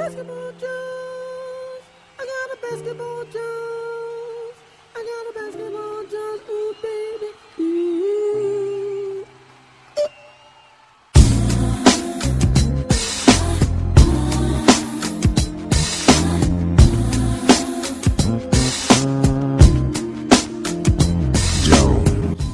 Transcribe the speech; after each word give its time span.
basketball 0.00 0.52
juice. 0.52 1.84
I 2.18 2.24
got 2.32 2.48
a 2.54 2.58
basketball 2.62 3.24
juice. 3.24 4.58
I 4.96 5.00
got 5.10 5.24
a 5.28 5.32
basketball 5.38 6.02
juice. 6.12 6.42
Ooh, 6.48 6.74
baby. 6.82 7.28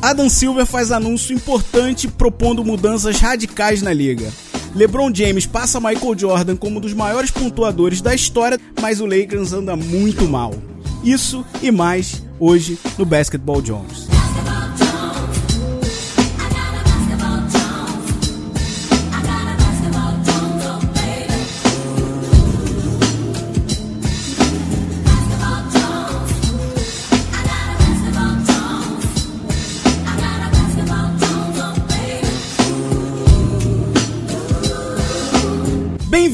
Adam 0.03 0.29
Silver 0.29 0.67
faz 0.67 0.91
anúncio 0.93 1.35
importante 1.35 2.09
propondo 2.09 2.65
mudanças 2.65 3.19
radicais 3.21 3.83
na 3.83 3.93
liga. 3.93 4.33
LeBron 4.77 5.11
James 5.13 5.47
passa 5.47 5.81
Michael 5.81 6.19
Jordan 6.19 6.55
como 6.55 6.77
um 6.77 6.81
dos 6.81 6.93
maiores 6.93 7.31
pontuadores 7.31 8.03
da 8.03 8.15
história, 8.15 8.61
mas 8.79 9.01
o 9.01 9.07
Lakers 9.07 9.55
anda 9.55 9.75
muito 9.75 10.29
mal. 10.29 10.53
Isso 11.03 11.45
e 11.63 11.71
mais 11.71 12.23
hoje 12.39 12.79
no 12.99 13.07
Basketball 13.07 13.63
Jones. 13.63 14.16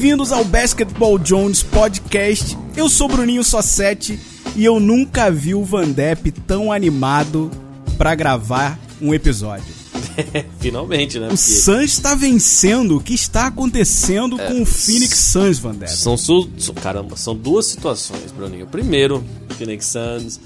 Bem-vindos 0.03 0.33
ao 0.33 0.43
Basketball 0.43 1.17
Jones 1.17 1.63
Podcast. 1.63 2.57
Eu 2.75 2.89
sou 2.89 3.07
Bruninho 3.07 3.41
Sossetti 3.41 4.19
e 4.53 4.65
eu 4.65 4.77
nunca 4.77 5.31
vi 5.31 5.55
o 5.55 5.63
Van 5.63 5.89
Depp 5.89 6.29
tão 6.45 6.73
animado 6.73 7.49
pra 7.97 8.13
gravar 8.13 8.77
um 9.01 9.13
episódio. 9.13 9.73
Finalmente, 10.59 11.19
né? 11.19 11.27
O 11.27 11.29
Porque 11.29 11.41
Suns 11.41 11.93
está 11.93 12.15
vencendo. 12.15 12.97
O 12.97 12.99
que 12.99 13.13
está 13.13 13.47
acontecendo 13.47 14.37
com 14.37 14.61
o 14.61 14.65
Phoenix 14.65 15.17
Suns, 15.19 15.57
Van 15.57 15.73
Depp? 15.73 15.93
são, 15.93 16.17
su- 16.17 16.49
caramba, 16.81 17.15
são 17.15 17.33
duas 17.33 17.67
situações, 17.67 18.29
Bruninho. 18.35 18.67
Primeiro, 18.67 19.23
Phoenix 19.57 19.85
Suns. 19.85 20.37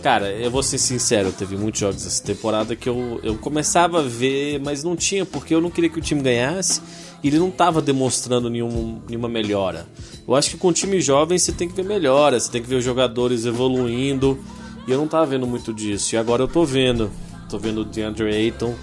Cara, 0.00 0.30
eu 0.30 0.48
vou 0.48 0.62
ser 0.62 0.78
sincero, 0.78 1.32
teve 1.32 1.56
muitos 1.56 1.80
jogos 1.80 2.06
essa 2.06 2.22
temporada 2.22 2.76
que 2.76 2.88
eu, 2.88 3.18
eu 3.24 3.36
começava 3.36 3.98
a 3.98 4.02
ver, 4.02 4.60
mas 4.60 4.84
não 4.84 4.94
tinha, 4.94 5.26
porque 5.26 5.52
eu 5.52 5.60
não 5.60 5.70
queria 5.70 5.90
que 5.90 5.98
o 5.98 6.02
time 6.02 6.22
ganhasse 6.22 6.80
ele 7.28 7.38
não 7.38 7.48
estava 7.48 7.80
demonstrando 7.80 8.50
nenhum, 8.50 9.00
nenhuma 9.08 9.28
melhora. 9.28 9.86
Eu 10.26 10.34
acho 10.34 10.50
que 10.50 10.56
com 10.56 10.72
time 10.72 11.00
jovem 11.00 11.38
você 11.38 11.52
tem 11.52 11.68
que 11.68 11.74
ver 11.74 11.84
melhora, 11.84 12.38
você 12.38 12.50
tem 12.50 12.62
que 12.62 12.68
ver 12.68 12.76
os 12.76 12.84
jogadores 12.84 13.46
evoluindo, 13.46 14.38
e 14.86 14.90
eu 14.90 14.98
não 14.98 15.06
tava 15.06 15.26
vendo 15.26 15.46
muito 15.46 15.72
disso. 15.72 16.14
E 16.14 16.18
agora 16.18 16.42
eu 16.42 16.48
tô 16.48 16.64
vendo. 16.64 17.10
Tô 17.48 17.58
vendo 17.58 17.82
o 17.82 17.84
DeAndre 17.84 18.34
Ayton, 18.34 18.74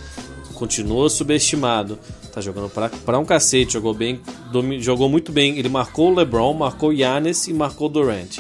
continua 0.54 1.10
subestimado. 1.10 1.98
Tá 2.32 2.40
jogando 2.40 2.70
pra, 2.70 2.90
pra 2.90 3.17
um 3.17 3.26
cacete, 3.26 3.73
jogou 3.73 3.95
bem, 3.95 4.22
jogou 4.80 5.10
muito 5.10 5.32
bem. 5.32 5.58
Ele 5.58 5.67
marcou 5.67 6.12
o 6.12 6.16
LeBron, 6.16 6.54
marcou 6.54 6.90
o 6.90 6.95
Giannis 6.95 7.48
e 7.48 7.54
marcou 7.54 7.88
o 7.88 7.90
Durant. 7.90 8.38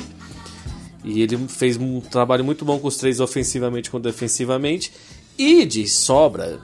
E 1.03 1.21
ele 1.21 1.37
fez 1.47 1.77
um 1.77 1.99
trabalho 1.99 2.45
muito 2.45 2.63
bom 2.63 2.77
com 2.77 2.87
os 2.87 2.97
três 2.97 3.19
ofensivamente 3.19 3.89
como 3.89 4.03
defensivamente. 4.03 4.91
E 5.37 5.65
de 5.65 5.87
sobra, 5.87 6.59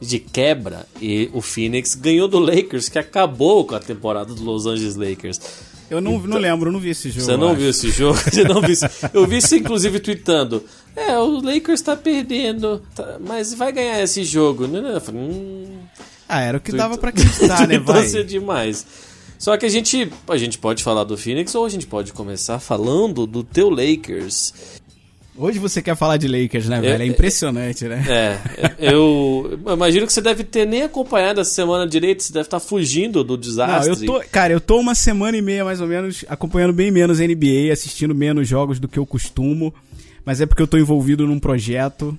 de 0.00 0.18
quebra, 0.18 0.86
e 1.00 1.30
o 1.32 1.40
Phoenix 1.40 1.94
ganhou 1.94 2.28
do 2.28 2.38
Lakers, 2.38 2.88
que 2.88 2.98
acabou 2.98 3.64
com 3.64 3.74
a 3.74 3.80
temporada 3.80 4.34
do 4.34 4.42
Los 4.44 4.66
Angeles 4.66 4.96
Lakers. 4.96 5.40
Eu 5.88 6.00
não, 6.00 6.18
não 6.18 6.38
lembro, 6.38 6.68
eu 6.68 6.72
não 6.72 6.80
vi 6.80 6.90
esse 6.90 7.10
jogo. 7.10 7.24
Você 7.26 7.36
não 7.36 7.54
viu 7.54 7.70
esse 7.70 7.90
jogo? 7.90 8.18
Você 8.28 8.42
não 8.42 8.60
viu? 8.60 8.74
Eu 9.14 9.26
vi 9.26 9.36
isso, 9.36 9.54
inclusive, 9.54 10.00
tweetando. 10.00 10.64
É, 10.96 11.16
o 11.18 11.40
Lakers 11.40 11.80
tá 11.80 11.94
perdendo, 11.94 12.82
tá- 12.94 13.18
mas 13.24 13.54
vai 13.54 13.70
ganhar 13.70 14.02
esse 14.02 14.24
jogo. 14.24 14.66
né? 14.66 14.96
Eu 14.96 15.00
falei, 15.00 15.20
hum, 15.20 15.78
Ah, 16.28 16.40
era 16.40 16.58
o 16.58 16.60
que 16.60 16.72
dava 16.72 16.98
pra 16.98 17.10
acreditar, 17.10 17.68
né, 17.68 17.78
vai? 17.78 18.02
Torcer 18.02 18.24
demais. 18.24 18.84
Só 19.38 19.56
que 19.56 19.64
a 19.66 19.68
gente, 19.68 20.10
a 20.28 20.36
gente 20.36 20.58
pode 20.58 20.82
falar 20.82 21.04
do 21.04 21.16
Phoenix 21.16 21.54
ou 21.54 21.64
a 21.64 21.68
gente 21.68 21.86
pode 21.86 22.12
começar 22.12 22.58
falando 22.58 23.26
do 23.26 23.44
teu 23.44 23.70
Lakers. 23.70 24.75
Hoje 25.38 25.58
você 25.58 25.82
quer 25.82 25.94
falar 25.96 26.16
de 26.16 26.26
Lakers, 26.26 26.68
né, 26.68 26.80
velho? 26.80 27.02
É 27.02 27.06
impressionante, 27.06 27.84
né? 27.84 28.04
É, 28.08 28.74
eu, 28.78 29.58
eu 29.66 29.72
imagino 29.74 30.06
que 30.06 30.12
você 30.12 30.20
deve 30.22 30.42
ter 30.44 30.66
nem 30.66 30.82
acompanhado 30.82 31.40
essa 31.40 31.50
semana 31.50 31.86
direito, 31.86 32.22
você 32.22 32.32
deve 32.32 32.46
estar 32.46 32.58
fugindo 32.60 33.22
do 33.22 33.34
Não, 33.34 33.40
desastre. 33.40 34.06
eu 34.06 34.12
tô, 34.14 34.20
cara, 34.30 34.52
eu 34.52 34.60
tô 34.60 34.78
uma 34.78 34.94
semana 34.94 35.36
e 35.36 35.42
meia 35.42 35.64
mais 35.64 35.80
ou 35.80 35.86
menos 35.86 36.24
acompanhando 36.28 36.72
bem 36.72 36.90
menos 36.90 37.18
NBA, 37.20 37.72
assistindo 37.72 38.14
menos 38.14 38.48
jogos 38.48 38.78
do 38.80 38.88
que 38.88 38.98
eu 38.98 39.04
costumo, 39.04 39.74
mas 40.24 40.40
é 40.40 40.46
porque 40.46 40.62
eu 40.62 40.66
tô 40.66 40.78
envolvido 40.78 41.26
num 41.26 41.38
projeto 41.38 42.16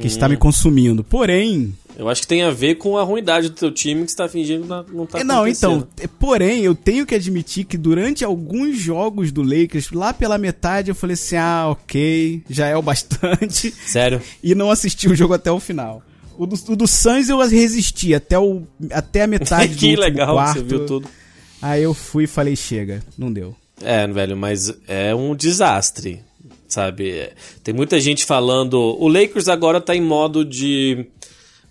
que 0.00 0.06
está 0.06 0.26
Hum. 0.26 0.30
me 0.30 0.36
consumindo. 0.36 1.02
Porém, 1.04 1.74
Eu 1.96 2.08
acho 2.08 2.22
que 2.22 2.26
tem 2.26 2.42
a 2.42 2.50
ver 2.50 2.74
com 2.76 2.98
a 2.98 3.02
ruindade 3.04 3.48
do 3.48 3.54
teu 3.54 3.70
time 3.70 4.04
que 4.04 4.10
você 4.10 4.16
tá 4.16 4.28
fingindo 4.28 4.62
que 4.84 4.92
não- 4.92 5.06
tá 5.06 5.20
é, 5.20 5.24
não, 5.24 5.42
acontecendo. 5.42 5.72
então, 5.94 6.04
é, 6.04 6.06
porém, 6.08 6.62
eu 6.62 6.74
tenho 6.74 7.06
que 7.06 7.14
admitir 7.14 7.64
que 7.64 7.78
durante 7.78 8.24
alguns 8.24 8.76
jogos 8.78 9.30
do 9.30 9.42
Lakers, 9.42 9.92
lá 9.92 10.12
pela 10.12 10.36
metade, 10.36 10.90
eu 10.90 10.94
falei 10.94 11.14
assim: 11.14 11.36
"Ah, 11.36 11.68
OK, 11.70 12.42
já 12.50 12.66
é 12.66 12.76
o 12.76 12.82
bastante". 12.82 13.70
Sério? 13.86 14.20
e 14.42 14.54
não 14.54 14.70
assisti 14.70 15.08
o 15.08 15.14
jogo 15.14 15.34
até 15.34 15.50
o 15.52 15.60
final. 15.60 16.02
O 16.36 16.46
do, 16.46 16.56
o 16.72 16.74
do 16.76 16.88
Suns 16.88 17.28
eu 17.28 17.38
resisti 17.46 18.12
até, 18.12 18.36
o, 18.36 18.62
até 18.90 19.22
a 19.22 19.26
metade 19.28 19.68
do 19.74 19.78
que 19.78 19.86
último 19.90 20.02
legal 20.02 20.34
quarto. 20.34 20.54
que 20.54 20.58
você 20.60 20.64
viu 20.64 20.86
tudo. 20.86 21.08
Aí 21.62 21.82
eu 21.82 21.94
fui 21.94 22.24
e 22.24 22.26
falei, 22.26 22.56
chega, 22.56 23.02
não 23.16 23.32
deu. 23.32 23.54
É, 23.80 24.04
velho, 24.08 24.36
mas 24.36 24.72
é 24.88 25.14
um 25.14 25.34
desastre, 25.34 26.20
sabe? 26.66 27.10
É, 27.12 27.32
Tem 27.62 27.72
muita 27.72 28.00
gente 28.00 28.24
falando. 28.24 28.74
O 29.00 29.06
Lakers 29.06 29.46
agora 29.48 29.80
tá 29.80 29.94
em 29.94 30.00
modo 30.02 30.44
de. 30.44 31.06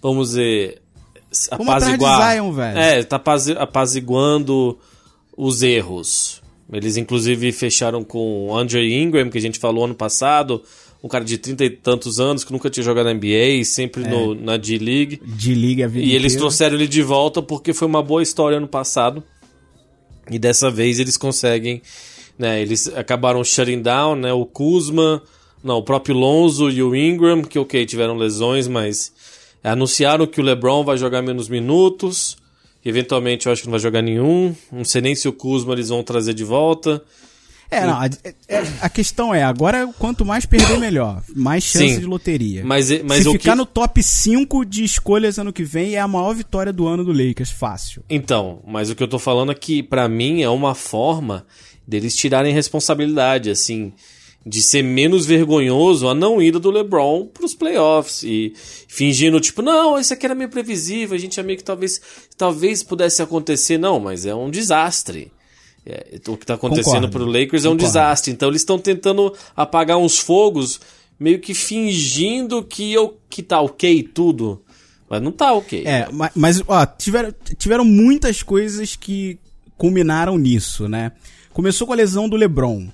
Vamos 0.03 0.29
dizer. 0.29 0.81
Apaziguar. 1.49 2.33
Zion, 2.33 2.51
velho. 2.51 2.77
É, 2.77 3.03
tá 3.03 3.15
apazi- 3.15 3.55
apaziguando 3.57 4.77
os 5.35 5.63
erros. 5.63 6.41
Eles, 6.71 6.97
inclusive, 6.97 7.51
fecharam 7.51 8.03
com 8.03 8.47
o 8.49 8.55
Andre 8.57 8.93
Ingram, 9.01 9.29
que 9.29 9.37
a 9.37 9.41
gente 9.41 9.57
falou 9.59 9.85
ano 9.85 9.95
passado. 9.95 10.61
Um 11.03 11.07
cara 11.09 11.23
de 11.25 11.37
trinta 11.37 11.65
e 11.65 11.69
tantos 11.69 12.19
anos 12.19 12.43
que 12.45 12.53
nunca 12.53 12.69
tinha 12.69 12.83
jogado 12.83 13.05
na 13.07 13.13
NBA, 13.13 13.63
sempre 13.65 14.07
no, 14.07 14.33
na 14.33 14.55
D-League. 14.57 15.21
Liga 15.45 15.85
a 15.85 15.87
vida 15.87 16.05
E 16.05 16.11
eles 16.11 16.33
inteira. 16.33 16.39
trouxeram 16.39 16.75
ele 16.75 16.87
de 16.87 17.01
volta 17.01 17.41
porque 17.41 17.73
foi 17.73 17.87
uma 17.87 18.01
boa 18.01 18.23
história 18.23 18.57
ano 18.57 18.67
passado. 18.67 19.21
E 20.31 20.39
dessa 20.39 20.71
vez 20.71 20.99
eles 20.99 21.17
conseguem, 21.17 21.81
né? 22.39 22.61
Eles 22.61 22.87
acabaram 22.95 23.43
shutting 23.43 23.81
down, 23.81 24.15
né? 24.15 24.31
O 24.31 24.45
Kuzma, 24.45 25.21
não, 25.61 25.79
o 25.79 25.83
próprio 25.83 26.15
Lonzo 26.15 26.69
e 26.69 26.81
o 26.81 26.95
Ingram, 26.95 27.41
que 27.41 27.59
ok, 27.59 27.85
tiveram 27.85 28.15
lesões, 28.15 28.65
mas 28.69 29.11
anunciaram 29.71 30.27
que 30.27 30.41
o 30.41 30.43
LeBron 30.43 30.83
vai 30.83 30.97
jogar 30.97 31.21
menos 31.21 31.47
minutos. 31.47 32.37
Eventualmente 32.83 33.45
eu 33.45 33.51
acho 33.53 33.61
que 33.61 33.67
não 33.67 33.71
vai 33.71 33.79
jogar 33.79 34.01
nenhum. 34.01 34.55
Não 34.71 34.83
sei 34.83 35.01
nem 35.01 35.15
se 35.15 35.27
o 35.27 35.33
Kuzma 35.33 35.73
eles 35.73 35.89
vão 35.89 36.03
trazer 36.03 36.33
de 36.33 36.43
volta. 36.43 37.01
É, 37.71 37.87
não, 37.87 37.99
a, 37.99 38.05
é- 38.47 38.63
a 38.81 38.89
questão 38.89 39.33
é, 39.33 39.41
agora 39.43 39.89
quanto 39.97 40.23
mais 40.23 40.45
perder, 40.45 40.77
melhor. 40.77 41.23
Mais 41.35 41.63
chance 41.63 41.95
Sim. 41.95 41.99
de 42.01 42.05
loteria. 42.05 42.63
Mas, 42.63 42.89
mas 43.03 43.23
Se 43.23 43.31
ficar 43.31 43.53
que... 43.53 43.57
no 43.57 43.65
top 43.65 44.03
5 44.03 44.63
de 44.63 44.83
escolhas 44.83 45.39
ano 45.39 45.51
que 45.51 45.63
vem, 45.63 45.95
é 45.95 45.99
a 45.99 46.07
maior 46.07 46.35
vitória 46.35 46.71
do 46.71 46.87
ano 46.87 47.03
do 47.03 47.11
Lakers, 47.11 47.49
fácil. 47.49 48.03
Então, 48.09 48.61
mas 48.67 48.91
o 48.91 48.95
que 48.95 49.01
eu 49.01 49.07
tô 49.07 49.17
falando 49.17 49.51
é 49.51 49.55
que, 49.55 49.81
pra 49.81 50.07
mim, 50.07 50.43
é 50.43 50.49
uma 50.49 50.75
forma 50.75 51.45
deles 51.87 52.15
tirarem 52.15 52.53
responsabilidade, 52.53 53.49
assim, 53.49 53.91
de 54.45 54.61
ser 54.61 54.83
menos 54.83 55.25
vergonhoso 55.25 56.07
a 56.07 56.13
não 56.13 56.41
ida 56.41 56.59
do 56.59 56.69
LeBron 56.69 57.27
pros 57.27 57.53
playoffs 57.55 58.23
e 58.23 58.53
fingindo, 58.87 59.39
tipo, 59.39 59.61
não, 59.61 59.97
isso 59.97 60.13
aqui 60.13 60.25
era 60.25 60.35
meio 60.35 60.49
previsível, 60.49 61.15
a 61.15 61.19
gente 61.19 61.39
achava 61.39 61.55
que 61.55 61.63
talvez, 61.63 62.01
talvez 62.37 62.83
pudesse 62.83 63.21
acontecer. 63.21 63.77
Não, 63.77 63.99
mas 63.99 64.25
é 64.25 64.35
um 64.35 64.49
desastre. 64.49 65.31
É, 65.85 66.17
o 66.27 66.37
que 66.37 66.45
tá 66.45 66.53
acontecendo 66.55 67.07
Concordo. 67.07 67.11
pro 67.11 67.25
Lakers 67.25 67.65
é 67.65 67.67
um 67.69 67.71
Concordo. 67.71 67.85
desastre. 67.85 68.31
Então 68.31 68.49
eles 68.49 68.61
estão 68.61 68.77
tentando 68.79 69.33
apagar 69.55 69.97
uns 69.97 70.17
fogos, 70.17 70.79
meio 71.19 71.39
que 71.39 71.53
fingindo 71.53 72.63
que, 72.63 72.91
eu, 72.93 73.17
que 73.29 73.41
tá 73.43 73.61
ok 73.61 74.03
tudo. 74.03 74.61
Mas 75.09 75.21
não 75.21 75.31
tá 75.31 75.53
ok. 75.53 75.83
É, 75.85 76.09
ma- 76.11 76.31
mas, 76.35 76.61
ó, 76.67 76.85
tiveram, 76.85 77.33
tiveram 77.57 77.85
muitas 77.85 78.41
coisas 78.43 78.95
que 78.95 79.37
culminaram 79.77 80.37
nisso, 80.37 80.87
né? 80.87 81.11
Começou 81.51 81.85
com 81.85 81.93
a 81.93 81.95
lesão 81.97 82.27
do 82.27 82.35
LeBron. 82.35 82.87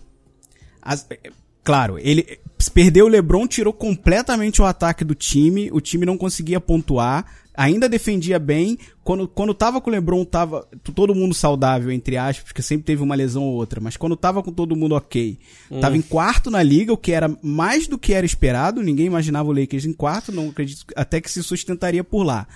As- 0.93 1.05
é, 1.09 1.31
claro, 1.63 1.97
ele 1.99 2.39
perdeu 2.73 3.05
o 3.05 3.09
LeBron, 3.09 3.47
tirou 3.47 3.71
completamente 3.73 4.61
o 4.61 4.65
ataque 4.65 5.03
do 5.03 5.15
time, 5.15 5.69
o 5.71 5.79
time 5.79 6.05
não 6.05 6.17
conseguia 6.17 6.59
pontuar, 6.59 7.25
ainda 7.55 7.87
defendia 7.89 8.37
bem. 8.39 8.77
Quando, 9.03 9.27
quando 9.27 9.53
tava 9.53 9.79
com 9.81 9.89
o 9.89 9.93
LeBron, 9.93 10.23
tava 10.25 10.67
todo 10.93 11.15
mundo 11.15 11.33
saudável, 11.33 11.91
entre 11.91 12.17
aspas, 12.17 12.43
porque 12.45 12.61
sempre 12.61 12.83
teve 12.85 13.01
uma 13.01 13.15
lesão 13.15 13.43
ou 13.43 13.53
outra, 13.55 13.79
mas 13.81 13.95
quando 13.97 14.15
tava 14.15 14.43
com 14.43 14.51
todo 14.51 14.75
mundo 14.75 14.93
ok, 14.95 15.37
tava 15.81 15.97
em 15.97 16.01
quarto 16.01 16.51
na 16.51 16.61
liga, 16.61 16.91
o 16.93 16.97
que 16.97 17.11
era 17.11 17.33
mais 17.41 17.87
do 17.87 17.97
que 17.97 18.13
era 18.13 18.25
esperado, 18.25 18.83
ninguém 18.83 19.05
imaginava 19.05 19.49
o 19.49 19.53
Lakers 19.53 19.85
em 19.85 19.93
quarto, 19.93 20.31
não 20.31 20.49
acredito, 20.49 20.85
até 20.95 21.19
que 21.21 21.31
se 21.31 21.41
sustentaria 21.43 22.03
por 22.03 22.23
lá. 22.23 22.47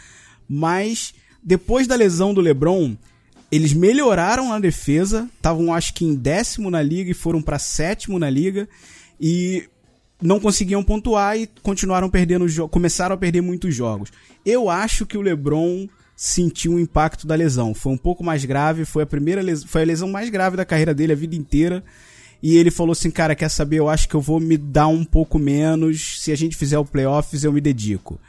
Mas 0.47 1.13
depois 1.41 1.87
da 1.87 1.95
lesão 1.95 2.33
do 2.33 2.41
LeBron, 2.41 2.95
eles 3.53 3.71
melhoraram 3.71 4.49
na 4.49 4.57
defesa, 4.57 5.29
estavam 5.35 5.71
acho 5.71 5.93
que 5.93 6.03
em 6.03 6.15
décimo 6.15 6.71
na 6.71 6.81
liga 6.81 7.11
e 7.11 7.13
foram 7.13 7.39
para 7.39 7.59
sétimo 7.59 8.17
na 8.17 8.27
liga 8.27 8.67
e 9.21 9.69
não 10.19 10.39
conseguiam 10.39 10.83
pontuar 10.83 11.37
e 11.37 11.47
continuaram 11.61 12.09
perdendo 12.09 12.47
começaram 12.67 13.13
a 13.13 13.17
perder 13.17 13.41
muitos 13.41 13.75
jogos. 13.75 14.09
Eu 14.43 14.71
acho 14.71 15.05
que 15.05 15.15
o 15.15 15.21
LeBron 15.21 15.87
sentiu 16.15 16.73
o 16.73 16.79
impacto 16.79 17.27
da 17.27 17.35
lesão. 17.35 17.75
Foi 17.75 17.93
um 17.93 17.97
pouco 17.97 18.23
mais 18.23 18.43
grave, 18.43 18.85
foi 18.85 19.03
a 19.03 19.05
primeira 19.05 19.39
lesão, 19.39 19.67
foi 19.67 19.83
a 19.83 19.85
lesão 19.85 20.09
mais 20.09 20.31
grave 20.31 20.57
da 20.57 20.65
carreira 20.65 20.91
dele 20.91 21.13
a 21.13 21.15
vida 21.15 21.35
inteira. 21.35 21.83
E 22.41 22.57
ele 22.57 22.71
falou 22.71 22.93
assim, 22.93 23.11
cara, 23.11 23.35
quer 23.35 23.49
saber? 23.49 23.77
Eu 23.77 23.87
acho 23.87 24.09
que 24.09 24.15
eu 24.15 24.21
vou 24.21 24.39
me 24.39 24.57
dar 24.57 24.87
um 24.87 25.05
pouco 25.05 25.37
menos. 25.37 26.23
Se 26.23 26.31
a 26.31 26.35
gente 26.35 26.57
fizer 26.57 26.79
o 26.79 26.85
playoffs, 26.85 27.43
eu 27.43 27.53
me 27.53 27.61
dedico. 27.61 28.19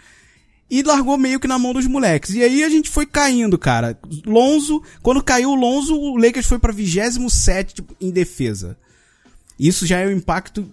E 0.70 0.82
largou 0.82 1.18
meio 1.18 1.38
que 1.38 1.46
na 1.46 1.58
mão 1.58 1.72
dos 1.72 1.86
moleques. 1.86 2.34
E 2.34 2.42
aí 2.42 2.64
a 2.64 2.68
gente 2.68 2.88
foi 2.88 3.06
caindo, 3.06 3.58
cara. 3.58 3.98
Lonzo, 4.24 4.82
quando 5.02 5.22
caiu 5.22 5.50
o 5.50 5.54
Lonzo, 5.54 5.94
o 5.94 6.16
Lakers 6.16 6.46
foi 6.46 6.58
pra 6.58 6.72
27 6.72 7.74
tipo, 7.74 7.94
em 8.00 8.10
defesa. 8.10 8.76
Isso 9.58 9.86
já 9.86 9.98
é 9.98 10.06
um 10.06 10.12
impacto 10.12 10.68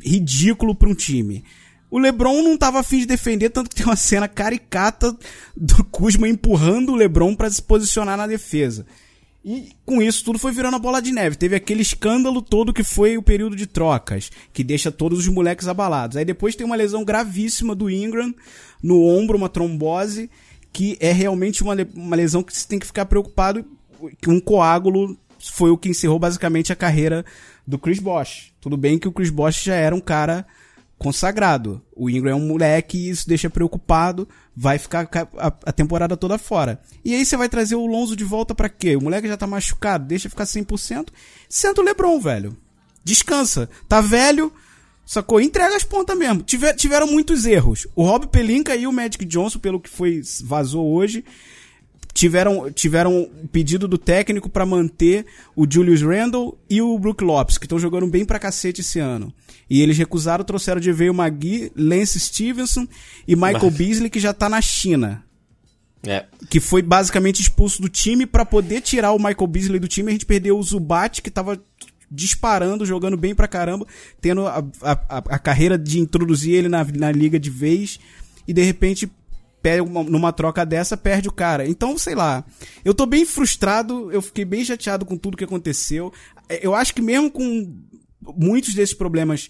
ridículo 0.00 0.74
para 0.74 0.88
um 0.88 0.94
time. 0.94 1.44
O 1.90 1.98
LeBron 1.98 2.42
não 2.42 2.56
tava 2.56 2.80
afim 2.80 2.98
de 2.98 3.06
defender, 3.06 3.50
tanto 3.50 3.70
que 3.70 3.76
tem 3.76 3.86
uma 3.86 3.96
cena 3.96 4.26
caricata 4.26 5.16
do 5.56 5.84
Kuzma 5.84 6.28
empurrando 6.28 6.90
o 6.90 6.96
LeBron 6.96 7.34
para 7.36 7.50
se 7.50 7.62
posicionar 7.62 8.16
na 8.16 8.26
defesa. 8.26 8.86
E 9.44 9.72
com 9.84 10.00
isso 10.00 10.24
tudo 10.24 10.38
foi 10.38 10.52
virando 10.52 10.76
a 10.76 10.78
bola 10.78 11.02
de 11.02 11.12
neve. 11.12 11.36
Teve 11.36 11.54
aquele 11.54 11.82
escândalo 11.82 12.40
todo 12.40 12.72
que 12.72 12.82
foi 12.82 13.18
o 13.18 13.22
período 13.22 13.54
de 13.54 13.66
trocas, 13.66 14.30
que 14.52 14.64
deixa 14.64 14.90
todos 14.90 15.18
os 15.18 15.28
moleques 15.28 15.68
abalados. 15.68 16.16
Aí 16.16 16.24
depois 16.24 16.56
tem 16.56 16.64
uma 16.64 16.76
lesão 16.76 17.04
gravíssima 17.04 17.74
do 17.74 17.90
Ingram 17.90 18.34
no 18.82 19.02
ombro, 19.04 19.36
uma 19.36 19.50
trombose, 19.50 20.30
que 20.72 20.96
é 20.98 21.12
realmente 21.12 21.62
uma, 21.62 21.76
uma 21.94 22.16
lesão 22.16 22.42
que 22.42 22.56
você 22.56 22.66
tem 22.66 22.78
que 22.78 22.86
ficar 22.86 23.04
preocupado. 23.04 23.64
Que 24.20 24.30
um 24.30 24.40
coágulo 24.40 25.16
foi 25.38 25.70
o 25.70 25.76
que 25.76 25.90
encerrou 25.90 26.18
basicamente 26.18 26.72
a 26.72 26.76
carreira 26.76 27.24
do 27.66 27.78
Chris 27.78 27.98
Bosh. 27.98 28.52
Tudo 28.60 28.78
bem 28.78 28.98
que 28.98 29.08
o 29.08 29.12
Chris 29.12 29.30
Bosh 29.30 29.62
já 29.62 29.74
era 29.74 29.94
um 29.94 30.00
cara 30.00 30.46
consagrado. 30.98 31.82
O 31.94 32.08
Ingram 32.08 32.32
é 32.32 32.34
um 32.34 32.46
moleque 32.46 32.96
e 32.98 33.10
isso 33.10 33.28
deixa 33.28 33.50
preocupado, 33.50 34.28
vai 34.56 34.78
ficar 34.78 35.08
a, 35.36 35.72
temporada 35.72 36.16
toda 36.16 36.38
fora. 36.38 36.80
E 37.04 37.14
aí 37.14 37.24
você 37.24 37.36
vai 37.36 37.48
trazer 37.48 37.74
o 37.74 37.86
Lonzo 37.86 38.16
de 38.16 38.24
volta 38.24 38.54
para 38.54 38.68
quê? 38.68 38.96
O 38.96 39.02
moleque 39.02 39.28
já 39.28 39.36
tá 39.36 39.46
machucado, 39.46 40.06
deixa 40.06 40.28
ficar 40.28 40.44
100%. 40.44 41.08
Senta 41.48 41.80
o 41.80 41.84
LeBron, 41.84 42.18
velho. 42.20 42.56
Descansa. 43.02 43.68
Tá 43.88 44.00
velho, 44.00 44.52
sacou? 45.04 45.40
Entrega 45.40 45.76
as 45.76 45.84
pontas 45.84 46.16
mesmo. 46.16 46.42
Tiver, 46.42 46.74
tiveram 46.74 47.06
muitos 47.06 47.44
erros. 47.44 47.86
O 47.94 48.04
Rob 48.04 48.26
Pelinka 48.28 48.74
e 48.74 48.86
o 48.86 48.92
Magic 48.92 49.24
Johnson, 49.24 49.58
pelo 49.58 49.80
que 49.80 49.90
foi 49.90 50.22
vazou 50.42 50.94
hoje, 50.94 51.24
tiveram 52.14 52.70
tiveram 52.70 53.28
pedido 53.50 53.88
do 53.88 53.98
técnico 53.98 54.48
para 54.48 54.64
manter 54.64 55.26
o 55.56 55.66
Julius 55.68 56.00
Randle 56.00 56.56
e 56.70 56.80
o 56.80 56.96
Brook 56.96 57.24
Lopes, 57.24 57.58
que 57.58 57.66
estão 57.66 57.78
jogando 57.78 58.06
bem 58.06 58.24
pra 58.24 58.38
cacete 58.38 58.80
esse 58.80 59.00
ano. 59.00 59.34
E 59.68 59.82
eles 59.82 59.98
recusaram, 59.98 60.44
trouxeram 60.44 60.80
de 60.80 60.92
veio 60.92 61.12
Magui, 61.12 61.72
Lance 61.74 62.20
Stevenson 62.20 62.86
e 63.26 63.34
Michael 63.34 63.64
Mas... 63.64 63.74
Beasley, 63.74 64.10
que 64.10 64.20
já 64.20 64.32
tá 64.32 64.48
na 64.48 64.60
China. 64.60 65.24
É. 66.06 66.26
Que 66.48 66.60
foi 66.60 66.82
basicamente 66.82 67.40
expulso 67.40 67.82
do 67.82 67.88
time 67.88 68.26
para 68.26 68.44
poder 68.44 68.80
tirar 68.82 69.12
o 69.12 69.18
Michael 69.18 69.46
Beasley 69.48 69.80
do 69.80 69.88
time. 69.88 70.10
A 70.10 70.12
gente 70.12 70.26
perdeu 70.26 70.56
o 70.56 70.62
Zubat, 70.62 71.20
que 71.20 71.30
tava 71.30 71.60
disparando, 72.10 72.86
jogando 72.86 73.16
bem 73.16 73.34
pra 73.34 73.48
caramba, 73.48 73.86
tendo 74.20 74.46
a, 74.46 74.62
a, 74.82 75.16
a 75.30 75.38
carreira 75.38 75.76
de 75.76 75.98
introduzir 75.98 76.54
ele 76.54 76.68
na, 76.68 76.84
na 76.84 77.10
liga 77.10 77.40
de 77.40 77.50
vez. 77.50 77.98
E 78.46 78.52
de 78.52 78.62
repente 78.62 79.10
uma, 79.82 80.02
numa 80.02 80.32
troca 80.32 80.64
dessa, 80.64 80.96
perde 80.96 81.28
o 81.28 81.32
cara. 81.32 81.66
Então, 81.68 81.96
sei 81.96 82.14
lá. 82.14 82.44
Eu 82.84 82.94
tô 82.94 83.06
bem 83.06 83.24
frustrado, 83.24 84.12
eu 84.12 84.20
fiquei 84.20 84.44
bem 84.44 84.64
chateado 84.64 85.04
com 85.04 85.16
tudo 85.16 85.36
que 85.36 85.44
aconteceu. 85.44 86.12
Eu 86.62 86.74
acho 86.74 86.94
que 86.94 87.00
mesmo 87.00 87.30
com 87.30 87.74
muitos 88.36 88.74
desses 88.74 88.94
problemas, 88.94 89.48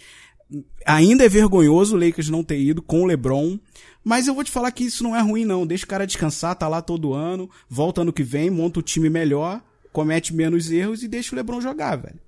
ainda 0.86 1.24
é 1.24 1.28
vergonhoso 1.28 1.96
o 1.96 1.98
Lakers 1.98 2.28
não 2.28 2.44
ter 2.44 2.58
ido 2.58 2.82
com 2.82 3.02
o 3.02 3.06
LeBron. 3.06 3.58
Mas 4.04 4.26
eu 4.26 4.34
vou 4.34 4.44
te 4.44 4.50
falar 4.50 4.70
que 4.70 4.84
isso 4.84 5.02
não 5.02 5.16
é 5.16 5.20
ruim, 5.20 5.44
não. 5.44 5.66
Deixa 5.66 5.84
o 5.84 5.88
cara 5.88 6.06
descansar, 6.06 6.54
tá 6.54 6.68
lá 6.68 6.82
todo 6.82 7.14
ano, 7.14 7.48
volta 7.68 8.02
ano 8.02 8.12
que 8.12 8.22
vem, 8.22 8.50
monta 8.50 8.80
o 8.80 8.82
time 8.82 9.08
melhor, 9.08 9.62
comete 9.92 10.34
menos 10.34 10.70
erros 10.70 11.02
e 11.02 11.08
deixa 11.08 11.34
o 11.34 11.36
LeBron 11.36 11.60
jogar, 11.60 11.96
velho. 11.96 12.20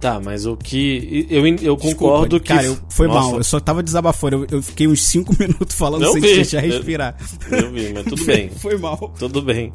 Tá, 0.00 0.20
mas 0.20 0.46
o 0.46 0.56
que. 0.56 1.26
Eu, 1.28 1.44
eu 1.46 1.76
concordo 1.76 2.38
Desculpa, 2.38 2.40
que. 2.40 2.48
Cara, 2.48 2.66
eu, 2.66 2.78
foi 2.88 3.08
Nossa. 3.08 3.20
mal, 3.20 3.36
eu 3.38 3.44
só 3.44 3.58
tava 3.58 3.82
desabafando. 3.82 4.46
Eu, 4.48 4.58
eu 4.58 4.62
fiquei 4.62 4.86
uns 4.86 5.04
5 5.04 5.34
minutos 5.38 5.74
falando 5.74 6.02
não 6.02 6.12
sem 6.12 6.22
vi. 6.22 6.34
deixar 6.34 6.60
respirar. 6.60 7.16
Eu, 7.50 7.58
eu, 7.58 7.72
vi, 7.72 7.92
mas 7.92 8.04
tudo 8.04 8.24
bem. 8.24 8.48
foi 8.56 8.78
mal. 8.78 9.12
Tudo 9.18 9.42
bem. 9.42 9.72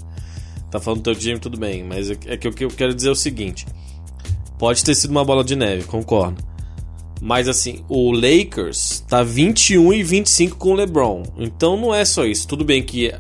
Tá 0.72 0.80
falando 0.80 1.02
do 1.02 1.04
teu 1.04 1.16
time, 1.16 1.40
tudo 1.40 1.60
bem. 1.60 1.84
Mas 1.84 2.10
é 2.10 2.38
que 2.38 2.48
o 2.48 2.54
que 2.54 2.64
eu 2.64 2.70
quero 2.70 2.94
dizer 2.96 3.10
é 3.10 3.12
o 3.12 3.16
seguinte: 3.16 3.66
pode 4.58 4.84
ter 4.84 4.96
sido 4.96 5.12
uma 5.12 5.26
bola 5.26 5.44
de 5.44 5.58
neve, 5.58 5.84
concordo. 5.84 6.42
Mas 7.22 7.48
assim, 7.48 7.84
o 7.90 8.12
Lakers 8.12 9.02
tá 9.08 9.24
21 9.24 9.94
e 9.94 10.04
25 10.04 10.56
com 10.58 10.72
o 10.72 10.74
LeBron. 10.74 11.24
Então 11.38 11.76
não 11.76 11.94
é 11.94 12.06
só 12.06 12.26
isso. 12.26 12.48
Tudo 12.48 12.64
bem 12.64 12.82
que 12.82 13.14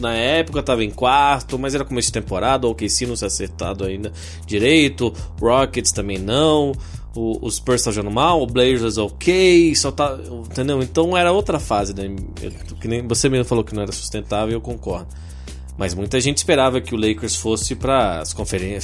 na 0.00 0.14
época 0.14 0.62
tava 0.62 0.84
em 0.84 0.90
quarto, 0.90 1.58
mas 1.58 1.74
era 1.74 1.84
começo 1.84 2.08
de 2.08 2.12
temporada, 2.12 2.66
o 2.66 2.70
OKC 2.70 3.06
não 3.06 3.16
se 3.16 3.24
acertado 3.24 3.84
ainda 3.84 4.12
direito, 4.46 5.12
Rockets 5.40 5.92
também 5.92 6.18
não, 6.18 6.72
o, 7.14 7.46
o 7.46 7.50
Spurs 7.50 7.82
tá 7.82 7.90
jogando 7.90 8.12
mal, 8.12 8.42
o 8.42 8.46
Blazers 8.46 8.98
ok, 8.98 9.74
só 9.74 9.90
tá, 9.90 10.18
entendeu? 10.50 10.82
Então 10.82 11.16
era 11.16 11.32
outra 11.32 11.58
fase, 11.58 11.94
né? 11.94 12.14
Eu, 12.40 12.50
que 12.76 12.88
nem 12.88 13.06
você 13.06 13.28
mesmo 13.28 13.44
falou 13.44 13.64
que 13.64 13.74
não 13.74 13.82
era 13.82 13.92
sustentável, 13.92 14.54
eu 14.54 14.60
concordo. 14.60 15.08
Mas 15.80 15.94
muita 15.94 16.20
gente 16.20 16.36
esperava 16.36 16.78
que 16.78 16.94
o 16.94 16.98
Lakers 16.98 17.36
fosse 17.36 17.74
para 17.74 18.20
as 18.20 18.34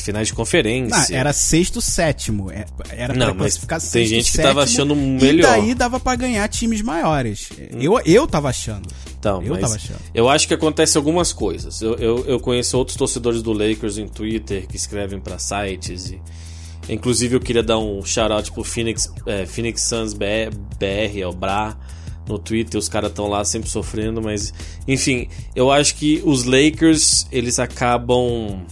finais 0.00 0.28
de 0.28 0.32
conferência. 0.32 1.12
Não, 1.12 1.20
era 1.20 1.30
sexto, 1.30 1.78
sétimo. 1.78 2.50
É, 2.50 2.64
era 2.88 3.12
não, 3.12 3.34
mas 3.34 3.58
ficar 3.58 3.80
sexto, 3.80 3.92
tem 3.92 4.06
gente 4.06 4.32
que 4.32 4.38
tava 4.38 4.62
achando 4.62 4.96
melhor. 4.96 5.58
E 5.58 5.60
daí 5.60 5.74
dava 5.74 6.00
para 6.00 6.16
ganhar 6.16 6.48
times 6.48 6.80
maiores. 6.80 7.50
Hum. 7.52 7.78
Eu, 7.78 8.00
eu 8.06 8.26
tava 8.26 8.48
achando. 8.48 8.88
Então, 9.18 9.42
eu 9.42 9.60
tava 9.60 9.74
achando. 9.74 9.98
Eu 10.14 10.26
acho 10.26 10.48
que 10.48 10.54
acontece 10.54 10.96
algumas 10.96 11.34
coisas. 11.34 11.82
Eu, 11.82 11.96
eu, 11.96 12.24
eu 12.24 12.40
conheço 12.40 12.78
outros 12.78 12.96
torcedores 12.96 13.42
do 13.42 13.52
Lakers 13.52 13.98
em 13.98 14.08
Twitter 14.08 14.66
que 14.66 14.76
escrevem 14.76 15.20
para 15.20 15.38
sites 15.38 16.12
e 16.12 16.20
Inclusive 16.88 17.36
eu 17.36 17.40
queria 17.40 17.62
dar 17.62 17.78
um 17.78 18.02
shout 18.04 18.32
out 18.32 18.52
pro 18.52 18.62
Phoenix, 18.62 19.12
é, 19.26 19.44
Phoenix 19.44 19.82
Suns 19.82 20.14
BR, 20.14 20.54
é 21.20 21.26
o 21.26 21.32
BRA, 21.32 21.76
no 22.28 22.38
Twitter, 22.38 22.78
os 22.78 22.88
caras 22.88 23.10
estão 23.10 23.28
lá 23.28 23.44
sempre 23.44 23.70
sofrendo, 23.70 24.20
mas 24.20 24.52
enfim, 24.86 25.28
eu 25.54 25.70
acho 25.70 25.94
que 25.94 26.22
os 26.24 26.44
Lakers, 26.44 27.26
eles 27.30 27.58
acabam 27.58 28.64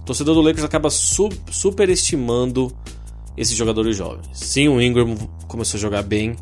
o 0.00 0.02
torcedor 0.04 0.34
do 0.34 0.40
Lakers 0.40 0.64
acaba 0.64 0.88
su 0.88 1.28
superestimando 1.50 2.72
esses 3.36 3.56
jogadores 3.56 3.96
jovens. 3.96 4.28
Sim, 4.32 4.68
o 4.68 4.80
Ingram 4.80 5.16
começou 5.46 5.78
a 5.78 5.80
jogar 5.80 6.02
bem. 6.02 6.36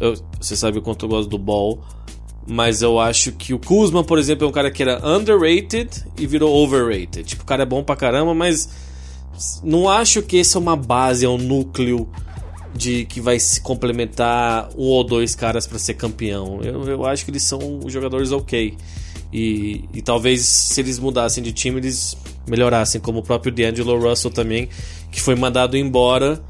Eu, 0.00 0.14
você 0.40 0.56
sabe 0.56 0.78
o 0.78 0.82
quanto 0.82 1.06
eu 1.06 1.08
gosto 1.08 1.28
do 1.28 1.38
ball. 1.38 1.80
Mas 2.48 2.80
eu 2.80 3.00
acho 3.00 3.32
que 3.32 3.52
o 3.52 3.58
Kuzma, 3.58 4.04
por 4.04 4.18
exemplo, 4.18 4.46
é 4.46 4.48
um 4.48 4.52
cara 4.52 4.70
que 4.70 4.80
era 4.80 5.04
underrated 5.04 5.88
e 6.16 6.26
virou 6.26 6.54
overrated. 6.62 7.24
Tipo, 7.24 7.42
o 7.42 7.46
cara 7.46 7.64
é 7.64 7.66
bom 7.66 7.82
pra 7.82 7.96
caramba, 7.96 8.34
mas 8.34 8.68
não 9.64 9.88
acho 9.88 10.22
que 10.22 10.36
esse 10.36 10.56
é 10.56 10.60
uma 10.60 10.76
base, 10.76 11.24
é 11.24 11.28
um 11.28 11.38
núcleo 11.38 12.08
de 12.76 13.04
que 13.06 13.20
vai 13.20 13.38
se 13.38 13.60
complementar 13.60 14.68
um 14.76 14.84
ou 14.84 15.02
dois 15.02 15.34
caras 15.34 15.66
para 15.66 15.78
ser 15.78 15.94
campeão. 15.94 16.60
Eu, 16.62 16.84
eu 16.84 17.04
acho 17.06 17.24
que 17.24 17.30
eles 17.30 17.42
são 17.42 17.80
jogadores 17.86 18.32
ok. 18.32 18.76
E, 19.32 19.84
e 19.92 20.02
talvez 20.02 20.44
se 20.46 20.80
eles 20.80 20.98
mudassem 20.98 21.42
de 21.42 21.52
time, 21.52 21.80
eles 21.80 22.16
melhorassem, 22.46 23.00
como 23.00 23.18
o 23.18 23.22
próprio 23.22 23.52
D'Angelo 23.52 23.98
Russell 23.98 24.30
também, 24.30 24.68
que 25.10 25.20
foi 25.20 25.34
mandado 25.34 25.76
embora 25.76 26.42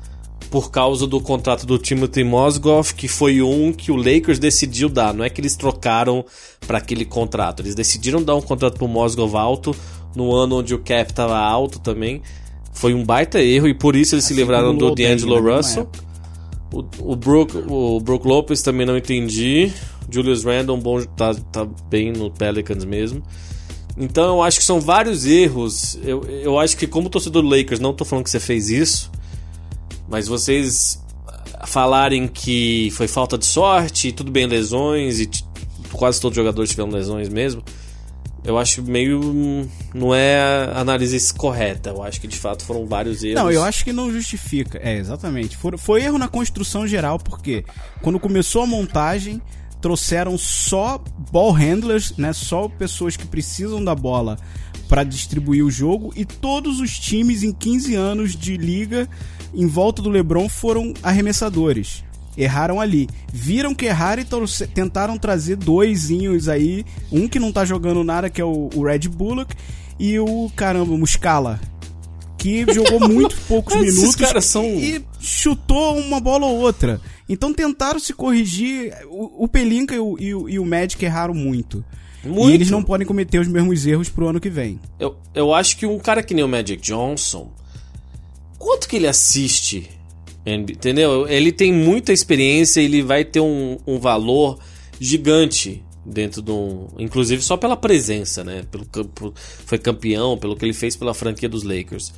por 0.50 0.71
causa 0.71 1.06
do 1.06 1.21
contrato 1.21 1.66
do 1.66 1.78
Timothy 1.78 2.23
Mozgov, 2.23 2.95
que 2.95 3.09
foi 3.09 3.42
um 3.42 3.73
que 3.73 3.90
o 3.90 3.97
Lakers 3.97 4.38
decidiu 4.38 4.88
dar. 4.88 5.12
Não 5.12 5.25
é 5.25 5.30
que 5.30 5.40
eles 5.40 5.56
trocaram 5.56 6.25
para 6.66 6.78
aquele 6.78 7.04
contrato, 7.04 7.62
eles 7.62 7.75
decidiram 7.75 8.23
dar 8.23 8.37
um 8.37 8.42
contrato 8.42 8.76
pro 8.76 8.87
Mozgov 8.87 9.37
alto 9.37 9.75
no 10.14 10.35
ano 10.35 10.59
onde 10.59 10.75
o 10.75 10.78
cap 10.78 11.11
estava 11.11 11.38
alto 11.38 11.78
também. 11.78 12.23
Foi 12.73 12.95
um 12.95 13.04
baita 13.04 13.40
erro 13.40 13.68
e 13.68 13.75
por 13.75 13.97
isso 13.97 14.14
eles 14.14 14.25
assim 14.25 14.35
se 14.35 14.40
livraram 14.40 14.76
do 14.76 14.95
D'Angelo 14.95 15.40
Russell. 15.40 15.88
O, 16.73 16.85
o, 17.12 17.16
Brook, 17.16 17.56
o 17.68 18.00
Brook 18.00 18.26
Lopez 18.26 18.62
também 18.62 18.87
não 18.87 18.96
entendi. 18.96 19.73
Julius 20.11 20.44
Randle 20.44 20.76
bom, 20.76 21.02
tá, 21.02 21.35
tá 21.35 21.64
bem 21.88 22.12
no 22.12 22.30
Pelicans 22.30 22.85
mesmo. 22.85 23.23
Então 23.96 24.37
eu 24.37 24.42
acho 24.42 24.58
que 24.58 24.64
são 24.64 24.80
vários 24.80 25.25
erros. 25.25 25.99
Eu, 26.02 26.23
eu 26.25 26.58
acho 26.58 26.76
que, 26.76 26.87
como 26.87 27.08
torcedor 27.08 27.42
do 27.42 27.49
Lakers, 27.49 27.80
não 27.80 27.94
tô 27.94 28.04
falando 28.04 28.25
que 28.25 28.30
você 28.30 28.40
fez 28.40 28.68
isso, 28.68 29.11
mas 30.08 30.28
vocês 30.28 31.02
falarem 31.66 32.28
que 32.28 32.90
foi 32.92 33.08
falta 33.08 33.38
de 33.38 33.46
sorte, 33.46 34.12
tudo 34.12 34.30
bem, 34.30 34.46
lesões, 34.46 35.18
e 35.20 35.28
quase 35.92 36.20
todos 36.20 36.37
os 36.37 36.42
jogadores 36.42 36.70
tiveram 36.70 36.90
lesões 36.90 37.28
mesmo 37.28 37.62
eu 38.47 38.57
acho 38.59 38.83
meio. 38.83 39.69
Não 39.93 40.15
é 40.15 40.41
a 40.41 40.81
análise 40.81 41.35
correta. 41.35 41.91
Eu 41.91 42.03
acho 42.03 42.21
que 42.21 42.29
de 42.29 42.37
fato 42.37 42.65
foram 42.65 42.87
vários 42.87 43.23
erros. 43.23 43.43
Não, 43.43 43.50
eu 43.50 43.62
acho 43.62 43.85
que 43.85 43.93
não 43.93 44.11
justifica. 44.11 44.79
É, 44.83 44.97
exatamente. 44.97 45.57
Foi, 45.57 45.76
foi 45.76 46.03
erro 46.03 46.19
na 46.19 46.29
construção 46.29 46.87
geral, 46.87 47.19
porque 47.19 47.65
quando 48.03 48.21
começou 48.21 48.62
a 48.62 48.67
montagem, 48.67 49.43
trouxeram 49.81 50.38
só 50.38 51.03
ball 51.31 51.53
handlers, 51.53 52.17
né? 52.17 52.33
Só 52.33 52.69
pessoas 52.69 53.17
que 53.17 53.26
precisam 53.26 53.85
da 53.85 53.95
bola 53.95 54.38
para 54.88 55.03
distribuir 55.03 55.65
o 55.65 55.71
jogo 55.71 56.12
e 56.17 56.25
todos 56.25 56.81
os 56.81 56.99
times 56.99 57.43
em 57.43 57.53
15 57.53 57.95
anos 57.95 58.37
de 58.37 58.57
liga 58.57 59.09
em 59.53 59.67
volta 59.67 60.00
do 60.00 60.11
LeBron 60.11 60.49
foram 60.49 60.95
arremessadores. 61.03 62.05
Erraram 62.37 62.81
ali. 62.81 63.09
Viram 63.33 63.75
que 63.75 63.87
erraram 63.87 64.23
e 64.23 64.66
tentaram 64.66 65.16
trazer 65.16 65.57
doisinhos 65.57 66.49
aí. 66.49 66.85
Um 67.11 67.26
que 67.28 67.38
não 67.38 67.52
tá 67.52 67.64
jogando 67.64 68.05
nada, 68.05 68.28
que 68.28 68.40
é 68.40 68.45
o, 68.45 68.69
o 68.75 68.85
Red 68.85 69.09
Bullock, 69.09 69.55
e 69.99 70.19
o 70.19 70.50
caramba, 70.55 70.93
o 70.93 70.99
Muscala. 70.99 71.59
Que 72.37 72.66
jogou 72.73 73.09
muito 73.09 73.37
poucos 73.49 73.75
minutos 73.76 74.45
são... 74.45 74.64
e 74.64 75.02
chutou 75.21 75.99
uma 75.99 76.21
bola 76.21 76.47
ou 76.47 76.59
outra. 76.59 77.00
Então 77.28 77.52
tentaram 77.52 77.99
se 77.99 78.12
corrigir. 78.12 78.95
O, 79.09 79.45
o 79.45 79.49
Pelinka 79.49 79.95
e 79.95 79.99
o, 79.99 80.16
e, 80.19 80.35
o, 80.35 80.49
e 80.49 80.59
o 80.59 80.64
Magic 80.64 81.02
erraram 81.05 81.35
muito. 81.35 81.85
muito. 82.25 82.50
E 82.50 82.55
eles 82.55 82.71
não 82.71 82.83
podem 82.83 83.07
cometer 83.07 83.38
os 83.38 83.49
mesmos 83.49 83.87
erros 83.87 84.09
pro 84.09 84.28
ano 84.28 84.40
que 84.40 84.50
vem. 84.50 84.78
Eu, 84.99 85.16
eu 85.35 85.55
acho 85.55 85.76
que 85.76 85.87
um 85.87 85.99
cara 85.99 86.23
que 86.23 86.35
nem 86.35 86.45
o 86.45 86.49
Magic 86.49 86.81
Johnson. 86.83 87.50
Quanto 88.59 88.88
que 88.88 88.97
ele 88.97 89.07
assiste? 89.07 89.90
Entendeu? 90.47 91.26
Ele 91.29 91.50
tem 91.50 91.73
muita 91.73 92.12
experiência, 92.12 92.81
ele 92.81 93.03
vai 93.03 93.25
ter 93.25 93.41
um, 93.41 93.79
um 93.85 93.99
valor 93.99 94.59
gigante 95.00 95.83
dentro 96.05 96.41
de 96.41 96.53
um. 96.53 96.87
Inclusive 96.99 97.43
só 97.43 97.57
pela 97.57 97.76
presença, 97.76 98.45
né? 98.45 98.65
Pelo, 98.71 98.85
por, 98.85 99.33
foi 99.35 99.79
campeão, 99.79 100.38
pelo 100.38 100.57
que 100.57 100.65
ele 100.65 100.73
fez 100.73 100.95
pela 100.95 101.12
franquia 101.12 101.49
dos 101.49 101.65
Lakers. 101.65 102.12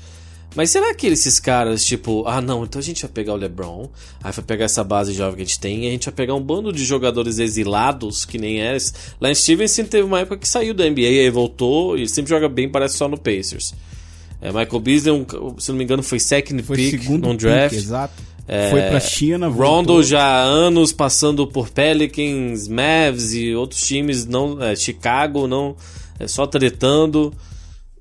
Mas 0.54 0.70
será 0.70 0.94
que 0.94 1.06
esses 1.06 1.38
caras, 1.38 1.84
tipo, 1.84 2.24
ah 2.26 2.40
não, 2.40 2.64
então 2.64 2.78
a 2.78 2.82
gente 2.82 3.02
vai 3.02 3.10
pegar 3.10 3.34
o 3.34 3.36
LeBron, 3.36 3.88
aí 4.22 4.32
vai 4.32 4.44
pegar 4.44 4.64
essa 4.64 4.82
base 4.82 5.12
jovem 5.12 5.36
que 5.36 5.42
a 5.42 5.44
gente 5.44 5.60
tem, 5.60 5.84
e 5.84 5.88
a 5.88 5.90
gente 5.90 6.06
vai 6.06 6.14
pegar 6.14 6.34
um 6.34 6.42
bando 6.42 6.72
de 6.72 6.84
jogadores 6.84 7.38
exilados, 7.38 8.24
que 8.24 8.38
nem 8.38 8.62
é. 8.62 8.76
Lance 9.20 9.42
Stevenson 9.42 9.84
teve 9.84 10.04
uma 10.04 10.20
época 10.20 10.38
que 10.38 10.48
saiu 10.48 10.72
da 10.72 10.88
NBA 10.88 11.02
e 11.02 11.30
voltou, 11.30 11.98
e 11.98 12.08
sempre 12.08 12.30
joga 12.30 12.48
bem, 12.48 12.68
parece 12.68 12.96
só 12.96 13.06
no 13.06 13.18
Pacers. 13.18 13.74
É, 14.40 14.48
Michael 14.48 14.80
Beasley, 14.80 15.12
um, 15.12 15.58
se 15.58 15.70
não 15.70 15.78
me 15.78 15.84
engano, 15.84 16.02
foi 16.02 16.20
second 16.20 16.62
foi 16.62 16.76
pick 16.76 17.08
no 17.08 17.36
draft. 17.36 17.74
exato. 17.74 18.22
É, 18.46 18.70
foi 18.70 18.80
pra 18.82 19.00
China, 19.00 19.50
voltou. 19.50 19.66
Rondo 19.96 20.02
já 20.02 20.22
há 20.22 20.42
anos 20.42 20.90
passando 20.90 21.46
por 21.46 21.68
Pelicans, 21.68 22.66
Mavs 22.66 23.34
e 23.34 23.54
outros 23.54 23.86
times, 23.86 24.24
não, 24.24 24.62
é, 24.62 24.74
Chicago, 24.74 25.46
não, 25.46 25.76
é 26.18 26.26
só 26.26 26.46
tretando. 26.46 27.32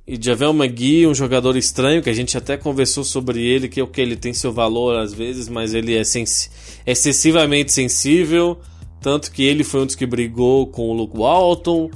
E 0.08 0.18
Javel 0.18 0.52
McGee, 0.52 1.06
um 1.06 1.14
jogador 1.14 1.58
estranho, 1.58 2.02
que 2.02 2.10
a 2.10 2.14
gente 2.14 2.38
até 2.38 2.56
conversou 2.56 3.04
sobre 3.04 3.46
ele, 3.46 3.68
que 3.68 3.78
é 3.78 3.84
o 3.84 3.88
que 3.88 4.00
ele 4.00 4.16
tem 4.16 4.32
seu 4.32 4.54
valor 4.54 4.98
às 4.98 5.14
vezes, 5.14 5.50
mas 5.50 5.74
ele 5.74 5.98
é 5.98 6.04
sens 6.06 6.50
excessivamente 6.86 7.74
sensível. 7.74 8.58
Tanto 9.02 9.30
que 9.30 9.44
ele 9.44 9.66
foi 9.66 9.82
um 9.82 9.86
dos 9.86 9.96
que 9.96 10.06
brigou 10.06 10.68
com 10.68 10.90
o 10.90 10.94
Luke 10.94 11.18
Walton. 11.18 11.92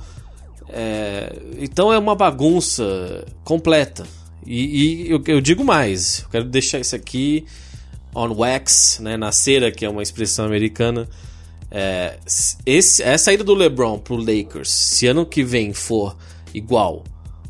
É, 0.68 1.34
então 1.58 1.92
é 1.92 1.98
uma 1.98 2.14
bagunça 2.14 3.26
completa. 3.46 4.06
E, 4.46 5.06
e 5.06 5.10
eu, 5.10 5.22
eu, 5.28 5.42
digo 5.42 5.64
mais, 5.64 6.22
eu 6.24 6.30
quero 6.30 6.46
deixar 6.46 6.80
isso 6.80 6.96
aqui 6.96 7.46
on 8.16 8.34
wax, 8.34 9.00
né, 9.00 9.16
na 9.18 9.32
cera, 9.32 9.72
que 9.72 9.86
é 9.86 9.90
uma 9.90 10.04
expressão 10.04 10.46
americana. 10.46 11.08
É, 11.70 12.18
esse, 12.66 13.02
essa 13.02 13.26
saída 13.26 13.44
do 13.44 13.54
LeBron 13.54 14.00
pro 14.00 14.16
Lakers, 14.16 14.70
se 14.70 15.08
ano 15.08 15.26
que 15.26 15.44
vem 15.44 15.74
for 15.74 16.18
igual 16.54 17.04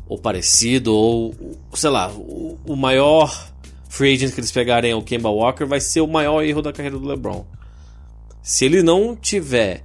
ou 0.06 0.18
parecido, 0.18 0.94
ou 0.94 1.34
sei 1.74 1.90
lá, 1.90 2.12
o, 2.12 2.58
o 2.66 2.76
maior 2.76 3.52
free 3.88 4.14
agent 4.14 4.32
que 4.32 4.40
eles 4.40 4.52
pegarem 4.52 4.90
é 4.90 4.94
o 4.94 5.02
Kemba 5.02 5.28
Walker, 5.28 5.64
vai 5.64 5.80
ser 5.80 6.00
o 6.00 6.06
maior 6.06 6.42
erro 6.42 6.62
da 6.62 6.72
carreira 6.72 6.98
do 6.98 7.06
LeBron. 7.06 7.44
Se 8.42 8.64
ele 8.64 8.82
não 8.82 9.16
tiver 9.16 9.82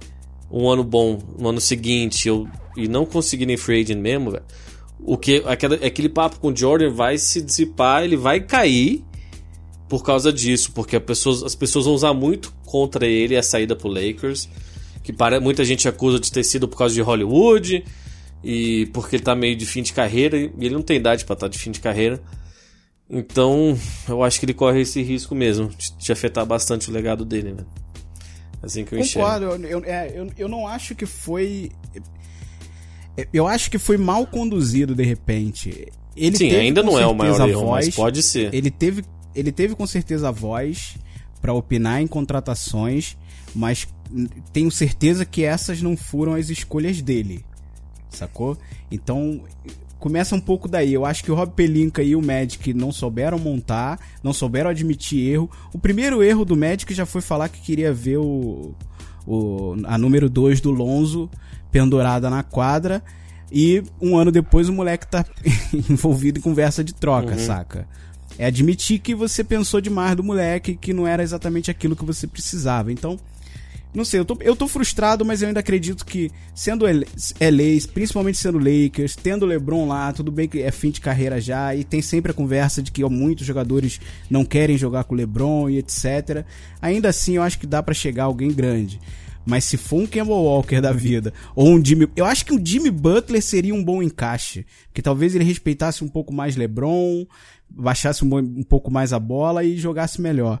um 0.50 0.68
ano 0.68 0.84
bom 0.84 1.18
no 1.38 1.48
ano 1.48 1.60
seguinte 1.60 2.30
ou, 2.30 2.48
e 2.76 2.88
não 2.88 3.04
conseguir 3.04 3.48
em 3.50 3.56
free 3.56 3.82
agent 3.82 3.98
mesmo, 3.98 4.30
véio, 4.30 4.44
o 5.00 5.16
que 5.16 5.42
aquele, 5.46 6.08
papo 6.08 6.38
com 6.40 6.48
o 6.48 6.56
Jordan 6.56 6.90
vai 6.90 7.18
se 7.18 7.40
dissipar, 7.40 8.04
ele 8.04 8.16
vai 8.16 8.40
cair 8.40 9.04
por 9.88 10.04
causa 10.04 10.32
disso, 10.32 10.72
porque 10.72 10.96
as 10.96 11.54
pessoas 11.54 11.84
vão 11.86 11.94
usar 11.94 12.12
muito 12.12 12.52
contra 12.66 13.06
ele 13.06 13.36
a 13.36 13.42
saída 13.42 13.74
pro 13.74 13.88
Lakers, 13.88 14.48
que 15.02 15.12
para, 15.12 15.40
muita 15.40 15.64
gente 15.64 15.88
acusa 15.88 16.20
de 16.20 16.30
ter 16.30 16.44
sido 16.44 16.68
por 16.68 16.76
causa 16.76 16.94
de 16.94 17.00
Hollywood, 17.00 17.84
e 18.42 18.86
porque 18.92 19.16
ele 19.16 19.22
tá 19.22 19.34
meio 19.34 19.56
de 19.56 19.66
fim 19.66 19.82
de 19.82 19.92
carreira 19.92 20.36
e 20.38 20.52
ele 20.60 20.74
não 20.74 20.82
tem 20.82 20.96
idade 20.96 21.24
para 21.24 21.34
estar 21.34 21.46
tá 21.46 21.50
de 21.50 21.58
fim 21.58 21.70
de 21.70 21.80
carreira. 21.80 22.20
Então, 23.10 23.78
eu 24.06 24.22
acho 24.22 24.38
que 24.38 24.44
ele 24.44 24.54
corre 24.54 24.82
esse 24.82 25.02
risco 25.02 25.34
mesmo 25.34 25.70
de, 25.98 26.12
afetar 26.12 26.44
bastante 26.44 26.90
o 26.90 26.92
legado 26.92 27.24
dele, 27.24 27.52
né? 27.52 27.64
Assim 28.62 28.84
que 28.84 28.94
eu 28.94 28.98
Concordo, 29.00 29.46
enxergo. 29.46 29.66
Eu, 29.66 29.84
é, 29.84 30.12
eu, 30.14 30.30
eu 30.36 30.48
não 30.48 30.66
acho 30.68 30.94
que 30.94 31.06
foi. 31.06 31.70
Eu 33.32 33.46
acho 33.46 33.70
que 33.70 33.78
foi 33.78 33.96
mal 33.96 34.26
conduzido 34.26 34.94
de 34.94 35.04
repente. 35.04 35.88
Ele 36.16 36.36
Sim, 36.36 36.50
ainda 36.50 36.82
não 36.82 36.98
é 36.98 37.06
o 37.06 37.14
maior 37.14 37.48
erro, 37.48 37.66
voz, 37.66 37.86
mas 37.86 37.94
pode 37.94 38.22
ser. 38.22 38.52
Ele 38.52 38.70
teve, 38.70 39.04
ele 39.34 39.52
teve 39.52 39.74
com 39.74 39.86
certeza 39.86 40.28
a 40.28 40.32
voz 40.32 40.96
para 41.40 41.52
opinar 41.52 42.02
em 42.02 42.06
contratações, 42.06 43.16
mas 43.54 43.86
tenho 44.52 44.70
certeza 44.70 45.24
que 45.24 45.44
essas 45.44 45.80
não 45.80 45.96
foram 45.96 46.34
as 46.34 46.50
escolhas 46.50 47.00
dele 47.00 47.44
sacou? 48.10 48.56
Então, 48.90 49.40
começa 49.98 50.34
um 50.34 50.40
pouco 50.40 50.68
daí. 50.68 50.92
Eu 50.92 51.04
acho 51.04 51.22
que 51.22 51.30
o 51.30 51.34
Rob 51.34 51.52
Pelinka 51.52 52.02
e 52.02 52.16
o 52.16 52.22
Magic 52.22 52.72
não 52.74 52.92
souberam 52.92 53.38
montar, 53.38 53.98
não 54.22 54.32
souberam 54.32 54.70
admitir 54.70 55.30
erro. 55.30 55.50
O 55.72 55.78
primeiro 55.78 56.22
erro 56.22 56.44
do 56.44 56.56
Magic 56.56 56.92
já 56.94 57.06
foi 57.06 57.20
falar 57.20 57.48
que 57.48 57.60
queria 57.60 57.92
ver 57.92 58.18
o, 58.18 58.74
o 59.26 59.76
a 59.84 59.96
número 59.98 60.28
2 60.28 60.60
do 60.60 60.70
Lonzo 60.70 61.30
pendurada 61.70 62.28
na 62.30 62.42
quadra. 62.42 63.02
E 63.50 63.82
um 64.00 64.16
ano 64.16 64.30
depois 64.30 64.68
o 64.68 64.72
moleque 64.72 65.06
tá 65.06 65.24
envolvido 65.88 66.38
em 66.38 66.42
conversa 66.42 66.84
de 66.84 66.94
troca, 66.94 67.32
uhum. 67.32 67.38
saca? 67.38 67.88
É 68.38 68.46
admitir 68.46 68.98
que 68.98 69.14
você 69.14 69.42
pensou 69.42 69.80
demais 69.80 70.14
do 70.14 70.22
moleque, 70.22 70.76
que 70.76 70.92
não 70.92 71.06
era 71.06 71.22
exatamente 71.22 71.70
aquilo 71.70 71.96
que 71.96 72.04
você 72.04 72.26
precisava. 72.26 72.92
Então, 72.92 73.18
não 73.92 74.04
sei, 74.04 74.20
eu 74.20 74.24
tô, 74.24 74.36
eu 74.42 74.54
tô 74.54 74.68
frustrado, 74.68 75.24
mas 75.24 75.40
eu 75.40 75.48
ainda 75.48 75.60
acredito 75.60 76.04
que, 76.04 76.30
sendo 76.54 76.84
LA, 76.84 77.88
principalmente 77.92 78.38
sendo 78.38 78.58
Lakers, 78.58 79.16
tendo 79.16 79.46
LeBron 79.46 79.88
lá, 79.88 80.12
tudo 80.12 80.30
bem 80.30 80.46
que 80.46 80.60
é 80.60 80.70
fim 80.70 80.90
de 80.90 81.00
carreira 81.00 81.40
já, 81.40 81.74
e 81.74 81.82
tem 81.84 82.02
sempre 82.02 82.30
a 82.30 82.34
conversa 82.34 82.82
de 82.82 82.92
que 82.92 83.02
ó, 83.02 83.08
muitos 83.08 83.46
jogadores 83.46 83.98
não 84.28 84.44
querem 84.44 84.76
jogar 84.76 85.04
com 85.04 85.14
o 85.14 85.16
LeBron 85.16 85.70
e 85.70 85.78
etc. 85.78 86.44
Ainda 86.82 87.08
assim, 87.08 87.36
eu 87.36 87.42
acho 87.42 87.58
que 87.58 87.66
dá 87.66 87.82
para 87.82 87.94
chegar 87.94 88.24
alguém 88.24 88.52
grande. 88.52 89.00
Mas 89.48 89.64
se 89.64 89.78
for 89.78 90.02
um 90.02 90.06
Kemba 90.06 90.34
Walker 90.34 90.78
da 90.78 90.92
vida, 90.92 91.32
ou 91.56 91.70
um 91.70 91.82
Jimmy. 91.82 92.06
Eu 92.14 92.26
acho 92.26 92.44
que 92.44 92.52
o 92.52 92.60
Jimmy 92.62 92.90
Butler 92.90 93.42
seria 93.42 93.74
um 93.74 93.82
bom 93.82 94.02
encaixe. 94.02 94.66
Que 94.92 95.00
talvez 95.00 95.34
ele 95.34 95.42
respeitasse 95.42 96.04
um 96.04 96.08
pouco 96.08 96.34
mais 96.34 96.54
LeBron, 96.54 97.26
baixasse 97.70 98.22
um, 98.22 98.36
um 98.36 98.62
pouco 98.62 98.90
mais 98.90 99.10
a 99.10 99.18
bola 99.18 99.64
e 99.64 99.78
jogasse 99.78 100.20
melhor. 100.20 100.60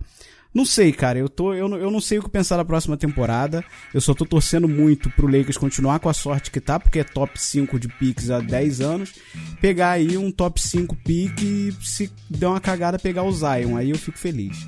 Não 0.54 0.64
sei, 0.64 0.90
cara. 0.90 1.18
Eu, 1.18 1.28
tô, 1.28 1.52
eu, 1.52 1.68
eu 1.76 1.90
não 1.90 2.00
sei 2.00 2.18
o 2.18 2.22
que 2.22 2.30
pensar 2.30 2.56
da 2.56 2.64
próxima 2.64 2.96
temporada. 2.96 3.62
Eu 3.92 4.00
só 4.00 4.14
tô 4.14 4.24
torcendo 4.24 4.66
muito 4.66 5.10
pro 5.10 5.26
Lakers 5.26 5.58
continuar 5.58 5.98
com 5.98 6.08
a 6.08 6.14
sorte 6.14 6.50
que 6.50 6.58
tá, 6.58 6.80
porque 6.80 7.00
é 7.00 7.04
top 7.04 7.38
5 7.38 7.78
de 7.78 7.88
picks 7.88 8.30
há 8.30 8.40
10 8.40 8.80
anos. 8.80 9.12
Pegar 9.60 9.90
aí 9.90 10.16
um 10.16 10.32
top 10.32 10.58
5 10.58 10.96
pick 11.04 11.42
e 11.42 11.74
se 11.82 12.10
der 12.30 12.46
uma 12.46 12.60
cagada, 12.60 12.98
pegar 12.98 13.24
o 13.24 13.32
Zion. 13.32 13.76
Aí 13.76 13.90
eu 13.90 13.98
fico 13.98 14.18
feliz. 14.18 14.66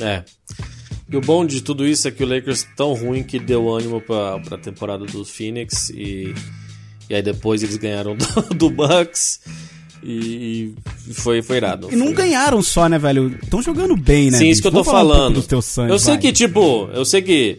É. 0.00 0.24
E 1.10 1.16
o 1.16 1.20
bom 1.20 1.44
de 1.44 1.60
tudo 1.60 1.86
isso 1.86 2.06
é 2.06 2.10
que 2.10 2.22
o 2.22 2.26
Lakers 2.26 2.66
tão 2.76 2.92
ruim 2.94 3.22
que 3.22 3.38
deu 3.38 3.68
ânimo 3.68 4.00
pra, 4.00 4.38
pra 4.38 4.56
temporada 4.56 5.04
do 5.04 5.24
Phoenix 5.24 5.90
e, 5.90 6.32
e 7.08 7.14
aí 7.14 7.22
depois 7.22 7.62
eles 7.62 7.76
ganharam 7.76 8.16
do, 8.16 8.24
do 8.54 8.70
Bucks. 8.70 9.40
E, 10.02 10.72
foi, 11.12 11.42
foi 11.42 11.56
irado. 11.56 11.88
E 11.92 11.96
não 11.96 12.06
foi. 12.06 12.14
ganharam 12.14 12.62
só, 12.62 12.88
né, 12.88 12.98
velho? 12.98 13.36
Estão 13.42 13.60
jogando 13.60 13.96
bem, 13.96 14.30
né? 14.30 14.38
Sim, 14.38 14.48
isso 14.48 14.62
que 14.62 14.68
eu 14.68 14.72
tô 14.72 14.84
falando. 14.84 15.38
Um 15.38 15.88
eu 15.88 15.98
sei 15.98 16.14
vai. 16.14 16.18
que, 16.18 16.32
tipo, 16.32 16.88
eu 16.94 17.04
sei 17.04 17.20
que. 17.20 17.58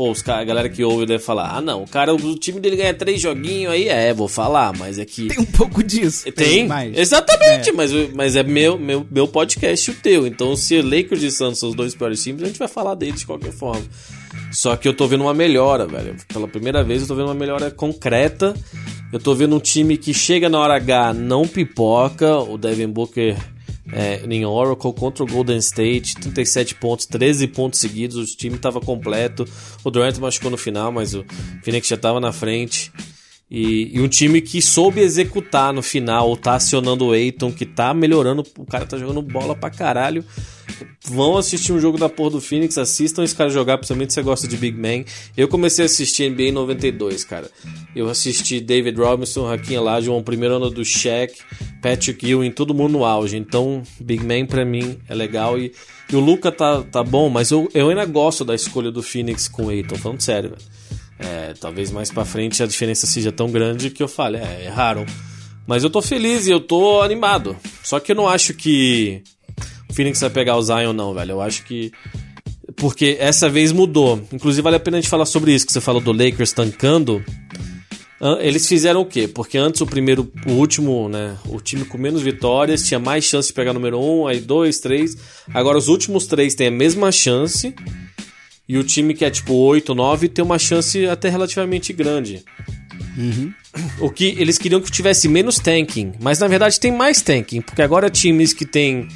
Pô, 0.00 0.10
os 0.10 0.22
cara, 0.22 0.40
a 0.40 0.44
galera 0.44 0.68
que 0.70 0.82
ouve 0.82 1.04
deve 1.04 1.22
falar: 1.22 1.54
ah, 1.54 1.60
não, 1.60 1.82
o 1.82 1.86
cara, 1.86 2.14
o 2.14 2.34
time 2.34 2.58
dele 2.58 2.74
ganha 2.76 2.94
três 2.94 3.20
joguinhos 3.20 3.70
aí, 3.70 3.86
é, 3.86 4.14
vou 4.14 4.28
falar, 4.28 4.72
mas 4.78 4.98
é 4.98 5.04
que. 5.04 5.26
Tem 5.26 5.38
um 5.38 5.44
pouco 5.44 5.82
disso. 5.82 6.32
Tem, 6.32 6.66
mais. 6.66 6.96
exatamente, 6.96 7.68
é. 7.68 7.72
Mas, 7.74 7.90
mas 8.14 8.34
é 8.34 8.42
meu, 8.42 8.78
meu, 8.78 9.06
meu 9.10 9.28
podcast 9.28 9.90
e 9.90 9.92
o 9.92 9.96
teu. 9.98 10.26
Então, 10.26 10.56
se 10.56 10.80
Lakers 10.80 11.22
e 11.22 11.30
Santos 11.30 11.58
são 11.58 11.68
os 11.68 11.74
dois 11.74 11.94
piores 11.94 12.24
times, 12.24 12.42
a 12.42 12.46
gente 12.46 12.58
vai 12.58 12.66
falar 12.66 12.94
deles 12.94 13.20
de 13.20 13.26
qualquer 13.26 13.52
forma. 13.52 13.82
Só 14.50 14.74
que 14.74 14.88
eu 14.88 14.94
tô 14.94 15.06
vendo 15.06 15.20
uma 15.20 15.34
melhora, 15.34 15.86
velho. 15.86 16.16
Pela 16.32 16.48
primeira 16.48 16.82
vez 16.82 17.02
eu 17.02 17.08
tô 17.08 17.14
vendo 17.14 17.26
uma 17.26 17.34
melhora 17.34 17.70
concreta. 17.70 18.54
Eu 19.12 19.18
tô 19.18 19.34
vendo 19.34 19.54
um 19.54 19.60
time 19.60 19.98
que 19.98 20.14
chega 20.14 20.48
na 20.48 20.58
hora 20.60 20.76
H, 20.76 21.12
não 21.12 21.46
pipoca. 21.46 22.38
O 22.38 22.56
Devin 22.56 22.88
Booker 22.88 23.36
é, 23.92 24.22
em 24.28 24.44
Oracle 24.44 24.92
contra 24.92 25.24
o 25.24 25.26
Golden 25.26 25.58
State, 25.58 26.16
37 26.16 26.74
pontos, 26.76 27.06
13 27.06 27.46
pontos 27.48 27.80
seguidos. 27.80 28.16
O 28.16 28.36
time 28.36 28.58
tava 28.58 28.80
completo. 28.80 29.46
O 29.82 29.90
Durant 29.90 30.16
machucou 30.18 30.50
no 30.50 30.56
final, 30.56 30.92
mas 30.92 31.14
o 31.14 31.24
Phoenix 31.62 31.88
já 31.88 31.96
tava 31.96 32.20
na 32.20 32.32
frente. 32.32 32.92
E, 33.50 33.96
e 33.96 34.00
um 34.00 34.06
time 34.06 34.40
que 34.40 34.62
soube 34.62 35.00
executar 35.00 35.72
no 35.72 35.82
final, 35.82 36.36
tá 36.36 36.54
acionando 36.54 37.06
o 37.06 37.14
Eiton, 37.14 37.50
que 37.50 37.66
tá 37.66 37.92
melhorando, 37.92 38.46
o 38.56 38.64
cara 38.64 38.86
tá 38.86 38.96
jogando 38.96 39.20
bola 39.20 39.56
pra 39.56 39.70
caralho. 39.70 40.24
Vão 41.02 41.36
assistir 41.36 41.72
um 41.72 41.80
jogo 41.80 41.98
da 41.98 42.08
porra 42.08 42.30
do 42.30 42.40
Phoenix, 42.40 42.78
assistam 42.78 43.24
esse 43.24 43.34
cara 43.34 43.50
jogar, 43.50 43.78
principalmente 43.78 44.12
se 44.12 44.14
você 44.14 44.22
gosta 44.22 44.46
de 44.46 44.56
Big 44.56 44.78
Man. 44.78 45.04
Eu 45.36 45.48
comecei 45.48 45.84
a 45.84 45.86
assistir 45.86 46.30
NBA 46.30 46.42
em 46.42 46.52
92, 46.52 47.24
cara. 47.24 47.50
Eu 47.96 48.08
assisti 48.08 48.60
David 48.60 48.96
Robinson, 48.96 49.48
Raquinha 49.48 49.80
Olajuwon, 49.80 50.18
o 50.18 50.22
primeiro 50.22 50.54
ano 50.54 50.70
do 50.70 50.84
Shaq, 50.84 51.34
Patrick 51.82 52.24
Ewing, 52.24 52.52
todo 52.52 52.72
mundo 52.72 52.92
no 52.92 53.04
auge. 53.04 53.36
Então, 53.36 53.82
Big 53.98 54.24
Man 54.24 54.46
pra 54.46 54.64
mim 54.64 54.98
é 55.08 55.14
legal 55.14 55.58
e, 55.58 55.72
e 56.08 56.14
o 56.14 56.20
Luca 56.20 56.52
tá, 56.52 56.82
tá 56.82 57.02
bom, 57.02 57.28
mas 57.28 57.50
eu, 57.50 57.68
eu 57.74 57.88
ainda 57.88 58.04
gosto 58.04 58.44
da 58.44 58.54
escolha 58.54 58.92
do 58.92 59.02
Phoenix 59.02 59.48
com 59.48 59.64
o 59.64 59.72
Eiton, 59.72 59.96
falando 59.96 60.20
sério, 60.20 60.50
velho. 60.50 60.79
É, 61.20 61.54
talvez 61.60 61.90
mais 61.90 62.10
para 62.10 62.24
frente 62.24 62.62
a 62.62 62.66
diferença 62.66 63.06
seja 63.06 63.30
tão 63.30 63.50
grande 63.50 63.90
que 63.90 64.02
eu 64.02 64.08
fale, 64.08 64.38
é, 64.38 64.64
erraram. 64.64 65.04
Mas 65.66 65.84
eu 65.84 65.90
tô 65.90 66.00
feliz 66.00 66.46
e 66.46 66.50
eu 66.50 66.60
tô 66.60 67.02
animado. 67.02 67.56
Só 67.84 68.00
que 68.00 68.12
eu 68.12 68.16
não 68.16 68.26
acho 68.28 68.54
que 68.54 69.22
o 69.88 69.94
Phoenix 69.94 70.20
vai 70.20 70.30
pegar 70.30 70.56
o 70.56 70.62
Zion, 70.62 70.92
não, 70.92 71.12
velho. 71.14 71.32
Eu 71.32 71.40
acho 71.40 71.64
que. 71.64 71.92
Porque 72.76 73.16
essa 73.20 73.48
vez 73.48 73.70
mudou. 73.70 74.20
Inclusive, 74.32 74.62
vale 74.62 74.76
a 74.76 74.80
pena 74.80 74.96
a 74.96 75.00
gente 75.00 75.10
falar 75.10 75.26
sobre 75.26 75.52
isso, 75.54 75.66
que 75.66 75.72
você 75.72 75.80
falou 75.80 76.00
do 76.00 76.12
Lakers 76.12 76.52
tancando. 76.52 77.22
Eles 78.40 78.68
fizeram 78.68 79.00
o 79.00 79.06
quê? 79.06 79.26
Porque 79.26 79.56
antes 79.56 79.80
o 79.80 79.86
primeiro, 79.86 80.30
o 80.46 80.52
último, 80.52 81.08
né? 81.08 81.38
O 81.48 81.58
time 81.58 81.86
com 81.86 81.96
menos 81.96 82.20
vitórias 82.20 82.86
tinha 82.86 83.00
mais 83.00 83.24
chance 83.24 83.48
de 83.48 83.54
pegar 83.54 83.72
número 83.72 83.98
1, 83.98 84.20
um, 84.20 84.26
aí 84.26 84.40
2, 84.40 84.78
3. 84.78 85.16
Agora 85.54 85.78
os 85.78 85.88
últimos 85.88 86.26
três 86.26 86.54
têm 86.54 86.66
a 86.66 86.70
mesma 86.70 87.10
chance. 87.10 87.74
E 88.70 88.78
o 88.78 88.84
time 88.84 89.14
que 89.14 89.24
é 89.24 89.30
tipo 89.30 89.52
8, 89.52 89.92
9 89.96 90.28
tem 90.28 90.44
uma 90.44 90.56
chance 90.56 91.04
até 91.06 91.28
relativamente 91.28 91.92
grande. 91.92 92.44
Uhum. 93.18 93.52
O 93.98 94.08
que 94.08 94.26
eles 94.38 94.58
queriam 94.58 94.80
que 94.80 94.92
tivesse 94.92 95.26
menos 95.26 95.58
tanking, 95.58 96.12
mas 96.20 96.38
na 96.38 96.46
verdade 96.46 96.78
tem 96.78 96.92
mais 96.92 97.20
tanking, 97.20 97.62
porque 97.62 97.82
agora 97.82 98.08
times 98.08 98.52
que 98.52 98.64
tem 98.64 99.08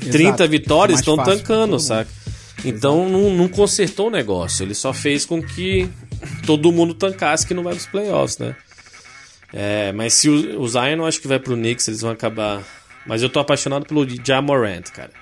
30 0.00 0.18
Exato, 0.18 0.48
vitórias 0.48 0.98
estão 0.98 1.16
tancando, 1.16 1.74
todo 1.74 1.80
saca? 1.80 2.10
Então 2.64 3.08
não, 3.08 3.30
não 3.32 3.46
consertou 3.46 4.08
o 4.08 4.10
negócio, 4.10 4.64
ele 4.64 4.74
só 4.74 4.92
fez 4.92 5.24
com 5.24 5.40
que 5.40 5.88
todo 6.44 6.72
mundo 6.72 6.92
tancasse 6.92 7.46
que 7.46 7.54
não 7.54 7.62
vai 7.62 7.74
pros 7.74 7.86
playoffs, 7.86 8.38
né? 8.38 8.56
É, 9.52 9.92
mas 9.92 10.14
se 10.14 10.28
o, 10.28 10.60
o 10.60 10.66
Zion 10.66 10.96
eu 10.96 11.06
acho 11.06 11.20
que 11.20 11.28
vai 11.28 11.38
pro 11.38 11.54
Knicks, 11.54 11.86
eles 11.86 12.00
vão 12.00 12.10
acabar. 12.10 12.64
Mas 13.06 13.22
eu 13.22 13.28
tô 13.28 13.38
apaixonado 13.38 13.86
pelo 13.86 14.04
Jamorant, 14.26 14.90
cara. 14.92 15.12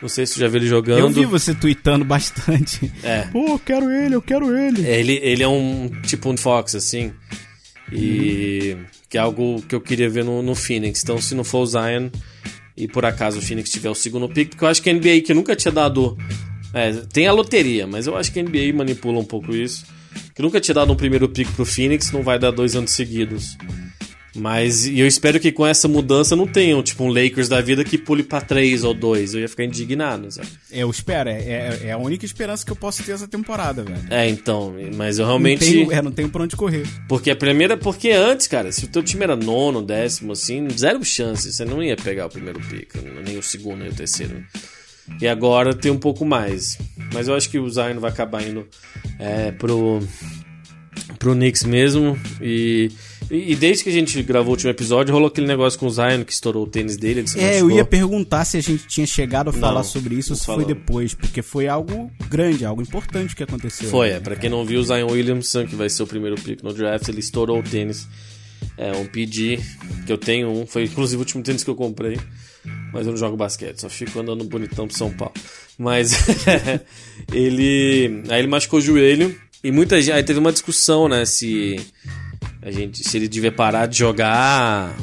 Não 0.00 0.08
sei 0.08 0.26
se 0.26 0.34
tu 0.34 0.40
já 0.40 0.46
viu 0.48 0.60
ele 0.60 0.68
jogando. 0.68 0.98
Eu 0.98 1.10
vi 1.10 1.24
você 1.24 1.54
tweetando 1.54 2.04
bastante. 2.04 2.90
É. 3.02 3.22
Pô, 3.32 3.48
eu 3.48 3.58
quero 3.58 3.90
ele, 3.90 4.14
eu 4.14 4.22
quero 4.22 4.56
ele. 4.56 4.86
É, 4.86 5.00
Ele, 5.00 5.18
ele 5.22 5.42
é 5.42 5.48
um 5.48 5.90
tipo 6.02 6.30
um 6.30 6.36
Fox, 6.36 6.74
assim. 6.74 7.12
E. 7.92 8.76
Que 9.08 9.16
é 9.16 9.20
algo 9.20 9.62
que 9.62 9.74
eu 9.74 9.80
queria 9.80 10.08
ver 10.08 10.24
no, 10.24 10.42
no 10.42 10.54
Phoenix. 10.54 11.02
Então, 11.02 11.20
se 11.20 11.34
não 11.34 11.42
for 11.42 11.60
o 11.60 11.66
Zion 11.66 12.10
e 12.76 12.86
por 12.86 13.04
acaso 13.04 13.38
o 13.38 13.42
Phoenix 13.42 13.70
tiver 13.70 13.90
o 13.90 13.94
segundo 13.94 14.28
pick, 14.28 14.50
porque 14.50 14.62
eu 14.64 14.68
acho 14.68 14.80
que 14.80 14.88
a 14.88 14.92
NBA 14.94 15.22
que 15.24 15.34
nunca 15.34 15.56
tinha 15.56 15.72
dado. 15.72 16.16
É, 16.72 16.92
tem 17.12 17.26
a 17.26 17.32
loteria, 17.32 17.86
mas 17.86 18.06
eu 18.06 18.16
acho 18.16 18.30
que 18.30 18.38
a 18.38 18.42
NBA 18.42 18.72
manipula 18.74 19.18
um 19.18 19.24
pouco 19.24 19.54
isso. 19.54 19.84
Que 20.34 20.42
nunca 20.42 20.60
tinha 20.60 20.74
dado 20.74 20.92
um 20.92 20.96
primeiro 20.96 21.28
pick 21.28 21.50
pro 21.52 21.64
Phoenix, 21.64 22.12
não 22.12 22.22
vai 22.22 22.38
dar 22.38 22.50
dois 22.50 22.76
anos 22.76 22.90
seguidos. 22.92 23.56
Mas 24.38 24.86
e 24.86 25.00
eu 25.00 25.06
espero 25.06 25.40
que 25.40 25.50
com 25.50 25.66
essa 25.66 25.88
mudança 25.88 26.36
não 26.36 26.46
tenham, 26.46 26.82
tipo, 26.82 27.04
um 27.04 27.08
Lakers 27.08 27.48
da 27.48 27.60
vida 27.60 27.84
que 27.84 27.98
pule 27.98 28.22
pra 28.22 28.40
três 28.40 28.84
ou 28.84 28.94
dois. 28.94 29.34
Eu 29.34 29.40
ia 29.40 29.48
ficar 29.48 29.64
indignado, 29.64 30.30
sabe? 30.30 30.48
Eu 30.70 30.90
espero, 30.90 31.28
é, 31.28 31.38
é, 31.40 31.80
é 31.86 31.92
a 31.92 31.98
única 31.98 32.24
esperança 32.24 32.64
que 32.64 32.72
eu 32.72 32.76
posso 32.76 33.02
ter 33.02 33.12
essa 33.12 33.26
temporada, 33.28 33.82
velho. 33.82 34.00
É, 34.10 34.28
então, 34.28 34.74
mas 34.94 35.18
eu 35.18 35.24
Não 35.24 35.32
realmente. 35.32 35.64
tenho, 35.64 35.92
é, 35.92 36.00
não 36.00 36.12
tenho 36.12 36.28
pra 36.28 36.42
onde 36.44 36.56
correr. 36.56 36.86
Porque 37.08 37.30
a 37.30 37.36
primeira. 37.36 37.76
Porque 37.76 38.10
antes, 38.10 38.46
cara, 38.46 38.70
se 38.72 38.84
o 38.84 38.88
teu 38.88 39.02
time 39.02 39.24
era 39.24 39.36
nono, 39.36 39.82
décimo, 39.82 40.32
assim, 40.32 40.68
zero 40.70 41.04
chance. 41.04 41.52
Você 41.52 41.64
não 41.64 41.82
ia 41.82 41.96
pegar 41.96 42.26
o 42.26 42.30
primeiro 42.30 42.60
pick, 42.60 42.94
nem 43.26 43.36
o 43.36 43.42
segundo, 43.42 43.78
nem 43.78 43.88
o 43.88 43.94
terceiro. 43.94 44.44
E 45.20 45.26
agora 45.26 45.74
tem 45.74 45.90
um 45.90 45.98
pouco 45.98 46.24
mais. 46.24 46.78
Mas 47.12 47.28
eu 47.28 47.34
acho 47.34 47.48
que 47.48 47.58
o 47.58 47.68
Zion 47.68 47.98
vai 47.98 48.10
acabar 48.10 48.42
indo 48.46 48.66
é, 49.18 49.50
pro. 49.52 50.00
Pro 51.18 51.34
Knicks 51.34 51.64
mesmo. 51.64 52.18
E, 52.40 52.90
e, 53.30 53.52
e 53.52 53.56
desde 53.56 53.84
que 53.84 53.90
a 53.90 53.92
gente 53.92 54.22
gravou 54.22 54.48
o 54.48 54.50
último 54.52 54.70
episódio, 54.70 55.12
rolou 55.12 55.28
aquele 55.28 55.46
negócio 55.46 55.78
com 55.78 55.86
o 55.86 55.90
Zion 55.90 56.24
que 56.24 56.32
estourou 56.32 56.64
o 56.64 56.66
tênis 56.66 56.96
dele. 56.96 57.24
É, 57.36 57.56
eu 57.60 57.64
machucou. 57.64 57.70
ia 57.76 57.84
perguntar 57.84 58.44
se 58.44 58.56
a 58.56 58.60
gente 58.60 58.86
tinha 58.86 59.06
chegado 59.06 59.50
a 59.50 59.52
Não, 59.52 59.58
falar 59.60 59.82
sobre 59.84 60.14
isso 60.14 60.32
ou 60.32 60.36
não 60.36 60.40
se 60.40 60.46
foi 60.46 60.54
falamos. 60.56 60.74
depois, 60.74 61.14
porque 61.14 61.42
foi 61.42 61.68
algo 61.68 62.10
grande, 62.28 62.64
algo 62.64 62.82
importante 62.82 63.34
que 63.36 63.42
aconteceu. 63.42 63.88
Foi, 63.90 64.08
né, 64.10 64.16
é. 64.16 64.20
Pra 64.20 64.30
cara? 64.30 64.40
quem 64.40 64.50
não 64.50 64.64
viu, 64.64 64.80
o 64.80 64.84
Zion 64.84 65.10
Williamson, 65.10 65.66
que 65.66 65.74
vai 65.74 65.88
ser 65.88 66.02
o 66.02 66.06
primeiro 66.06 66.36
pick 66.36 66.62
no 66.62 66.72
draft, 66.72 67.08
ele 67.08 67.20
estourou 67.20 67.58
o 67.58 67.62
tênis. 67.62 68.06
É 68.76 68.92
um 68.92 69.06
PD, 69.06 69.58
que 70.06 70.12
eu 70.12 70.18
tenho 70.18 70.50
um. 70.50 70.66
Foi 70.66 70.84
inclusive 70.84 71.16
o 71.16 71.20
último 71.20 71.42
tênis 71.42 71.62
que 71.62 71.70
eu 71.70 71.74
comprei. 71.76 72.18
Mas 72.92 73.06
eu 73.06 73.12
não 73.12 73.16
jogo 73.18 73.36
basquete, 73.36 73.80
só 73.80 73.88
fico 73.88 74.18
andando 74.18 74.44
bonitão 74.44 74.86
pro 74.86 74.96
São 74.96 75.10
Paulo. 75.12 75.34
Mas 75.78 76.12
ele. 77.32 78.22
Aí 78.28 78.40
ele 78.40 78.48
machucou 78.48 78.78
o 78.78 78.82
joelho. 78.82 79.34
E 79.62 79.70
muita 79.70 80.00
gente. 80.00 80.12
Aí 80.12 80.22
teve 80.22 80.38
uma 80.38 80.52
discussão, 80.52 81.08
né? 81.08 81.24
Se. 81.24 81.76
A 82.62 82.70
gente. 82.70 83.08
Se 83.08 83.16
ele 83.16 83.28
devia 83.28 83.52
parar 83.52 83.86
de 83.86 83.98
jogar. 83.98 84.96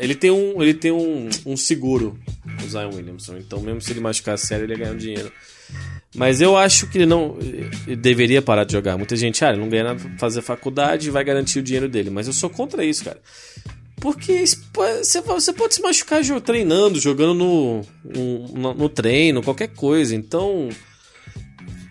Ele 0.00 0.14
tem 0.14 0.30
um. 0.30 0.62
Ele 0.62 0.74
tem 0.74 0.90
um, 0.92 1.28
um 1.44 1.56
seguro, 1.56 2.18
o 2.64 2.68
Zion 2.68 2.94
Williamson. 2.94 3.36
Então, 3.38 3.60
mesmo 3.60 3.80
se 3.80 3.92
ele 3.92 4.00
machucar 4.00 4.38
sério, 4.38 4.64
ele 4.64 4.72
ia 4.72 4.78
ganhar 4.78 4.92
um 4.92 4.96
dinheiro. 4.96 5.32
Mas 6.14 6.40
eu 6.40 6.56
acho 6.56 6.88
que 6.88 6.98
ele 6.98 7.06
não 7.06 7.36
ele 7.86 7.96
deveria 7.96 8.40
parar 8.40 8.64
de 8.64 8.72
jogar. 8.72 8.96
Muita 8.96 9.14
gente, 9.14 9.44
ah, 9.44 9.50
ele 9.50 9.60
não 9.60 9.68
ganha 9.68 9.84
nada 9.84 10.00
pra 10.00 10.18
fazer 10.18 10.40
faculdade 10.40 11.10
vai 11.10 11.22
garantir 11.22 11.58
o 11.58 11.62
dinheiro 11.62 11.88
dele. 11.88 12.08
Mas 12.08 12.26
eu 12.26 12.32
sou 12.32 12.48
contra 12.48 12.84
isso, 12.84 13.04
cara. 13.04 13.20
Porque 14.00 14.44
você 14.46 15.52
pode 15.52 15.74
se 15.74 15.82
machucar 15.82 16.22
treinando, 16.40 17.00
jogando 17.00 17.34
no, 17.34 17.82
no, 18.04 18.74
no 18.74 18.88
treino, 18.88 19.42
qualquer 19.42 19.68
coisa. 19.68 20.14
Então, 20.14 20.68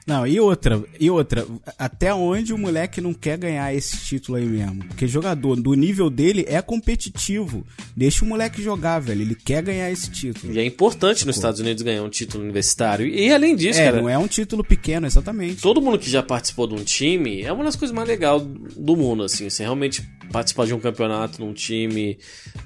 Não, 0.07 0.25
e 0.25 0.39
outra, 0.39 0.81
e 0.97 1.09
outra, 1.09 1.45
até 1.77 2.13
onde 2.13 2.53
o 2.53 2.57
moleque 2.57 3.01
não 3.01 3.13
quer 3.13 3.37
ganhar 3.37 3.73
esse 3.75 3.97
título 3.97 4.37
aí 4.37 4.45
mesmo? 4.45 4.85
Porque 4.85 5.05
jogador 5.05 5.57
do 5.57 5.73
nível 5.73 6.09
dele 6.09 6.45
é 6.47 6.61
competitivo. 6.61 7.67
Deixa 7.93 8.23
o 8.23 8.27
moleque 8.27 8.61
jogar, 8.61 8.99
velho. 8.99 9.21
Ele 9.21 9.35
quer 9.35 9.61
ganhar 9.61 9.91
esse 9.91 10.09
título. 10.09 10.53
e 10.53 10.59
é 10.59 10.65
importante 10.65 11.25
nos 11.27 11.35
Estados 11.35 11.59
Unidos 11.59 11.83
ganhar 11.83 12.03
um 12.03 12.09
título 12.09 12.41
universitário. 12.43 13.05
E 13.05 13.33
além 13.33 13.53
disso, 13.53 13.81
É, 13.81 13.85
cara, 13.91 14.01
não 14.01 14.07
é 14.09 14.17
um 14.17 14.27
título 14.27 14.63
pequeno, 14.63 15.05
exatamente. 15.05 15.61
todo 15.61 15.81
mundo 15.81 15.99
que 15.99 16.09
já 16.09 16.23
participou 16.23 16.67
de 16.67 16.75
um 16.75 16.83
time 16.85 17.41
é 17.41 17.51
uma 17.51 17.65
das 17.65 17.75
coisas 17.75 17.93
mais 17.93 18.07
legais 18.07 18.41
do 18.77 18.95
mundo, 18.95 19.23
assim. 19.23 19.49
Você 19.49 19.63
realmente 19.63 20.01
participar 20.31 20.65
de 20.67 20.73
um 20.73 20.79
campeonato 20.79 21.41
num 21.43 21.51
time, 21.51 22.17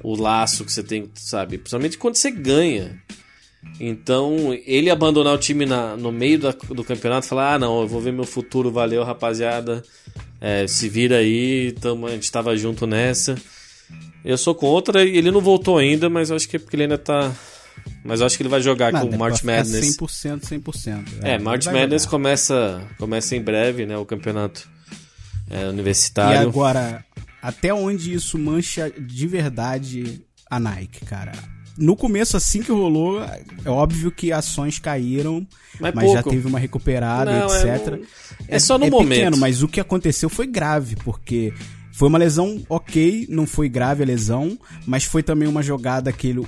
o 0.04 0.16
laço 0.16 0.64
que 0.64 0.72
você 0.72 0.84
tem, 0.84 1.10
sabe? 1.16 1.58
Principalmente 1.58 1.98
quando 1.98 2.16
você 2.16 2.30
ganha. 2.30 3.02
Então, 3.80 4.54
ele 4.65 4.89
abandonar 4.89 5.34
o 5.34 5.38
time 5.38 5.65
na- 5.65 5.95
no 5.97 6.12
meio 6.12 6.39
da- 6.39 6.52
do 6.52 6.84
campeonato 6.84 7.26
e 7.26 7.30
falar: 7.30 7.56
ah, 7.56 7.60
não, 7.60 7.82
eu 7.82 7.88
vou 7.88 8.02
ver 8.02 8.12
meu 8.13 8.26
futuro, 8.26 8.71
valeu, 8.71 9.04
rapaziada. 9.04 9.84
É, 10.39 10.65
se 10.67 10.89
vira 10.89 11.17
aí, 11.17 11.71
tamo, 11.80 12.08
a 12.08 12.12
gente 12.12 12.32
tava 12.32 12.56
junto 12.58 12.86
nessa. 12.88 13.36
Eu 14.24 14.38
sou 14.38 14.54
contra 14.54 15.04
e 15.04 15.17
ele 15.17 15.32
não 15.32 15.41
voltou 15.41 15.78
ainda, 15.78 16.10
mas 16.10 16.30
eu 16.30 16.36
acho 16.36 16.47
que 16.47 16.56
é 16.56 16.60
porque 16.60 16.76
ele 16.76 16.84
ainda 16.84 16.97
tá. 16.97 17.32
Mas 18.04 18.19
eu 18.19 18.26
acho 18.28 18.38
que 18.38 18.43
ele 18.43 18.50
vai 18.50 18.62
jogar 18.62 18.91
Nada, 18.91 19.06
com 19.08 19.13
é 19.13 19.15
o 19.15 19.19
March 19.19 19.43
Madness. 19.43 19.97
100%, 19.97 20.41
100%. 20.45 21.06
É, 21.24 21.36
ele 21.36 21.43
March 21.43 21.65
Madness 21.65 22.04
jogar. 22.04 22.12
começa, 22.12 22.88
começa 23.00 23.36
em 23.36 23.41
breve, 23.41 23.86
né? 23.86 23.97
O 23.97 24.06
campeonato 24.06 24.67
é, 25.50 25.63
E 25.65 25.69
universitário. 25.69 26.41
agora, 26.47 27.04
até 27.41 27.74
onde 27.74 28.13
isso 28.13 28.38
mancha 28.38 28.91
de 28.91 29.28
verdade 29.28 30.21
a 30.50 30.60
Nike, 30.60 31.06
cara? 31.06 31.32
No 31.82 31.96
começo, 31.96 32.38
assim 32.38 32.62
que 32.62 32.72
rolou, 32.72 33.22
é 33.24 33.70
óbvio 33.70 34.12
que 34.12 34.32
ações 34.32 34.78
caíram, 34.80 35.46
Mas 35.80 35.94
mas, 35.94 36.12
já 36.12 36.22
teve 36.24 36.48
uma 36.48 36.60
recuperada, 36.60 37.32
Não, 37.39 37.54
é 37.54 37.76
etc. 37.76 37.94
um- 37.94 38.06
é 38.48 38.60
só 38.60 38.78
no 38.78 38.88
momento. 38.88 39.10
Pequeno, 39.17 39.38
mas 39.38 39.63
o 39.63 39.67
que 39.67 39.80
aconteceu 39.80 40.30
foi 40.30 40.46
grave, 40.48 40.96
porque 40.98 41.52
foi 41.92 42.08
uma 42.08 42.18
lesão 42.18 42.64
ok, 42.70 43.28
não 43.30 43.46
foi 43.46 43.68
grave 43.68 44.04
a 44.04 44.06
lesão, 44.06 44.58
mas 44.86 45.04
foi 45.04 45.22
também 45.22 45.48
uma 45.48 45.62
jogada 45.62 46.12
que 46.12 46.28
ele, 46.28 46.40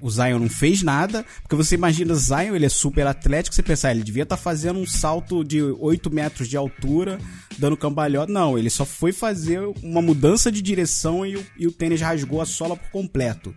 o, 0.00 0.10
Zion 0.10 0.38
não 0.38 0.48
fez 0.48 0.82
nada, 0.82 1.24
porque 1.42 1.56
você 1.56 1.74
imagina 1.74 2.12
o 2.12 2.16
Zion, 2.16 2.54
ele 2.54 2.66
é 2.66 2.68
super 2.68 3.06
atlético, 3.06 3.54
você 3.54 3.62
pensar, 3.62 3.92
ele 3.92 4.02
devia 4.02 4.24
estar 4.24 4.36
fazendo 4.36 4.78
um 4.78 4.86
salto 4.86 5.44
de 5.44 5.62
8 5.62 6.10
metros 6.10 6.48
de 6.48 6.56
altura, 6.56 7.18
dando 7.58 7.76
cambalhota. 7.76 8.32
Não, 8.32 8.58
ele 8.58 8.70
só 8.70 8.84
foi 8.84 9.12
fazer 9.12 9.60
uma 9.82 10.02
mudança 10.02 10.50
de 10.50 10.60
direção 10.60 11.24
e 11.24 11.36
o, 11.36 11.46
e 11.56 11.66
o 11.66 11.72
tênis 11.72 12.00
rasgou 12.00 12.40
a 12.40 12.46
sola 12.46 12.76
por 12.76 12.90
completo. 12.90 13.54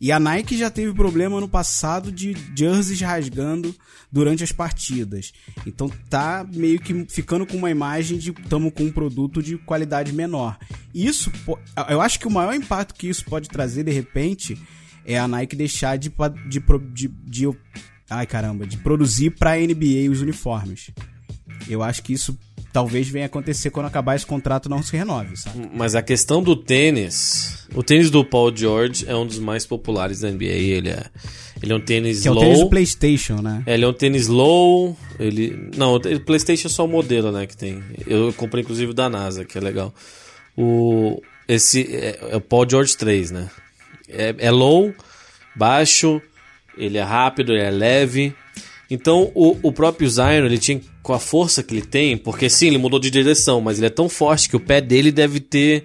E 0.00 0.12
a 0.12 0.20
Nike 0.20 0.56
já 0.56 0.70
teve 0.70 0.92
problema 0.92 1.40
no 1.40 1.48
passado 1.48 2.12
de 2.12 2.36
jerseys 2.56 3.00
rasgando 3.00 3.74
durante 4.10 4.44
as 4.44 4.52
partidas. 4.52 5.32
Então 5.66 5.90
tá 6.08 6.46
meio 6.52 6.78
que 6.78 7.04
ficando 7.08 7.46
com 7.46 7.56
uma 7.56 7.70
imagem 7.70 8.18
de 8.18 8.30
estamos 8.30 8.72
com 8.72 8.84
um 8.84 8.92
produto 8.92 9.42
de 9.42 9.56
qualidade 9.58 10.12
menor. 10.12 10.58
Isso, 10.94 11.30
eu 11.88 12.00
acho 12.00 12.18
que 12.20 12.26
o 12.26 12.30
maior 12.30 12.54
impacto 12.54 12.94
que 12.94 13.08
isso 13.08 13.24
pode 13.24 13.48
trazer 13.48 13.84
de 13.84 13.92
repente 13.92 14.56
é 15.04 15.18
a 15.18 15.26
Nike 15.28 15.56
deixar 15.56 15.96
de 15.96 16.12
de, 16.48 16.62
de, 16.92 17.08
de, 17.08 17.50
ai 18.08 18.26
caramba, 18.26 18.66
de 18.66 18.76
produzir 18.78 19.30
para 19.30 19.56
NBA 19.56 20.10
os 20.10 20.20
uniformes. 20.20 20.90
Eu 21.68 21.82
acho 21.82 22.02
que 22.02 22.12
isso 22.12 22.36
talvez 22.74 23.08
venha 23.08 23.26
acontecer 23.26 23.70
quando 23.70 23.86
acabar 23.86 24.16
esse 24.16 24.26
contrato 24.26 24.68
não 24.68 24.82
se 24.82 24.96
renove, 24.96 25.36
sabe? 25.36 25.70
Mas 25.72 25.94
a 25.94 26.02
questão 26.02 26.42
do 26.42 26.56
tênis, 26.56 27.68
o 27.72 27.84
tênis 27.84 28.10
do 28.10 28.24
Paul 28.24 28.54
George 28.54 29.04
é 29.06 29.14
um 29.14 29.24
dos 29.24 29.38
mais 29.38 29.64
populares 29.64 30.20
da 30.20 30.30
NBA. 30.30 30.44
Ele 30.44 30.88
é, 30.88 31.04
ele 31.62 31.72
é 31.72 31.76
um 31.76 31.80
tênis 31.80 32.22
Que 32.22 32.28
é 32.28 32.30
o 32.32 32.34
low. 32.34 32.42
tênis 32.42 32.58
do 32.58 32.68
PlayStation, 32.68 33.36
né? 33.40 33.62
É, 33.64 33.74
ele 33.74 33.84
é 33.84 33.88
um 33.88 33.92
tênis 33.92 34.26
low. 34.26 34.96
Ele 35.20 35.70
não, 35.76 35.94
o 35.94 36.20
PlayStation 36.20 36.66
é 36.66 36.70
só 36.70 36.84
o 36.84 36.88
modelo, 36.88 37.30
né, 37.30 37.46
que 37.46 37.56
tem. 37.56 37.80
Eu 38.08 38.32
comprei 38.32 38.62
inclusive 38.64 38.90
o 38.90 38.94
da 38.94 39.08
NASA, 39.08 39.44
que 39.44 39.56
é 39.56 39.60
legal. 39.60 39.94
O 40.56 41.20
esse 41.46 41.82
é, 41.94 42.18
é 42.30 42.36
o 42.36 42.40
Paul 42.40 42.66
George 42.68 42.96
3, 42.96 43.30
né? 43.30 43.50
É, 44.08 44.34
é 44.38 44.50
low, 44.50 44.94
baixo, 45.54 46.20
ele 46.76 46.98
é 46.98 47.02
rápido, 47.02 47.52
ele 47.52 47.62
é 47.62 47.70
leve. 47.70 48.34
Então 48.90 49.30
o, 49.34 49.56
o 49.62 49.72
próprio 49.72 50.08
Zion, 50.08 50.44
ele 50.46 50.58
tinha 50.58 50.80
com 51.02 51.12
a 51.12 51.18
força 51.18 51.62
que 51.62 51.74
ele 51.74 51.84
tem, 51.84 52.16
porque 52.16 52.48
sim, 52.48 52.68
ele 52.68 52.78
mudou 52.78 52.98
de 52.98 53.10
direção, 53.10 53.60
mas 53.60 53.78
ele 53.78 53.86
é 53.86 53.90
tão 53.90 54.08
forte 54.08 54.48
que 54.48 54.56
o 54.56 54.60
pé 54.60 54.80
dele 54.80 55.12
deve 55.12 55.40
ter 55.40 55.84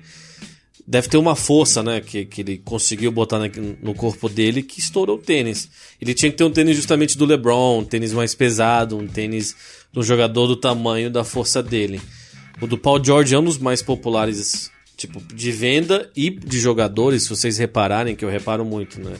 deve 0.87 1.07
ter 1.07 1.17
uma 1.17 1.35
força, 1.35 1.83
né, 1.83 2.01
que, 2.01 2.25
que 2.25 2.41
ele 2.41 2.57
conseguiu 2.57 3.11
botar 3.11 3.37
na- 3.37 3.47
no 3.79 3.93
corpo 3.93 4.27
dele 4.27 4.63
que 4.63 4.79
estourou 4.79 5.17
o 5.17 5.21
tênis. 5.21 5.69
Ele 6.01 6.15
tinha 6.15 6.31
que 6.31 6.37
ter 6.37 6.43
um 6.43 6.49
tênis 6.49 6.75
justamente 6.75 7.15
do 7.15 7.25
LeBron, 7.25 7.81
um 7.81 7.83
tênis 7.85 8.11
mais 8.11 8.33
pesado, 8.33 8.97
um 8.97 9.05
tênis 9.05 9.55
um 9.95 10.01
jogador 10.01 10.47
do 10.47 10.55
tamanho 10.55 11.09
da 11.11 11.23
força 11.23 11.61
dele. 11.61 12.01
O 12.61 12.67
do 12.67 12.77
Paul 12.77 13.03
George 13.03 13.33
é 13.33 13.39
um 13.39 13.43
dos 13.43 13.57
mais 13.57 13.81
populares, 13.81 14.69
tipo, 14.97 15.21
de 15.33 15.51
venda 15.51 16.09
e 16.15 16.29
de 16.29 16.59
jogadores, 16.59 17.23
se 17.23 17.29
vocês 17.29 17.57
repararem, 17.57 18.15
que 18.15 18.23
eu 18.25 18.29
reparo 18.29 18.65
muito, 18.65 18.99
né? 18.99 19.15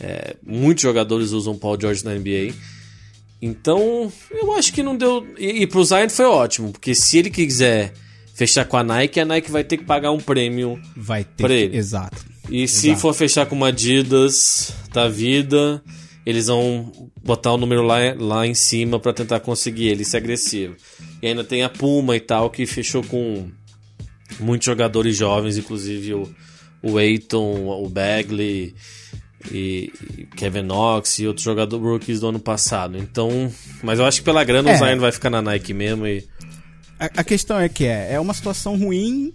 É, 0.00 0.36
muitos 0.46 0.82
jogadores 0.82 1.30
usam 1.30 1.56
Paul 1.56 1.78
George 1.80 2.04
na 2.04 2.14
NBA. 2.14 2.52
Então, 3.40 4.10
eu 4.30 4.52
acho 4.54 4.72
que 4.72 4.82
não 4.82 4.96
deu. 4.96 5.26
E, 5.38 5.62
e 5.62 5.66
pro 5.66 5.84
Zion 5.84 6.08
foi 6.08 6.24
ótimo, 6.24 6.72
porque 6.72 6.94
se 6.94 7.18
ele 7.18 7.30
quiser 7.30 7.92
fechar 8.34 8.64
com 8.64 8.76
a 8.76 8.82
Nike, 8.84 9.20
a 9.20 9.24
Nike 9.24 9.50
vai 9.50 9.62
ter 9.64 9.76
que 9.76 9.84
pagar 9.84 10.10
um 10.12 10.18
prêmio. 10.18 10.80
Vai 10.96 11.24
ter. 11.24 11.30
Pra 11.44 11.48
que- 11.48 11.54
ele. 11.54 11.76
Exato. 11.76 12.24
E 12.50 12.66
se 12.68 12.88
Exato. 12.88 13.00
for 13.00 13.14
fechar 13.14 13.46
com 13.46 13.54
uma 13.54 13.68
Adidas 13.68 14.74
da 14.92 15.08
vida, 15.08 15.82
eles 16.26 16.46
vão 16.48 16.92
botar 17.22 17.52
o 17.52 17.56
número 17.56 17.82
lá, 17.82 17.96
lá 18.18 18.46
em 18.46 18.54
cima 18.54 18.98
pra 19.00 19.12
tentar 19.14 19.40
conseguir 19.40 19.86
ele, 19.88 20.04
ser 20.04 20.18
agressivo. 20.18 20.74
E 21.24 21.28
ainda 21.28 21.42
tem 21.42 21.62
a 21.62 21.70
Puma 21.70 22.14
e 22.14 22.20
tal, 22.20 22.50
que 22.50 22.66
fechou 22.66 23.02
com 23.02 23.50
muitos 24.38 24.66
jogadores 24.66 25.16
jovens, 25.16 25.56
inclusive 25.56 26.12
o, 26.12 26.30
o 26.82 26.98
Aiton, 26.98 27.66
o 27.82 27.88
Bagley 27.88 28.74
e, 29.50 29.90
e 30.18 30.26
Kevin 30.36 30.64
Knox 30.64 31.20
e 31.20 31.26
outros 31.26 31.42
jogadores 31.42 31.82
rookies 31.82 32.20
do 32.20 32.28
ano 32.28 32.38
passado. 32.38 32.98
Então, 32.98 33.50
mas 33.82 33.98
eu 33.98 34.04
acho 34.04 34.18
que 34.18 34.24
pela 34.26 34.44
grana 34.44 34.70
É. 34.70 34.74
o 34.74 34.78
Zion 34.78 34.98
vai 34.98 35.10
ficar 35.10 35.30
na 35.30 35.40
Nike 35.40 35.72
mesmo 35.72 36.06
e 36.06 36.22
A, 37.00 37.06
a 37.06 37.24
questão 37.24 37.58
é 37.58 37.70
que 37.70 37.86
é, 37.86 38.12
é 38.12 38.20
uma 38.20 38.34
situação 38.34 38.76
ruim, 38.76 39.32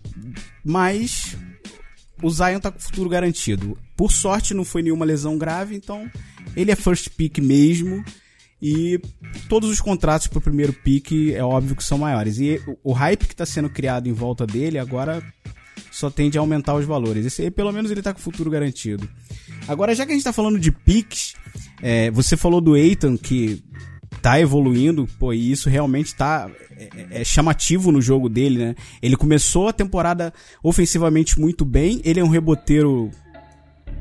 mas 0.63 1.35
o 2.21 2.29
Zion 2.29 2.59
tá 2.59 2.69
com 2.71 2.77
o 2.77 2.81
futuro 2.83 3.09
garantido. 3.09 3.75
Por 3.97 4.11
sorte 4.11 4.53
não 4.53 4.63
foi 4.63 4.83
nenhuma 4.83 5.05
lesão 5.05 5.39
grave, 5.39 5.75
então 5.75 6.07
ele 6.55 6.69
é 6.69 6.75
first 6.75 7.09
pick 7.17 7.39
mesmo. 7.39 8.05
E 8.61 8.99
todos 9.47 9.69
os 9.69 9.79
contratos 9.79 10.27
pro 10.27 10.41
primeiro 10.41 10.73
pick 10.73 11.33
é 11.33 11.43
óbvio 11.43 11.75
que 11.75 11.83
são 11.83 11.97
maiores. 11.97 12.39
E 12.39 12.61
o, 12.83 12.91
hype 12.91 13.27
que 13.27 13.35
tá 13.35 13.45
sendo 13.45 13.69
criado 13.69 14.07
em 14.07 14.13
volta 14.13 14.45
dele 14.45 14.77
agora 14.77 15.23
só 15.91 16.09
tende 16.09 16.37
a 16.37 16.41
aumentar 16.41 16.75
os 16.75 16.85
valores. 16.85 17.25
Esse 17.25 17.43
aí, 17.43 17.51
pelo 17.51 17.71
menos 17.71 17.89
ele 17.89 18.01
tá 18.01 18.13
com 18.13 18.19
o 18.19 18.23
futuro 18.23 18.49
garantido. 18.49 19.09
Agora, 19.67 19.95
já 19.95 20.05
que 20.05 20.11
a 20.11 20.15
gente 20.15 20.23
tá 20.23 20.33
falando 20.33 20.59
de 20.59 20.71
picks, 20.71 21.35
é, 21.81 22.11
você 22.11 22.35
falou 22.35 22.59
do 22.59 22.75
Eitan 22.75 23.15
que 23.15 23.63
tá 24.21 24.39
evoluindo, 24.39 25.07
pô, 25.17 25.31
e 25.31 25.51
isso 25.51 25.69
realmente 25.69 26.13
tá 26.13 26.49
é, 26.77 27.21
é 27.21 27.23
chamativo 27.23 27.91
no 27.91 28.01
jogo 28.01 28.27
dele, 28.27 28.57
né? 28.57 28.75
Ele 29.01 29.15
começou 29.15 29.67
a 29.67 29.73
temporada 29.73 30.33
ofensivamente 30.61 31.39
muito 31.39 31.63
bem, 31.63 32.01
ele 32.03 32.19
é 32.19 32.23
um 32.23 32.29
reboteiro 32.29 33.09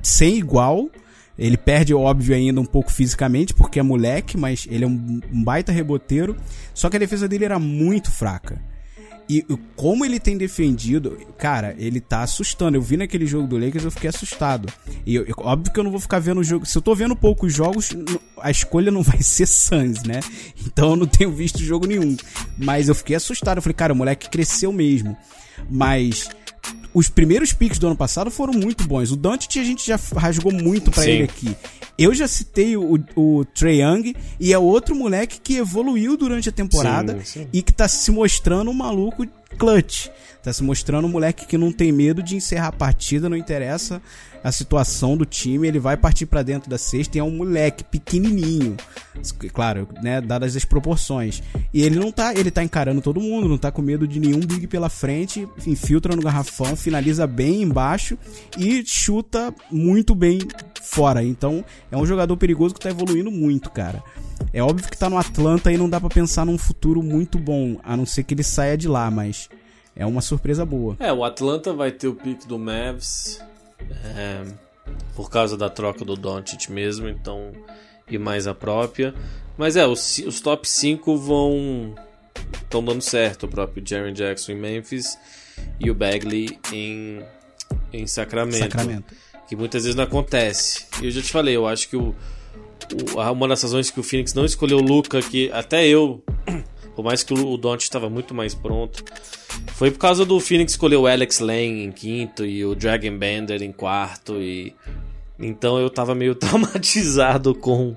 sem 0.02 0.36
igual. 0.36 0.90
Ele 1.38 1.56
perde, 1.56 1.94
óbvio, 1.94 2.34
ainda 2.34 2.60
um 2.60 2.64
pouco 2.66 2.90
fisicamente, 2.92 3.54
porque 3.54 3.78
é 3.78 3.82
moleque, 3.82 4.36
mas 4.36 4.66
ele 4.68 4.84
é 4.84 4.86
um, 4.88 5.20
baita 5.32 5.70
reboteiro. 5.70 6.36
Só 6.74 6.90
que 6.90 6.96
a 6.96 7.00
defesa 7.00 7.28
dele 7.28 7.44
era 7.44 7.58
muito 7.58 8.10
fraca. 8.10 8.60
E 9.30 9.44
como 9.76 10.06
ele 10.06 10.18
tem 10.18 10.38
defendido, 10.38 11.18
cara, 11.36 11.74
ele 11.78 12.00
tá 12.00 12.22
assustando. 12.22 12.78
Eu 12.78 12.80
vi 12.82 12.96
naquele 12.96 13.26
jogo 13.26 13.46
do 13.46 13.58
Lakers, 13.58 13.84
eu 13.84 13.90
fiquei 13.90 14.08
assustado. 14.08 14.72
E 15.04 15.14
eu- 15.16 15.26
óbvio 15.40 15.70
que 15.70 15.78
eu 15.78 15.84
não 15.84 15.90
vou 15.90 16.00
ficar 16.00 16.18
vendo 16.18 16.40
o 16.40 16.44
jogo. 16.44 16.64
Se 16.64 16.78
eu 16.78 16.80
tô 16.82 16.94
vendo 16.94 17.14
poucos 17.14 17.52
jogos, 17.52 17.90
a 18.40 18.50
escolha 18.50 18.90
não 18.90 19.02
vai 19.04 19.20
ser 19.20 19.46
Suns, 19.46 20.02
né? 20.02 20.20
Então 20.66 20.90
eu 20.92 20.96
não 20.96 21.06
tenho 21.06 21.30
visto 21.30 21.58
jogo 21.58 21.86
nenhum. 21.86 22.16
Mas 22.56 22.88
eu 22.88 22.94
fiquei 22.94 23.16
assustado. 23.16 23.58
Eu 23.58 23.62
falei, 23.62 23.74
cara, 23.74 23.92
o 23.92 23.96
moleque 23.96 24.30
cresceu 24.30 24.72
mesmo. 24.72 25.14
Mas 25.70 26.30
os 26.94 27.08
primeiros 27.08 27.52
picks 27.52 27.78
do 27.78 27.86
ano 27.86 27.96
passado 27.96 28.30
foram 28.30 28.52
muito 28.52 28.86
bons. 28.86 29.10
O 29.10 29.16
Dante 29.16 29.58
a 29.58 29.64
gente 29.64 29.86
já 29.86 29.98
rasgou 30.16 30.52
muito 30.52 30.90
pra 30.90 31.02
Sim. 31.02 31.10
ele 31.10 31.22
aqui. 31.24 31.56
Eu 31.98 32.14
já 32.14 32.28
citei 32.28 32.76
o, 32.76 32.98
o 33.16 33.44
Trae 33.44 33.80
Young 33.82 34.14
e 34.38 34.52
é 34.52 34.58
outro 34.58 34.94
moleque 34.94 35.40
que 35.40 35.56
evoluiu 35.56 36.16
durante 36.16 36.48
a 36.48 36.52
temporada 36.52 37.14
Sim, 37.24 37.40
sim. 37.42 37.48
e 37.52 37.60
que 37.60 37.72
tá 37.72 37.88
se 37.88 38.10
mostrando 38.10 38.70
um 38.70 38.74
maluco 38.74 39.26
clutch. 39.58 40.08
Tá 40.42 40.52
se 40.52 40.62
mostrando 40.62 41.06
um 41.06 41.10
moleque 41.10 41.46
que 41.46 41.58
não 41.58 41.72
tem 41.72 41.90
medo 41.90 42.22
de 42.22 42.36
encerrar 42.36 42.68
a 42.68 42.72
partida, 42.72 43.28
não 43.28 43.36
interessa 43.36 44.00
a 44.42 44.52
situação 44.52 45.16
do 45.16 45.24
time, 45.24 45.66
ele 45.66 45.78
vai 45.78 45.96
partir 45.96 46.26
pra 46.26 46.42
dentro 46.42 46.70
da 46.70 46.78
cesta 46.78 47.18
e 47.18 47.20
é 47.20 47.24
um 47.24 47.30
moleque 47.30 47.82
pequenininho. 47.84 48.76
Claro, 49.52 49.88
né, 50.00 50.20
dadas 50.20 50.54
as 50.56 50.64
proporções. 50.64 51.42
E 51.74 51.82
ele 51.82 51.98
não 51.98 52.12
tá, 52.12 52.32
ele 52.34 52.50
tá 52.50 52.62
encarando 52.62 53.00
todo 53.00 53.20
mundo, 53.20 53.48
não 53.48 53.58
tá 53.58 53.72
com 53.72 53.82
medo 53.82 54.06
de 54.06 54.20
nenhum 54.20 54.40
big 54.40 54.66
pela 54.68 54.88
frente, 54.88 55.46
infiltra 55.66 56.14
no 56.14 56.22
garrafão, 56.22 56.76
finaliza 56.76 57.26
bem 57.26 57.62
embaixo 57.62 58.16
e 58.56 58.84
chuta 58.86 59.52
muito 59.70 60.14
bem 60.14 60.38
fora. 60.82 61.22
Então, 61.22 61.64
é 61.90 61.96
um 61.96 62.06
jogador 62.06 62.36
perigoso 62.36 62.74
que 62.74 62.80
tá 62.80 62.90
evoluindo 62.90 63.30
muito, 63.30 63.70
cara. 63.70 64.02
É 64.52 64.62
óbvio 64.62 64.88
que 64.88 64.96
tá 64.96 65.08
no 65.10 65.18
Atlanta 65.18 65.72
e 65.72 65.76
não 65.76 65.88
dá 65.88 66.00
pra 66.00 66.08
pensar 66.08 66.44
num 66.44 66.58
futuro 66.58 67.02
muito 67.02 67.38
bom, 67.38 67.78
a 67.82 67.96
não 67.96 68.06
ser 68.06 68.22
que 68.24 68.34
ele 68.34 68.42
saia 68.42 68.76
de 68.76 68.88
lá, 68.88 69.10
mas 69.10 69.48
é 69.94 70.06
uma 70.06 70.20
surpresa 70.20 70.64
boa. 70.64 70.96
É, 71.00 71.12
o 71.12 71.24
Atlanta 71.24 71.72
vai 71.72 71.90
ter 71.90 72.08
o 72.08 72.14
pick 72.14 72.46
do 72.46 72.58
Mavs 72.58 73.40
é, 74.16 74.44
por 75.14 75.30
causa 75.30 75.56
da 75.56 75.68
troca 75.68 76.04
do 76.04 76.16
Doncic 76.16 76.68
mesmo, 76.70 77.08
então 77.08 77.52
e 78.10 78.16
mais 78.18 78.46
a 78.46 78.54
própria. 78.54 79.14
Mas 79.56 79.76
é, 79.76 79.86
os, 79.86 80.18
os 80.18 80.40
top 80.40 80.68
5 80.68 81.16
vão 81.16 81.94
estão 82.62 82.82
dando 82.82 83.02
certo, 83.02 83.46
o 83.46 83.48
próprio 83.48 83.82
Jaren 83.84 84.12
Jackson 84.12 84.52
em 84.52 84.56
Memphis 84.56 85.18
e 85.80 85.90
o 85.90 85.94
Bagley 85.94 86.58
em 86.72 87.22
em 87.92 88.06
Sacramento, 88.06 88.58
Sacramento. 88.58 89.14
que 89.48 89.56
muitas 89.56 89.82
vezes 89.82 89.96
não 89.96 90.04
acontece. 90.04 90.86
E 91.02 91.06
eu 91.06 91.10
já 91.10 91.20
te 91.20 91.30
falei, 91.30 91.56
eu 91.56 91.66
acho 91.66 91.88
que 91.88 91.96
o, 91.96 92.14
uma 93.32 93.48
das 93.48 93.62
razões 93.62 93.90
que 93.90 94.00
o 94.00 94.02
Phoenix 94.02 94.34
não 94.34 94.44
escolheu 94.44 94.78
o 94.78 94.82
Luca, 94.82 95.20
que 95.20 95.50
até 95.52 95.86
eu, 95.86 96.22
por 96.94 97.04
mais 97.04 97.22
que 97.22 97.32
o, 97.32 97.56
Doncic 97.56 97.82
estava 97.82 98.08
muito 98.08 98.34
mais 98.34 98.54
pronto, 98.54 99.04
foi 99.74 99.90
por 99.90 99.98
causa 99.98 100.24
do 100.24 100.38
Phoenix 100.40 100.72
escolher 100.72 100.96
o 100.96 101.06
Alex 101.06 101.40
Lang 101.40 101.84
em 101.84 101.92
quinto 101.92 102.44
e 102.44 102.64
o 102.64 102.74
Dragon 102.74 103.16
Bender 103.16 103.62
em 103.62 103.72
quarto 103.72 104.40
e 104.40 104.74
então 105.38 105.78
eu 105.78 105.88
tava 105.88 106.14
meio 106.14 106.34
traumatizado 106.36 107.54
com, 107.54 107.96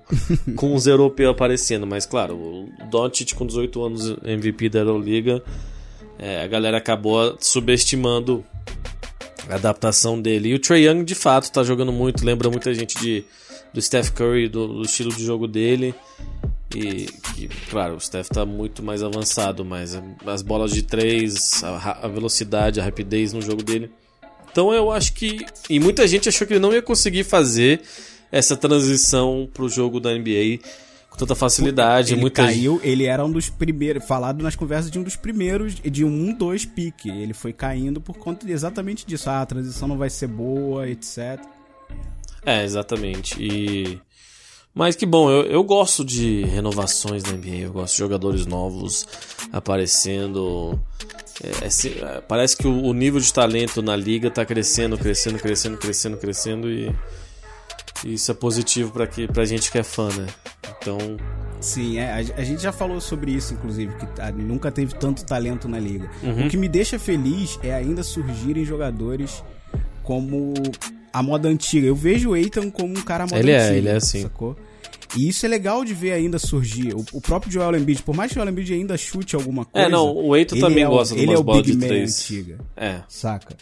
com 0.55 0.75
os 0.75 0.85
europeus 0.85 1.31
aparecendo, 1.31 1.87
mas 1.87 2.05
claro, 2.05 2.35
o 2.35 2.69
Doncic 2.89 3.33
com 3.33 3.45
18 3.45 3.83
anos 3.83 4.15
MVP 4.23 4.69
da 4.69 4.79
Euroliga, 4.79 5.43
é, 6.19 6.43
a 6.43 6.47
galera 6.47 6.77
acabou 6.77 7.35
subestimando 7.39 8.45
a 9.49 9.55
adaptação 9.55 10.21
dele. 10.21 10.49
E 10.49 10.53
o 10.53 10.59
Trae 10.59 10.85
Young 10.85 11.03
de 11.03 11.15
fato 11.15 11.51
tá 11.51 11.63
jogando 11.63 11.91
muito, 11.91 12.23
lembra 12.23 12.49
muita 12.49 12.71
gente 12.75 12.99
de 12.99 13.25
do 13.73 13.81
Steph 13.81 14.11
Curry, 14.11 14.47
do, 14.47 14.67
do 14.67 14.81
estilo 14.83 15.13
de 15.13 15.23
jogo 15.23 15.47
dele. 15.47 15.93
E 16.75 17.05
que, 17.35 17.49
claro, 17.69 17.95
o 17.95 17.99
Steph 17.99 18.29
tá 18.29 18.45
muito 18.45 18.81
mais 18.81 19.03
avançado, 19.03 19.65
mas 19.65 20.01
as 20.25 20.41
bolas 20.41 20.71
de 20.71 20.81
três, 20.83 21.63
a, 21.63 22.05
a 22.05 22.07
velocidade, 22.07 22.79
a 22.79 22.83
rapidez 22.83 23.33
no 23.33 23.41
jogo 23.41 23.61
dele. 23.61 23.91
Então 24.51 24.73
eu 24.73 24.91
acho 24.91 25.13
que. 25.13 25.45
E 25.69 25.79
muita 25.79 26.07
gente 26.07 26.29
achou 26.29 26.45
que 26.45 26.53
ele 26.53 26.59
não 26.59 26.73
ia 26.73 26.81
conseguir 26.81 27.23
fazer 27.23 27.81
essa 28.31 28.55
transição 28.55 29.49
pro 29.53 29.67
jogo 29.67 29.99
da 29.99 30.13
NBA 30.13 30.59
com 31.09 31.17
tanta 31.17 31.35
facilidade. 31.35 32.13
Ele 32.13 32.21
muita 32.21 32.43
caiu, 32.45 32.79
ele 32.83 33.03
era 33.05 33.23
um 33.23 33.31
dos 33.31 33.49
primeiros, 33.49 34.05
falado 34.05 34.41
nas 34.41 34.55
conversas 34.55 34.89
de 34.89 34.97
um 34.97 35.03
dos 35.03 35.15
primeiros, 35.15 35.75
de 35.75 36.05
um, 36.05 36.33
dois 36.33 36.65
pique. 36.65 37.09
Ele 37.09 37.33
foi 37.33 37.51
caindo 37.51 37.99
por 37.99 38.17
conta 38.17 38.49
exatamente 38.49 39.05
disso. 39.05 39.29
Ah, 39.29 39.41
a 39.41 39.45
transição 39.45 39.87
não 39.87 39.97
vai 39.97 40.09
ser 40.09 40.27
boa, 40.27 40.87
etc. 40.89 41.39
É, 42.45 42.63
exatamente. 42.63 43.35
E. 43.39 43.99
Mas 44.73 44.95
que 44.95 45.05
bom, 45.05 45.29
eu, 45.29 45.43
eu 45.43 45.63
gosto 45.63 46.03
de 46.03 46.43
renovações 46.45 47.23
na 47.23 47.33
NBA, 47.33 47.57
eu 47.57 47.73
gosto 47.73 47.93
de 47.93 47.99
jogadores 47.99 48.45
novos 48.45 49.05
aparecendo. 49.51 50.79
É, 51.43 51.65
é 51.65 52.17
é, 52.17 52.21
parece 52.21 52.55
que 52.55 52.67
o, 52.67 52.83
o 52.83 52.93
nível 52.93 53.19
de 53.19 53.31
talento 53.33 53.81
na 53.81 53.95
liga 53.95 54.31
tá 54.31 54.45
crescendo, 54.45 54.97
crescendo, 54.97 55.39
crescendo, 55.39 55.77
crescendo, 55.77 56.17
crescendo 56.17 56.71
e. 56.71 56.95
e 58.05 58.13
isso 58.13 58.31
é 58.31 58.33
positivo 58.33 58.91
pra, 58.91 59.05
que, 59.05 59.27
pra 59.27 59.43
gente 59.43 59.69
que 59.69 59.77
é 59.77 59.83
fã, 59.83 60.07
né? 60.09 60.27
Então. 60.81 60.97
Sim, 61.59 61.99
é, 61.99 62.11
a, 62.11 62.17
a 62.17 62.43
gente 62.43 62.61
já 62.61 62.71
falou 62.71 62.99
sobre 62.99 63.31
isso, 63.31 63.53
inclusive, 63.53 63.93
que 63.95 64.05
tá, 64.07 64.31
nunca 64.31 64.71
teve 64.71 64.95
tanto 64.95 65.25
talento 65.25 65.67
na 65.67 65.77
liga. 65.77 66.09
Uhum. 66.23 66.47
O 66.47 66.49
que 66.49 66.57
me 66.57 66.67
deixa 66.67 66.97
feliz 66.97 67.59
é 67.61 67.73
ainda 67.73 68.01
surgirem 68.03 68.65
jogadores 68.65 69.43
como 70.03 70.53
a 71.13 71.21
moda 71.23 71.47
antiga. 71.49 71.87
Eu 71.87 71.95
vejo 71.95 72.29
o 72.31 72.35
Eitan 72.35 72.69
como 72.69 72.89
um 72.97 73.01
cara 73.01 73.25
moda 73.25 73.39
Ele 73.39 73.51
é, 73.51 73.59
antiga. 73.61 73.77
ele 73.77 73.89
é 73.89 73.95
assim. 73.95 74.21
Sacou? 74.21 74.55
E 75.17 75.27
isso 75.27 75.45
é 75.45 75.49
legal 75.49 75.83
de 75.83 75.93
ver 75.93 76.13
ainda 76.13 76.39
surgir. 76.39 76.93
O, 76.95 77.05
o 77.11 77.19
próprio 77.19 77.51
Joel 77.51 77.75
Embiid, 77.75 78.01
por 78.01 78.15
mais 78.15 78.31
que 78.31 78.37
o 78.37 78.41
Joel 78.41 78.49
Embiid 78.51 78.73
ainda 78.73 78.95
chute 78.97 79.35
alguma 79.35 79.65
coisa... 79.65 79.87
É, 79.87 79.89
não, 79.91 80.15
o 80.15 80.33
Eitan 80.35 80.55
ele 80.55 80.61
também 80.61 80.83
é 80.83 80.87
o- 80.87 80.91
gosta 80.91 81.13
de 81.15 81.21
Ele 81.21 81.31
é 81.31 81.35
umas 81.35 81.45
bolas 81.45 81.61
Big 81.63 81.71
de 81.73 81.77
Man 81.77 81.87
três. 81.87 82.19
antiga 82.21 82.57
É. 82.77 83.01
saca? 83.09 83.55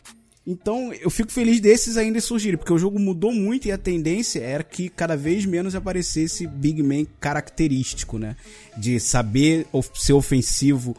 Então, 0.45 0.91
eu 0.93 1.10
fico 1.12 1.32
feliz 1.32 1.60
desses 1.60 1.95
ainda 1.97 2.19
surgirem, 2.21 2.58
porque 2.58 2.73
o 2.73 2.78
jogo 2.78 2.99
mudou 2.99 3.32
muito 3.32 3.67
e 3.67 3.71
a 3.71 3.78
tendência 3.78 4.39
era 4.39 4.63
que 4.63 4.89
cada 4.89 5.15
vez 5.15 5.45
menos 5.45 5.75
aparecesse 5.75 6.47
Big 6.47 6.82
Man 6.82 7.06
característico, 7.19 8.17
né? 8.17 8.36
De 8.78 8.99
saber 8.99 9.67
of- 9.71 9.89
ser 9.95 10.13
ofensivo 10.13 10.95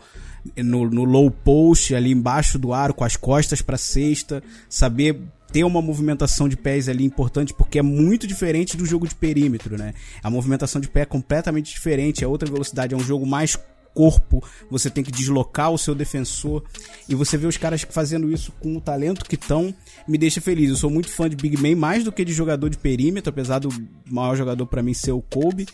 no, 0.56 0.88
no 0.88 1.04
low 1.04 1.30
post, 1.30 1.94
ali 1.94 2.12
embaixo 2.12 2.58
do 2.58 2.72
aro, 2.72 2.94
com 2.94 3.04
as 3.04 3.16
costas 3.16 3.62
pra 3.62 3.76
cesta, 3.76 4.42
saber 4.68 5.20
ter 5.52 5.64
uma 5.64 5.82
movimentação 5.82 6.48
de 6.48 6.56
pés 6.56 6.88
ali 6.88 7.04
importante, 7.04 7.52
porque 7.52 7.78
é 7.78 7.82
muito 7.82 8.26
diferente 8.26 8.76
do 8.76 8.86
jogo 8.86 9.06
de 9.06 9.14
perímetro, 9.14 9.76
né? 9.76 9.94
A 10.22 10.30
movimentação 10.30 10.80
de 10.80 10.88
pé 10.88 11.00
é 11.00 11.06
completamente 11.06 11.72
diferente, 11.72 12.22
é 12.22 12.26
outra 12.26 12.50
velocidade, 12.50 12.94
é 12.94 12.96
um 12.96 13.00
jogo 13.00 13.26
mais 13.26 13.56
corpo, 13.92 14.42
você 14.70 14.88
tem 14.88 15.02
que 15.02 15.10
deslocar 15.10 15.72
o 15.72 15.78
seu 15.78 15.94
defensor 15.94 16.62
e 17.08 17.14
você 17.14 17.36
vê 17.36 17.46
os 17.46 17.56
caras 17.56 17.84
fazendo 17.90 18.32
isso 18.32 18.52
com 18.60 18.76
o 18.76 18.80
talento 18.80 19.24
que 19.24 19.34
estão, 19.34 19.74
me 20.06 20.16
deixa 20.16 20.40
feliz. 20.40 20.70
Eu 20.70 20.76
sou 20.76 20.90
muito 20.90 21.10
fã 21.10 21.28
de 21.28 21.36
Big 21.36 21.56
Man, 21.56 21.76
mais 21.76 22.04
do 22.04 22.12
que 22.12 22.24
de 22.24 22.32
jogador 22.32 22.68
de 22.68 22.78
perímetro, 22.78 23.30
apesar 23.30 23.58
do 23.58 23.68
maior 24.08 24.36
jogador 24.36 24.66
pra 24.66 24.82
mim 24.82 24.94
ser 24.94 25.12
o 25.12 25.20
Kobe, 25.20 25.66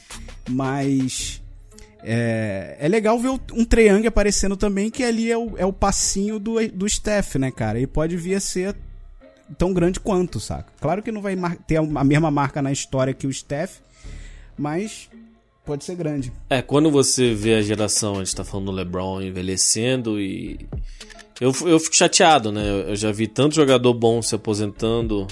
mas 0.48 1.42
é, 2.09 2.77
é 2.79 2.87
legal 2.87 3.19
ver 3.19 3.31
um 3.31 3.64
triângulo 3.64 4.07
aparecendo 4.07 4.57
também, 4.57 4.90
que 4.90 5.03
ali 5.03 5.29
é 5.29 5.37
o, 5.37 5.59
é 5.59 5.66
o 5.66 5.73
passinho 5.73 6.38
do, 6.38 6.55
do 6.69 6.88
Steph, 6.88 7.35
né, 7.35 7.51
cara? 7.51 7.81
E 7.81 7.87
pode 7.87 8.16
vir 8.16 8.37
a 8.37 8.40
ser 8.40 8.77
tão 9.59 9.75
grande 9.75 9.99
quanto, 9.99 10.38
saca? 10.38 10.73
Claro 10.81 11.03
que 11.03 11.11
não 11.11 11.21
vai 11.21 11.37
ter 11.66 11.79
a 11.79 12.05
mesma 12.05 12.31
marca 12.31 12.62
na 12.62 12.71
história 12.71 13.12
que 13.12 13.27
o 13.27 13.33
Steph, 13.33 13.79
mas 14.57 15.11
pode 15.64 15.83
ser 15.83 15.97
grande. 15.97 16.33
É, 16.49 16.62
quando 16.62 16.92
você 16.92 17.35
vê 17.35 17.55
a 17.55 17.62
geração, 17.62 18.14
a 18.14 18.25
gente 18.25 18.37
tá 18.37 18.45
falando 18.45 18.66
do 18.66 18.73
LeBron 18.73 19.21
envelhecendo 19.21 20.21
e. 20.21 20.61
Eu, 21.40 21.53
eu 21.66 21.81
fico 21.81 21.97
chateado, 21.97 22.53
né? 22.53 22.85
Eu 22.88 22.97
já 22.97 23.11
vi 23.11 23.27
tanto 23.27 23.57
jogador 23.57 23.92
bom 23.92 24.23
se 24.23 24.35
aposentando, 24.35 25.27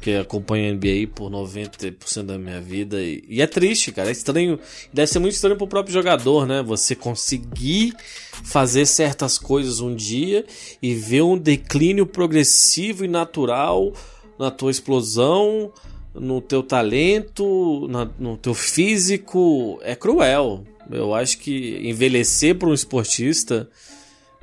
porque 0.00 0.12
acompanho 0.12 0.70
a 0.72 0.74
NBA 0.74 1.08
por 1.14 1.30
90% 1.30 2.22
da 2.22 2.38
minha 2.38 2.58
vida. 2.58 3.02
E, 3.02 3.22
e 3.28 3.42
é 3.42 3.46
triste, 3.46 3.92
cara. 3.92 4.08
É 4.08 4.12
estranho. 4.12 4.58
Deve 4.90 5.06
ser 5.06 5.18
muito 5.18 5.34
estranho 5.34 5.58
pro 5.58 5.66
próprio 5.66 5.92
jogador, 5.92 6.46
né? 6.46 6.62
Você 6.62 6.94
conseguir 6.94 7.94
fazer 8.42 8.86
certas 8.86 9.38
coisas 9.38 9.78
um 9.80 9.94
dia 9.94 10.46
e 10.80 10.94
ver 10.94 11.20
um 11.20 11.36
declínio 11.36 12.06
progressivo 12.06 13.04
e 13.04 13.08
natural 13.08 13.92
na 14.38 14.50
tua 14.50 14.70
explosão, 14.70 15.70
no 16.14 16.40
teu 16.40 16.62
talento, 16.62 17.86
na- 17.90 18.10
no 18.18 18.38
teu 18.38 18.54
físico. 18.54 19.78
É 19.82 19.94
cruel. 19.94 20.64
Eu 20.90 21.14
acho 21.14 21.36
que 21.38 21.78
envelhecer 21.84 22.54
para 22.56 22.70
um 22.70 22.74
esportista 22.74 23.68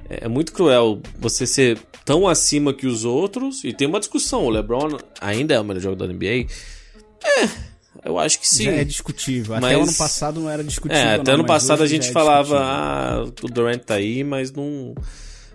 é 0.09 0.25
é 0.25 0.27
muito 0.27 0.51
cruel. 0.53 1.01
Você 1.19 1.45
ser 1.47 1.77
tão 2.05 2.27
acima 2.27 2.73
que 2.73 2.87
os 2.87 3.03
outros. 3.05 3.63
E 3.63 3.73
tem 3.73 3.87
uma 3.87 3.99
discussão: 3.99 4.45
o 4.45 4.49
LeBron 4.49 4.97
ainda 5.21 5.53
é 5.55 5.59
o 5.59 5.63
melhor 5.63 5.81
jogador 5.81 6.07
da 6.07 6.13
NBA? 6.13 6.47
É, 7.23 7.49
eu 8.05 8.17
acho 8.19 8.39
que 8.39 8.47
sim. 8.47 8.65
Já 8.65 8.71
é 8.71 8.83
discutível. 8.83 9.55
Até 9.55 9.61
Mas- 9.67 9.77
o 9.77 9.81
ano 9.83 9.93
passado 9.97 10.39
não 10.39 10.49
era 10.49 10.63
discutível. 10.63 11.03
É, 11.03 11.15
até 11.15 11.31
não, 11.31 11.39
ano 11.39 11.45
passado 11.45 11.83
a 11.83 11.87
gente 11.87 12.09
é 12.09 12.11
falava, 12.11 12.59
ah, 12.59 13.23
o 13.23 13.47
Durant 13.47 13.81
tá 13.83 13.95
aí, 13.95 14.23
mas 14.23 14.51
não, 14.51 14.93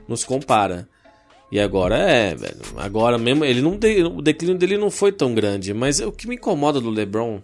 não 0.09 0.17
se 0.17 0.27
compara. 0.27 0.89
E 1.51 1.61
agora 1.61 1.97
é, 1.99 2.35
velho. 2.35 2.57
Agora 2.79 3.19
mesmo, 3.19 3.45
ele 3.45 3.61
não 3.61 3.77
de- 3.77 4.03
o 4.05 4.23
declínio 4.23 4.57
dele 4.57 4.79
não 4.79 4.91
foi 4.91 5.13
tão 5.13 5.35
grande. 5.35 5.75
Mas 5.75 6.01
o 6.01 6.11
que 6.11 6.27
me 6.27 6.35
incomoda 6.37 6.81
do 6.81 6.89
LeBron, 6.91 7.41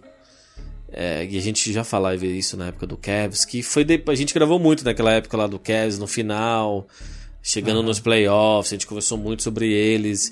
é, 0.91 1.25
e 1.29 1.37
a 1.37 1.41
gente 1.41 1.71
já 1.71 1.83
falava 1.83 2.25
isso 2.25 2.57
na 2.57 2.67
época 2.67 2.87
do 2.87 2.97
Cavs, 2.97 3.45
que 3.45 3.61
foi 3.63 3.83
de- 3.83 4.01
a 4.07 4.15
gente 4.15 4.33
gravou 4.33 4.59
muito 4.59 4.83
naquela 4.83 5.11
época 5.13 5.37
lá 5.37 5.47
do 5.47 5.59
Cavs, 5.59 5.97
no 5.99 6.07
final, 6.07 6.87
chegando 7.41 7.81
nos 7.83 7.99
playoffs, 7.99 8.71
a 8.71 8.75
gente 8.75 8.87
conversou 8.87 9.17
muito 9.17 9.43
sobre 9.43 9.71
eles. 9.71 10.31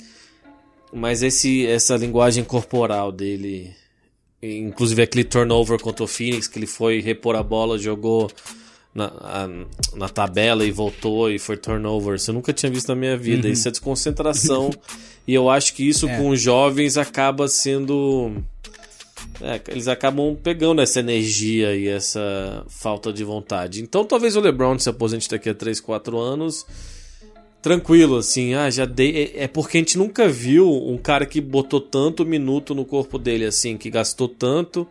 Mas 0.94 1.22
esse, 1.22 1.66
essa 1.66 1.96
linguagem 1.98 2.44
corporal 2.44 3.12
dele, 3.12 3.72
inclusive 4.42 5.02
aquele 5.02 5.24
turnover 5.24 5.80
contra 5.82 6.04
o 6.04 6.08
Phoenix, 6.08 6.48
que 6.48 6.58
ele 6.60 6.68
foi 6.68 7.02
repor 7.02 7.36
a 7.36 7.44
bola, 7.44 7.78
jogou 7.78 8.32
na, 8.96 9.06
a- 9.20 9.50
na 9.96 10.10
tabela 10.10 10.66
e 10.66 10.72
voltou 10.72 11.30
e 11.30 11.38
foi 11.38 11.58
turnover. 11.58 12.16
Isso 12.16 12.32
eu 12.32 12.36
nunca 12.36 12.52
tinha 12.54 12.72
visto 12.72 12.88
na 12.88 12.96
minha 12.96 13.18
vida. 13.18 13.48
Isso 13.50 13.68
é 13.68 13.72
desconcentração. 13.72 14.70
e 15.28 15.34
eu 15.34 15.50
acho 15.50 15.74
que 15.74 15.88
isso 15.88 16.08
É. 16.08 16.18
com 16.18 16.30
os 16.30 16.42
jovens 16.42 16.98
acaba 16.98 17.48
sendo. 17.50 18.32
É, 19.42 19.62
eles 19.70 19.88
acabam 19.88 20.36
pegando 20.36 20.82
essa 20.82 21.00
energia 21.00 21.76
e 21.76 21.88
essa 21.88 22.66
falta 22.68 23.12
de 23.12 23.24
vontade. 23.24 23.82
Então 23.82 24.06
talvez 24.06 24.36
o 24.36 24.40
LeBron 24.40 24.78
se 24.80 24.90
aposente 24.90 25.30
daqui 25.30 25.50
a 25.50 25.54
3, 25.54 25.80
4 25.80 26.18
anos 26.18 26.66
tranquilo, 27.62 28.18
assim, 28.18 28.54
ah, 28.54 28.70
já 28.70 28.86
dei. 28.86 29.34
É 29.36 29.44
é 29.44 29.48
porque 29.48 29.78
a 29.78 29.82
gente 29.82 29.98
nunca 29.98 30.30
viu 30.30 30.72
um 30.72 30.98
cara 30.98 31.26
que 31.26 31.42
botou 31.42 31.82
tanto 31.82 32.26
minuto 32.26 32.74
no 32.74 32.86
corpo 32.86 33.18
dele, 33.18 33.46
assim, 33.46 33.78
que 33.78 33.90
gastou 33.90 34.30
tanto 34.30 34.88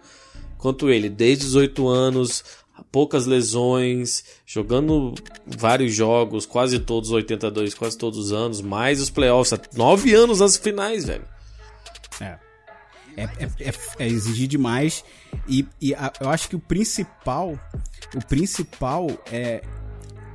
quanto 0.58 0.90
ele, 0.90 1.08
desde 1.08 1.44
18 1.44 1.88
anos, 1.88 2.44
poucas 2.90 3.26
lesões, 3.26 4.24
jogando 4.44 5.14
vários 5.46 5.94
jogos, 5.94 6.44
quase 6.44 6.78
todos 6.78 7.10
82, 7.10 7.74
quase 7.74 7.96
todos 7.96 8.18
os 8.18 8.32
anos, 8.32 8.60
mais 8.60 9.00
os 9.00 9.10
playoffs, 9.10 9.58
nove 9.74 10.14
anos 10.14 10.40
nas 10.40 10.56
finais, 10.56 11.04
velho. 11.04 11.24
É. 12.20 12.45
É, 13.16 13.22
é, 13.24 13.68
é- 13.68 14.04
é 14.04 14.06
exigir 14.08 14.46
demais. 14.48 15.04
E, 15.48 15.66
e 15.80 15.94
a- 15.94 16.12
eu 16.20 16.28
acho 16.28 16.48
que 16.48 16.56
o 16.56 16.60
principal. 16.60 17.58
O 18.14 18.24
principal 18.26 19.06
é 19.30 19.62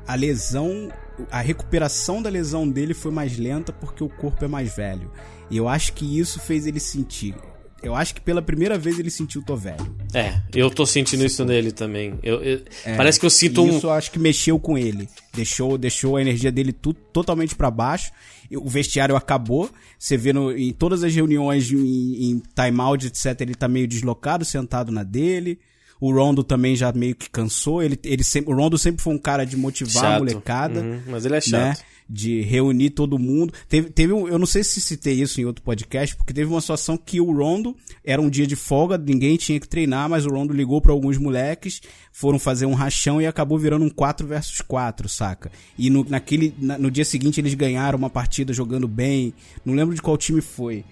a 0.07 0.15
lesão. 0.15 0.91
A 1.29 1.39
recuperação 1.41 2.21
da 2.21 2.29
lesão 2.29 2.67
dele 2.67 2.93
foi 2.93 3.11
mais 3.11 3.37
lenta 3.37 3.71
porque 3.71 4.03
o 4.03 4.09
corpo 4.09 4.43
é 4.43 4.47
mais 4.47 4.75
velho. 4.75 5.11
E 5.49 5.57
eu 5.57 5.67
acho 5.67 5.93
que 5.93 6.19
isso 6.19 6.39
fez 6.39 6.65
ele 6.65 6.79
sentir. 6.79 7.35
Eu 7.83 7.95
acho 7.95 8.13
que 8.13 8.21
pela 8.21 8.41
primeira 8.41 8.77
vez 8.77 8.99
ele 8.99 9.09
sentiu 9.09 9.41
tô 9.41 9.55
velho. 9.55 9.95
É, 10.13 10.39
eu 10.53 10.69
tô 10.69 10.85
sentindo 10.85 11.25
isso 11.25 11.43
nele 11.43 11.71
também. 11.71 12.13
Eu, 12.21 12.41
eu- 12.43 12.61
parece 12.95 13.19
que 13.19 13.25
eu 13.25 13.29
sinto 13.29 13.63
um. 13.63 13.77
Isso 13.77 13.87
eu 13.87 13.91
acho 13.91 14.11
que 14.11 14.19
mexeu 14.19 14.59
com 14.59 14.77
ele. 14.77 15.09
Deixou, 15.33 15.77
deixou 15.77 16.17
a 16.17 16.21
energia 16.21 16.51
dele 16.51 16.71
tu, 16.71 16.93
totalmente 16.93 17.55
pra 17.55 17.71
baixo. 17.71 18.11
O 18.53 18.69
vestiário 18.69 19.15
acabou. 19.15 19.69
Você 19.97 20.15
vê 20.17 20.31
no, 20.33 20.55
em 20.55 20.71
todas 20.73 21.03
as 21.03 21.13
reuniões, 21.15 21.71
em, 21.71 22.31
em 22.31 22.43
timeout, 22.55 23.07
etc., 23.07 23.41
ele 23.41 23.55
tá 23.55 23.67
meio 23.67 23.87
deslocado, 23.87 24.45
sentado 24.45 24.91
na 24.91 25.03
dele. 25.03 25.57
O 25.99 26.11
Rondo 26.11 26.43
também 26.43 26.75
já 26.75 26.91
meio 26.91 27.15
que 27.15 27.29
cansou. 27.29 27.81
Ele, 27.81 27.97
ele 28.03 28.23
sempre, 28.23 28.51
o 28.51 28.55
Rondo 28.57 28.77
sempre 28.77 29.01
foi 29.01 29.13
um 29.13 29.19
cara 29.19 29.45
de 29.45 29.55
motivar 29.55 30.03
a 30.03 30.07
Chato. 30.09 30.19
molecada. 30.19 30.81
Uhum, 30.81 31.01
mas 31.07 31.25
ele 31.25 31.35
é 31.35 31.39
Né? 31.51 31.75
De 32.13 32.41
reunir 32.41 32.89
todo 32.89 33.17
mundo. 33.17 33.53
Teve, 33.69 33.89
teve 33.89 34.11
um, 34.11 34.27
eu 34.27 34.37
não 34.37 34.45
sei 34.45 34.65
se 34.65 34.81
citei 34.81 35.13
isso 35.21 35.39
em 35.39 35.45
outro 35.45 35.63
podcast, 35.63 36.13
porque 36.15 36.33
teve 36.33 36.49
uma 36.51 36.59
situação 36.59 36.97
que 36.97 37.21
o 37.21 37.31
Rondo 37.31 37.73
era 38.03 38.21
um 38.21 38.29
dia 38.29 38.45
de 38.45 38.55
folga, 38.57 38.97
ninguém 38.97 39.37
tinha 39.37 39.57
que 39.59 39.67
treinar, 39.67 40.09
mas 40.09 40.25
o 40.25 40.29
Rondo 40.29 40.53
ligou 40.53 40.81
pra 40.81 40.91
alguns 40.91 41.17
moleques, 41.17 41.81
foram 42.11 42.37
fazer 42.37 42.65
um 42.65 42.73
rachão 42.73 43.21
e 43.21 43.25
acabou 43.25 43.57
virando 43.57 43.85
um 43.85 43.89
4 43.89 44.27
versus 44.27 44.59
4, 44.59 45.07
saca? 45.07 45.49
E 45.77 45.89
no, 45.89 46.03
naquele, 46.03 46.53
na- 46.59 46.77
no 46.77 46.91
dia 46.91 47.05
seguinte 47.05 47.39
eles 47.39 47.53
ganharam 47.53 47.97
uma 47.97 48.09
partida 48.09 48.51
jogando 48.51 48.89
bem, 48.89 49.33
não 49.63 49.73
lembro 49.73 49.95
de 49.95 50.01
qual 50.01 50.17
time 50.17 50.41
foi. 50.41 50.83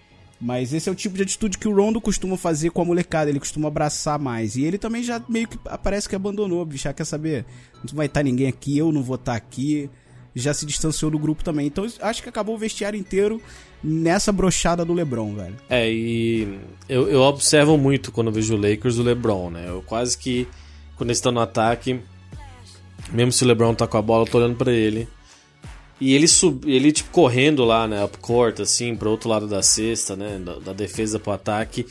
Mas 0.41 0.71
esse 0.71 0.87
é 0.87 0.91
o 0.91 0.95
tipo 0.95 1.17
de 1.17 1.23
atitude 1.23 1.57
que 1.57 1.67
o 1.67 1.75
Rondo 1.75 1.99
costuma 1.99 2.37
fazer 2.37 2.69
com 2.71 2.81
a 2.81 2.85
molecada, 2.85 3.29
ele 3.29 3.41
costuma 3.41 3.67
abraçar 3.67 4.17
mais. 4.17 4.55
E 4.55 4.63
ele 4.63 4.77
também 4.77 5.03
já 5.03 5.21
meio 5.27 5.49
que 5.49 5.57
parece 5.83 6.07
que 6.07 6.15
abandonou, 6.15 6.63
bicho, 6.65 6.85
já 6.85 6.93
quer 6.93 7.03
saber, 7.03 7.45
não 7.85 7.93
vai 7.93 8.05
estar 8.05 8.23
ninguém 8.23 8.47
aqui, 8.47 8.77
eu 8.77 8.89
não 8.89 9.03
vou 9.03 9.15
estar 9.17 9.35
aqui 9.35 9.89
já 10.35 10.53
se 10.53 10.65
distanciou 10.65 11.11
do 11.11 11.19
grupo 11.19 11.43
também. 11.43 11.67
Então 11.67 11.85
acho 12.01 12.23
que 12.23 12.29
acabou 12.29 12.55
o 12.55 12.57
vestiário 12.57 12.99
inteiro 12.99 13.41
nessa 13.83 14.31
brochada 14.31 14.83
do 14.83 14.93
LeBron, 14.93 15.33
velho. 15.35 15.55
É, 15.69 15.89
e 15.91 16.59
eu, 16.87 17.07
eu 17.09 17.21
observo 17.21 17.77
muito 17.77 18.11
quando 18.11 18.31
vejo 18.31 18.55
o 18.55 18.61
Lakers 18.61 18.97
o 18.97 19.03
LeBron, 19.03 19.49
né? 19.49 19.65
Eu 19.67 19.81
quase 19.81 20.17
que, 20.17 20.47
quando 20.95 21.09
eles 21.09 21.17
estão 21.17 21.31
no 21.31 21.39
ataque, 21.39 21.99
mesmo 23.11 23.31
se 23.31 23.43
o 23.43 23.47
LeBron 23.47 23.73
tá 23.73 23.87
com 23.87 23.97
a 23.97 24.01
bola, 24.01 24.25
eu 24.25 24.31
tô 24.31 24.37
olhando 24.37 24.55
pra 24.55 24.71
ele. 24.71 25.07
E 26.01 26.13
ele, 26.13 26.27
sub, 26.27 26.61
ele 26.71 26.91
tipo, 26.93 27.09
correndo 27.11 27.65
lá, 27.65 27.85
né, 27.85 28.03
up 28.03 28.17
court, 28.19 28.61
assim, 28.61 28.95
pro 28.95 29.09
outro 29.09 29.29
lado 29.29 29.47
da 29.47 29.61
cesta, 29.61 30.15
né, 30.15 30.39
da, 30.39 30.57
da 30.59 30.73
defesa 30.73 31.19
pro 31.19 31.33
ataque. 31.33 31.85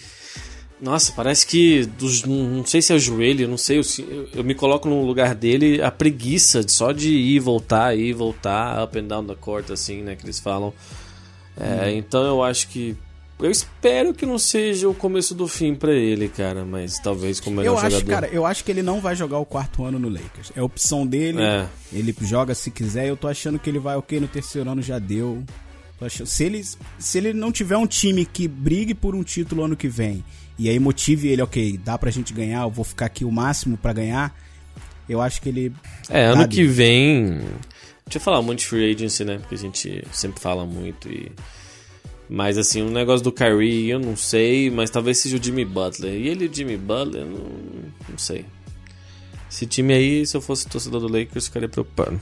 Nossa, 0.81 1.13
parece 1.13 1.45
que, 1.47 1.85
dos, 1.99 2.23
não 2.25 2.65
sei 2.65 2.81
se 2.81 2.93
é 2.93 2.97
o 2.97 2.99
joelho, 3.01 3.49
não 3.49 3.59
sei, 3.59 3.79
eu, 3.79 3.83
eu, 4.09 4.29
eu 4.37 4.45
me 4.45 4.55
coloco 4.55 4.89
no 4.89 5.05
lugar 5.05 5.35
dele, 5.35 5.83
a 5.83 5.91
preguiça 5.91 6.63
só 6.69 6.93
de 6.93 7.11
ir, 7.11 7.41
voltar, 7.41 7.97
ir, 7.99 8.13
voltar, 8.13 8.85
up 8.85 8.97
and 8.97 9.05
down 9.05 9.25
the 9.27 9.35
court, 9.35 9.71
assim, 9.71 10.03
né, 10.03 10.15
que 10.15 10.25
eles 10.25 10.39
falam. 10.39 10.73
É, 11.61 11.91
Então 11.93 12.23
eu 12.23 12.43
acho 12.45 12.69
que 12.69 12.97
eu 13.41 13.51
espero 13.51 14.13
que 14.15 14.25
não 14.27 14.39
seja 14.39 14.89
o 14.89 14.95
começo 14.95 15.35
do 15.35 15.47
fim 15.49 15.75
pra 15.75 15.93
ele, 15.93 16.29
cara. 16.29 16.65
Mas 16.65 16.99
talvez 16.99 17.39
como 17.39 17.57
melhor 17.57 17.73
Eu 17.73 17.79
acho, 17.79 17.91
jogador. 18.01 18.11
cara, 18.11 18.27
eu 18.35 18.45
acho 18.45 18.65
que 18.65 18.71
ele 18.73 18.83
não 18.83 19.01
vai 19.01 19.15
jogar 19.15 19.39
o 19.39 19.45
quarto 19.47 19.85
ano 19.85 19.97
no 19.99 20.09
Lakers. 20.09 20.51
É 20.57 20.61
a 20.61 20.65
opção 20.65 21.07
dele. 21.07 21.41
É. 21.41 21.67
Ele 21.93 22.15
joga 22.23 22.53
se 22.55 22.69
quiser. 22.71 23.07
Eu 23.09 23.17
tô 23.17 23.29
achando 23.29 23.57
que 23.59 23.71
ele 23.71 23.79
vai 23.79 23.97
ok 23.97 24.19
no 24.19 24.27
terceiro 24.27 24.69
ano 24.69 24.83
já 24.83 24.99
deu. 24.99 25.45
Achando- 26.01 26.27
se 26.27 26.45
ele 26.45 26.65
se 26.99 27.19
ele 27.19 27.33
não 27.33 27.51
tiver 27.53 27.77
um 27.77 27.87
time 27.87 28.25
que 28.27 28.47
brigue 28.49 28.93
por 28.95 29.15
um 29.15 29.23
título 29.23 29.63
ano 29.65 29.77
que 29.77 29.89
vem 29.89 30.25
e 30.59 30.69
aí 30.69 30.79
motive 30.79 31.29
ele, 31.29 31.43
ok, 31.43 31.79
dá 31.85 31.97
pra 31.97 32.11
gente 32.11 32.33
ganhar, 32.33 32.63
eu 32.63 32.71
vou 32.71 32.85
ficar 32.85 33.07
aqui 33.07 33.25
o 33.25 33.31
máximo 33.31 33.77
pra 33.77 33.93
ganhar. 33.93 34.35
Eu 35.09 35.21
acho 35.23 35.41
que 35.41 35.49
ele 35.49 35.73
É, 36.11 36.25
ano 36.27 36.43
Sabe? 36.43 36.55
que 36.55 36.65
vem. 36.65 37.39
Deixa 38.05 38.17
eu 38.17 38.21
falar 38.21 38.43
muito 38.43 38.61
de 38.61 38.67
free 38.67 38.93
agency, 38.95 39.25
né? 39.25 39.39
Porque 39.39 39.55
a 39.55 39.59
gente 39.59 40.05
sempre 40.13 40.41
fala 40.41 40.65
muito 40.67 41.09
e. 41.11 41.31
Mas 42.29 42.59
assim, 42.59 42.83
o 42.83 42.91
negócio 42.91 43.25
do 43.25 43.33
Kyrie, 43.33 43.89
eu 43.89 43.99
não 43.99 44.15
sei, 44.17 44.71
mas 44.71 44.91
talvez 44.91 45.17
seja 45.19 45.39
o 45.39 45.43
Jimmy 45.43 45.65
Butler. 45.65 46.13
E 46.13 46.29
ele 46.29 46.45
e 46.45 46.49
o 46.49 46.55
Jimmy 46.55 46.77
Butler, 46.77 47.25
não, 47.25 47.39
não 48.09 48.19
sei. 48.19 48.45
Esse 49.51 49.65
time 49.67 49.95
aí, 49.95 50.27
se 50.27 50.37
eu 50.37 50.41
fosse 50.43 50.67
torcedor 50.67 51.01
do 51.01 51.09
Lakers, 51.09 51.47
ficaria 51.47 51.69
preocupado. 51.71 52.21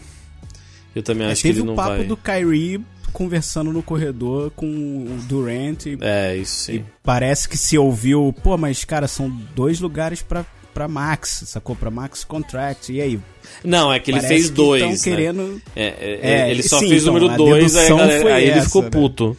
Eu 0.94 1.03
também 1.03 1.27
É, 1.27 1.33
acho 1.33 1.42
que 1.42 1.49
teve 1.49 1.59
ele 1.59 1.64
o 1.64 1.66
não 1.70 1.75
papo 1.75 1.96
vai. 1.96 2.05
do 2.05 2.16
Kyrie 2.16 2.81
conversando 3.16 3.72
no 3.72 3.83
corredor 3.83 4.50
com 4.55 4.66
o 4.66 5.18
Durant 5.26 5.87
e, 5.87 5.96
É, 6.02 6.37
isso 6.37 6.70
e 6.70 6.74
sim. 6.79 6.85
parece 7.02 7.48
que 7.48 7.57
se 7.57 7.79
ouviu, 7.79 8.35
pô, 8.42 8.59
mas 8.59 8.85
cara, 8.85 9.09
são 9.09 9.31
dois 9.55 9.81
lugares 9.81 10.20
pra, 10.20 10.44
pra 10.74 10.87
Max, 10.87 11.44
sacou? 11.46 11.74
Pra 11.74 11.90
Max 11.90 12.24
Contract. 12.24 12.92
E 12.92 13.00
aí? 13.00 13.18
Não, 13.64 13.90
é 13.90 13.98
que 13.98 14.11
ele 14.11 14.20
fez 14.20 14.48
que 14.50 14.52
dois. 14.52 14.83
né? 14.83 15.61
É, 15.74 15.87
é, 15.87 16.20
É, 16.22 16.50
ele 16.50 16.62
só 16.62 16.79
sim, 16.79 16.88
fez 16.90 17.07
o 17.07 17.11
então, 17.11 17.14
número 17.20 17.37
2, 17.38 17.74
aí, 17.76 17.88
galera- 17.88 18.35
aí 18.35 18.42
ele 18.44 18.59
essa, 18.59 18.66
ficou 18.66 18.83
né? 18.83 18.90
puto. 18.90 19.37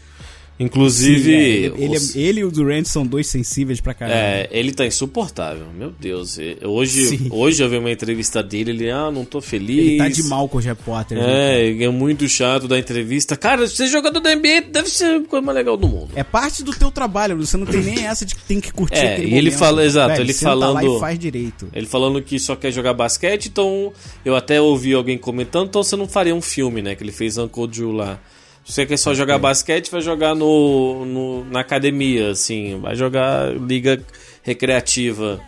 Inclusive. 0.59 1.23
Sim, 1.23 1.81
é, 1.81 1.83
ele, 1.83 1.97
os- 1.97 2.15
ele 2.15 2.39
e 2.41 2.43
o 2.43 2.51
Durant 2.51 2.85
são 2.85 3.05
dois 3.05 3.27
sensíveis 3.27 3.79
pra 3.79 3.93
caramba. 3.93 4.17
É, 4.19 4.49
ele 4.51 4.71
tá 4.71 4.85
insuportável, 4.85 5.65
meu 5.77 5.91
Deus. 5.91 6.37
Hoje, 6.63 7.05
Sim. 7.05 7.27
hoje 7.29 7.63
eu 7.63 7.69
vi 7.69 7.77
uma 7.77 7.91
entrevista 7.91 8.41
dele, 8.41 8.71
ele, 8.71 8.89
ah, 8.89 9.11
não 9.11 9.23
tô 9.23 9.39
feliz. 9.39 9.77
Ele 9.77 9.97
tá 9.97 10.09
de 10.09 10.23
mal 10.23 10.49
com 10.49 10.57
os 10.57 10.65
repórteres. 10.65 11.23
né? 11.23 11.59
É, 11.61 11.65
ele 11.67 11.83
é 11.83 11.89
muito 11.89 12.27
chato 12.27 12.67
da 12.67 12.77
entrevista. 12.79 13.35
Cara, 13.37 13.67
ser 13.67 13.87
jogador 13.87 14.19
da 14.19 14.31
NBA 14.35 14.61
deve 14.71 14.89
ser 14.89 15.05
a 15.05 15.21
coisa 15.21 15.45
mais 15.45 15.55
legal 15.57 15.77
do 15.77 15.87
mundo. 15.87 16.09
É 16.15 16.23
parte 16.23 16.63
do 16.63 16.71
teu 16.71 16.89
trabalho, 16.91 17.37
você 17.37 17.55
não 17.55 17.65
tem 17.65 17.81
nem 17.83 18.05
essa 18.07 18.25
de 18.25 18.33
que 18.35 18.41
tem 18.43 18.59
que 18.59 18.71
curtir 18.73 18.95
É, 18.97 19.13
aquele 19.13 19.27
e 19.27 19.33
ele 19.35 19.41
momento. 19.49 19.59
fala- 19.59 19.85
exato, 19.85 20.09
Velho, 20.09 20.23
ele 20.23 20.33
falando- 20.33 20.97
e 20.97 20.99
faz 20.99 21.19
direito. 21.19 21.67
Ele 21.73 21.85
falando 21.85 22.21
que 22.21 22.39
só 22.39 22.55
quer 22.55 22.71
jogar 22.71 22.93
basquete, 22.93 23.45
então 23.47 23.93
eu 24.25 24.35
até 24.35 24.59
ouvi 24.59 24.93
alguém 24.93 25.17
comentando, 25.17 25.67
então 25.69 25.83
você 25.83 25.95
não 25.95 26.07
faria 26.07 26.33
um 26.33 26.41
filme, 26.41 26.81
né? 26.81 26.95
Que 26.95 27.03
ele 27.03 27.11
fez 27.11 27.37
Uncle 27.37 27.67
Drew 27.67 27.91
lá. 27.91 28.19
Você 28.67 28.85
quer 28.85 28.97
só 28.97 29.13
jogar 29.13 29.37
basquete, 29.39 29.89
vai 29.89 30.01
jogar 30.01 30.35
no, 30.35 31.05
no- 31.05 31.45
na 31.45 31.61
academia, 31.61 32.31
assim, 32.31 32.77
vai 32.81 32.95
jogar 32.95 33.55
liga 33.55 34.03
recreativa. 34.43 35.39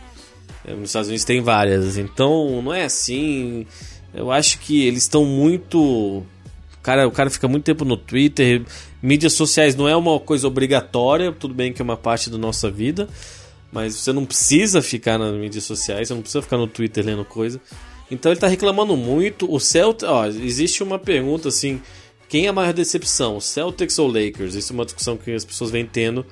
É, 0.66 0.74
Nos 0.74 0.90
Estados 0.90 1.10
Unidos 1.10 1.26
tem 1.26 1.42
várias, 1.42 1.98
então 1.98 2.62
não 2.62 2.74
é 2.74 2.84
assim. 2.86 3.66
Eu 4.14 4.32
acho 4.32 4.60
que 4.60 4.86
eles 4.86 5.04
estão 5.04 5.26
muito. 5.26 6.24
Cara, 6.82 7.08
o 7.08 7.12
cara 7.12 7.30
fica 7.30 7.48
muito 7.48 7.66
tempo 7.66 7.84
no 7.84 7.98
Twitter. 7.98 8.64
Mídias 9.02 9.34
sociais 9.34 9.76
não 9.76 9.88
é 9.88 9.96
uma 9.96 10.18
coisa 10.20 10.48
obrigatória, 10.48 11.32
tudo 11.32 11.54
bem 11.54 11.74
que 11.74 11.82
é 11.82 11.84
uma 11.84 11.98
parte 11.98 12.30
da 12.30 12.38
nossa 12.38 12.72
vida. 12.72 13.08
Mas 13.72 13.96
você 13.96 14.12
não 14.14 14.26
precisa 14.26 14.82
ficar 14.82 15.18
nas 15.20 15.34
mídias 15.36 15.64
sociais, 15.66 16.08
você 16.08 16.14
não 16.14 16.22
precisa 16.22 16.42
ficar 16.42 16.58
no 16.58 16.68
Twitter 16.68 17.06
lendo 17.06 17.24
coisa. 17.26 17.60
Então 18.10 18.32
ele 18.32 18.40
tá 18.40 18.48
reclamando 18.48 18.96
muito. 18.98 19.52
O 19.54 19.60
Celtics, 19.60 20.10
ó, 20.10 20.26
existe 20.26 20.82
uma 20.82 20.98
pergunta 20.98 21.50
assim: 21.50 21.80
quem 22.30 22.46
é 22.46 22.50
a 22.50 22.54
maior 22.54 22.72
decepção, 22.72 23.40
Celtics 23.42 23.98
ou 23.98 24.08
Lakers? 24.08 24.54
Isso 24.54 24.72
é 24.72 24.76
uma 24.76 24.86
discussão 24.86 25.18
que 25.18 25.32
as 25.32 25.44
pessoas 25.44 25.72
vêm 25.72 25.86
tendo. 25.86 26.26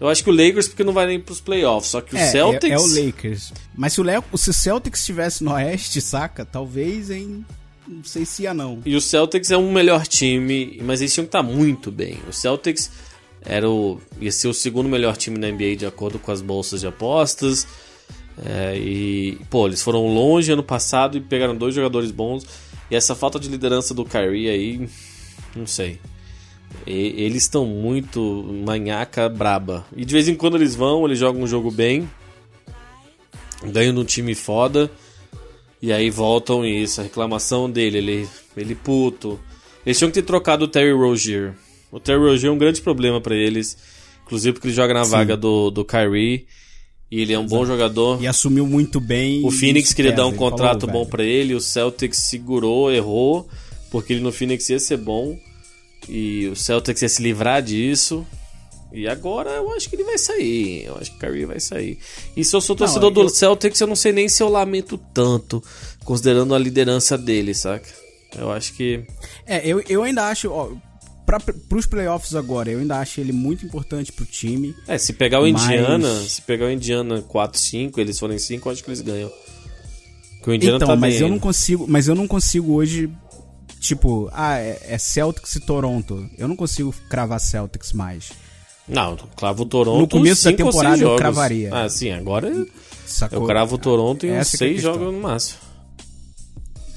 Eu 0.00 0.08
acho 0.08 0.24
que 0.24 0.30
o 0.30 0.32
Lakers 0.32 0.68
porque 0.68 0.82
não 0.82 0.94
vai 0.94 1.06
nem 1.06 1.20
pros 1.20 1.40
playoffs, 1.40 1.90
só 1.90 2.00
que 2.00 2.14
o 2.14 2.18
É, 2.18 2.26
Celtics 2.28 2.70
é, 2.70 2.72
é 2.72 2.78
o 2.78 3.06
Lakers. 3.06 3.52
Mas 3.74 3.92
se 3.92 4.00
o, 4.00 4.04
se 4.38 4.50
o 4.50 4.52
Celtics 4.52 5.00
estivesse 5.00 5.44
no 5.44 5.52
Oeste, 5.52 6.00
saca? 6.00 6.44
Talvez 6.44 7.10
em. 7.10 7.44
Não 7.86 8.04
sei 8.04 8.24
se 8.24 8.44
ia 8.44 8.54
não. 8.54 8.80
E 8.86 8.94
o 8.94 9.00
Celtics 9.00 9.50
é 9.50 9.56
um 9.58 9.72
melhor 9.72 10.06
time, 10.06 10.80
mas 10.82 11.00
eles 11.00 11.12
tinham 11.12 11.24
que 11.24 11.28
estar 11.28 11.42
muito 11.42 11.90
bem. 11.90 12.18
O 12.28 12.32
Celtics 12.32 12.90
era 13.44 13.68
o, 13.68 14.00
ia 14.20 14.30
ser 14.30 14.48
o 14.48 14.54
segundo 14.54 14.88
melhor 14.88 15.16
time 15.16 15.36
na 15.36 15.50
NBA 15.50 15.76
de 15.76 15.86
acordo 15.86 16.18
com 16.18 16.30
as 16.30 16.40
bolsas 16.40 16.80
de 16.80 16.86
apostas. 16.86 17.66
É, 18.42 18.78
e, 18.78 19.38
pô, 19.50 19.66
eles 19.66 19.82
foram 19.82 20.06
longe 20.06 20.52
ano 20.52 20.62
passado 20.62 21.18
e 21.18 21.20
pegaram 21.20 21.56
dois 21.56 21.74
jogadores 21.74 22.10
bons. 22.10 22.46
E 22.90 22.96
essa 22.96 23.14
falta 23.14 23.38
de 23.38 23.48
liderança 23.48 23.92
do 23.92 24.04
Kyrie 24.04 24.48
aí, 24.48 24.88
não 25.54 25.66
sei. 25.66 25.98
E- 26.86 27.14
eles 27.22 27.42
estão 27.42 27.66
muito 27.66 28.20
manhaca 28.64 29.28
braba. 29.28 29.86
E 29.96 30.04
de 30.04 30.12
vez 30.12 30.28
em 30.28 30.34
quando 30.34 30.56
eles 30.56 30.74
vão, 30.74 31.04
eles 31.06 31.18
jogam 31.18 31.42
um 31.42 31.46
jogo 31.46 31.70
bem, 31.70 32.08
ganham 33.72 33.94
de 33.94 34.00
um 34.00 34.04
time 34.04 34.34
foda. 34.34 34.90
E 35.82 35.92
aí 35.92 36.10
voltam 36.10 36.64
e 36.64 36.82
isso, 36.82 37.00
a 37.00 37.04
reclamação 37.04 37.70
dele, 37.70 37.98
ele, 37.98 38.28
ele 38.56 38.74
puto. 38.74 39.40
Eles 39.84 39.96
tinham 39.96 40.10
que 40.10 40.20
ter 40.20 40.26
trocado 40.26 40.66
o 40.66 40.68
Terry 40.68 40.92
Rozier. 40.92 41.54
O 41.90 41.98
Terry 41.98 42.18
Rozier 42.18 42.50
é 42.50 42.52
um 42.54 42.58
grande 42.58 42.82
problema 42.82 43.18
pra 43.20 43.34
eles, 43.34 43.78
inclusive 44.24 44.52
porque 44.52 44.68
ele 44.68 44.74
joga 44.74 44.92
na 44.92 45.04
vaga 45.04 45.36
do, 45.36 45.70
do 45.70 45.84
Kyrie 45.84 46.46
e 47.10 47.22
ele 47.22 47.32
é 47.32 47.38
um 47.38 47.46
bom 47.46 47.64
jogador. 47.66 48.22
E 48.22 48.26
assumiu 48.26 48.66
muito 48.66 49.00
bem. 49.00 49.44
O 49.44 49.50
Phoenix 49.50 49.92
queria 49.94 50.12
dar 50.12 50.26
um 50.26 50.30
ele 50.30 50.38
contrato 50.38 50.86
falou, 50.86 51.04
bom 51.04 51.10
pra 51.10 51.24
ele, 51.24 51.54
o 51.54 51.60
Celtics 51.60 52.18
segurou, 52.18 52.92
errou, 52.92 53.48
porque 53.90 54.12
ele 54.12 54.20
no 54.22 54.32
Phoenix 54.32 54.68
ia 54.68 54.78
ser 54.78 54.96
bom 54.96 55.38
e 56.08 56.46
o 56.48 56.56
Celtics 56.56 57.02
ia 57.02 57.08
se 57.08 57.22
livrar 57.22 57.62
disso. 57.62 58.26
E 58.92 59.06
agora 59.06 59.50
eu 59.50 59.70
acho 59.72 59.88
que 59.88 59.94
ele 59.94 60.02
vai 60.04 60.18
sair. 60.18 60.84
Eu 60.84 60.96
acho 60.96 61.12
que 61.12 61.16
o 61.16 61.20
Kyrie 61.20 61.44
vai 61.46 61.60
sair. 61.60 61.98
E 62.36 62.44
se 62.44 62.56
eu 62.56 62.60
sou 62.60 62.74
torcedor 62.74 63.10
eu- 63.10 63.14
do 63.24 63.28
Celtics, 63.28 63.80
eu 63.80 63.86
não 63.86 63.94
sei 63.94 64.12
nem 64.12 64.28
se 64.28 64.42
eu 64.42 64.48
lamento 64.48 64.98
tanto, 65.14 65.62
considerando 66.04 66.54
a 66.54 66.58
liderança 66.58 67.16
dele, 67.16 67.54
saca? 67.54 67.88
Eu 68.36 68.50
acho 68.50 68.72
que. 68.74 69.04
É, 69.46 69.64
eu, 69.66 69.80
eu 69.88 70.02
ainda 70.02 70.24
acho, 70.28 70.50
ó, 70.50 70.72
pra, 71.24 71.38
pros 71.68 71.86
playoffs 71.86 72.34
agora, 72.34 72.68
eu 72.70 72.80
ainda 72.80 72.98
acho 72.98 73.20
ele 73.20 73.32
muito 73.32 73.64
importante 73.64 74.10
pro 74.10 74.24
time. 74.24 74.74
É, 74.88 74.98
se 74.98 75.12
pegar 75.12 75.38
o 75.40 75.48
Mas- 75.48 75.62
Indiana, 75.64 76.22
se 76.22 76.42
pegar 76.42 76.66
o 76.66 76.70
Indiana 76.70 77.22
4-5, 77.22 77.98
eles 78.00 78.18
forem 78.18 78.38
5, 78.38 78.68
eu 78.68 78.72
acho 78.72 78.82
que 78.82 78.88
eles 78.90 79.00
ganham. 79.02 79.30
Porque 80.38 80.50
o 80.50 80.54
Indiana 80.54 80.76
então, 80.78 80.88
tá 80.88 80.96
mas 80.96 81.14
bem. 81.14 81.22
eu 81.22 81.28
não 81.28 81.38
consigo, 81.38 81.86
mas 81.88 82.08
eu 82.08 82.14
não 82.16 82.26
consigo 82.26 82.72
hoje, 82.74 83.08
tipo, 83.80 84.28
ah, 84.32 84.58
é, 84.58 84.78
é 84.84 84.98
Celtics 84.98 85.56
e 85.56 85.60
Toronto. 85.60 86.28
Eu 86.38 86.46
não 86.46 86.54
consigo 86.54 86.94
cravar 87.08 87.40
Celtics 87.40 87.92
mais. 87.92 88.30
Não, 88.86 89.16
clavo 89.36 89.62
o 89.62 89.66
Toronto. 89.66 89.98
No 89.98 90.08
começo 90.08 90.44
da 90.44 90.52
temporada 90.56 91.02
eu 91.02 91.16
cravaria. 91.16 91.70
Ah, 91.72 91.88
sim, 91.88 92.10
agora 92.10 92.66
Sacou? 93.06 93.40
eu 93.40 93.46
cravo 93.46 93.76
o 93.76 93.78
Toronto 93.78 94.26
em 94.26 94.32
uns 94.32 94.36
Essa 94.36 94.56
é 94.56 94.58
seis 94.58 94.74
questão. 94.74 94.94
jogos 94.94 95.14
no 95.14 95.20
máximo. 95.20 95.58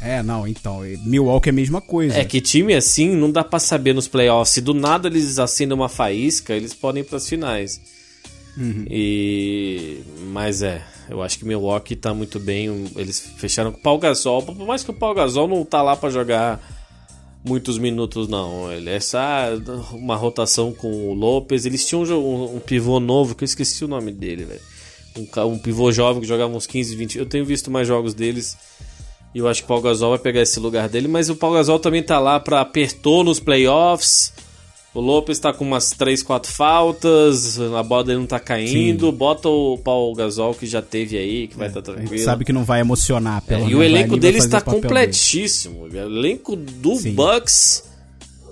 É, 0.02 0.22
não, 0.22 0.46
então, 0.46 0.82
Milwaukee 1.06 1.48
é 1.48 1.52
a 1.52 1.54
mesma 1.54 1.80
coisa. 1.80 2.18
É 2.18 2.26
que 2.26 2.42
time 2.42 2.74
assim 2.74 3.16
não 3.16 3.32
dá 3.32 3.42
pra 3.42 3.58
saber 3.58 3.94
nos 3.94 4.08
playoffs. 4.08 4.54
Se 4.56 4.60
do 4.60 4.74
nada 4.74 5.08
eles 5.08 5.40
acendem 5.40 5.74
uma 5.74 5.88
faísca, 5.88 6.54
eles 6.54 6.74
podem 6.74 7.02
ir 7.04 7.06
pras 7.06 7.28
finais. 7.28 7.80
Uhum. 8.58 8.86
E 8.90 10.02
mas 10.32 10.62
é, 10.62 10.84
eu 11.10 11.22
acho 11.22 11.38
que 11.40 11.46
Milwaukee 11.46 11.96
tá 11.96 12.14
muito 12.14 12.40
bem. 12.40 12.86
Eles 12.96 13.20
fecharam 13.38 13.72
com 13.72 13.80
o 13.80 13.82
Paul 13.82 14.00
Gasol, 14.00 14.44
por 14.44 14.56
mais 14.66 14.84
que 14.84 14.92
o 14.92 14.94
Paul 14.94 15.16
Gasol 15.16 15.48
não 15.48 15.66
tá 15.66 15.82
lá 15.82 15.96
pra 15.96 16.10
jogar 16.10 16.60
muitos 17.44 17.78
minutos 17.78 18.28
não. 18.28 18.72
Ele 18.72 19.00
só 19.00 19.20
uma 19.92 20.16
rotação 20.16 20.72
com 20.72 21.10
o 21.10 21.14
Lopes. 21.14 21.66
Eles 21.66 21.86
tinham 21.86 22.04
um, 22.04 22.56
um, 22.56 22.60
pivô 22.60 23.00
novo 23.00 23.36
que 23.36 23.44
eu 23.44 23.46
esqueci 23.46 23.84
o 23.84 23.88
nome 23.88 24.12
dele, 24.12 24.46
velho. 24.46 24.62
Um, 25.18 25.54
um 25.54 25.60
pivô 25.60 25.92
jovem 25.92 26.22
que 26.22 26.28
jogava 26.28 26.56
uns 26.56 26.66
15, 26.66 26.96
20. 26.96 27.18
Eu 27.18 27.26
tenho 27.26 27.46
visto 27.46 27.70
mais 27.70 27.88
jogos 27.88 28.14
deles. 28.14 28.58
E 29.36 29.40
eu 29.40 29.48
acho 29.48 29.62
que 29.62 29.66
o 29.66 29.68
Paul 29.68 29.82
Gasol 29.82 30.12
vai 30.12 30.20
pegar 30.20 30.42
esse 30.42 30.60
lugar 30.60 30.88
dele, 30.88 31.08
mas 31.08 31.28
o 31.28 31.36
Paul 31.36 31.54
Gasol 31.54 31.80
também 31.80 32.04
tá 32.04 32.20
lá 32.20 32.40
pra 32.40 32.62
apertou 32.62 33.24
nos 33.24 33.40
playoffs. 33.40 34.32
O 34.96 35.02
Lopes 35.02 35.40
tá 35.40 35.52
com 35.52 35.66
umas 35.66 35.90
3, 35.92 36.22
4 36.22 36.52
faltas, 36.52 37.60
a 37.60 37.82
bola 37.82 38.04
dele 38.04 38.20
não 38.20 38.28
tá 38.28 38.40
caindo. 38.40 39.12
Bota 39.12 39.50
o 39.50 39.76
Paul 39.80 40.14
Gasol 40.14 40.54
que 40.54 40.68
já 40.68 40.84
teve 40.84 41.18
aí, 41.18 41.48
que 41.48 41.58
vai 41.58 41.68
estar 41.68 41.82
tá 41.82 41.92
a 41.92 41.96
gente 41.96 42.02
tranquilo. 42.06 42.24
sabe 42.26 42.46
que 42.46 42.54
não 42.54 42.64
vai 42.64 42.80
emocionar, 42.80 43.42
É, 43.48 43.50
pelo 43.50 43.62
e 43.62 43.66
menos 43.66 43.80
o 43.80 43.84
elenco 43.84 44.02
ali, 44.02 44.10
vai 44.12 44.20
deles 44.20 44.38
fazer 44.46 44.52
tá 44.52 44.58
o 44.58 44.60
papel 44.62 44.74
dele. 44.82 44.88
completíssimo. 44.94 45.84
O 45.86 45.98
elenco 45.98 46.56
do 46.56 46.96
Sim. 46.98 47.14
Bucks 47.16 47.84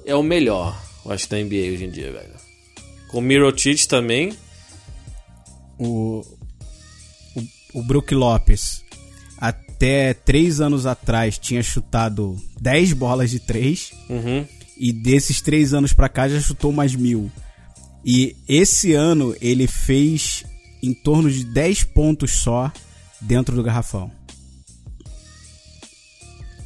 é 0.04 0.16
o 0.16 0.24
melhor, 0.24 0.76
eu 1.06 1.12
acho, 1.12 1.30
da 1.30 1.38
NBA 1.38 1.72
hoje 1.74 1.86
em 1.86 1.92
dia, 1.92 2.12
velho. 2.12 2.34
Com 3.12 3.20
o 3.20 3.22
Mirotic 3.22 3.86
também. 3.88 4.34
o, 5.78 6.24
o, 7.36 7.80
o 7.80 7.84
Brook 7.84 8.14
Lopes, 8.16 8.84
até 9.38 10.14
três 10.16 10.60
anos 10.60 10.86
atrás, 10.88 11.38
tinha 11.38 11.62
chutado 11.62 12.36
10 12.60 12.94
bolas 12.94 13.30
de 13.30 13.40
três 13.40 13.92
Uhum. 14.10 14.44
E 14.82 14.92
desses 14.92 15.40
três 15.40 15.76
anos 15.76 15.94
pra 15.94 16.10
cá 16.10 16.28
já 16.28 16.42
chutou 16.42 16.72
mais 16.72 16.96
mil. 16.96 17.32
E 18.04 18.36
esse 18.50 18.94
ano 18.94 19.36
ele 19.40 19.68
fez 19.68 20.44
em 20.82 20.92
torno 20.92 21.30
de 21.30 21.44
10 21.44 21.84
pontos 21.84 22.32
só 22.32 22.72
dentro 23.22 23.56
do 23.56 23.62
garrafão. 23.62 24.12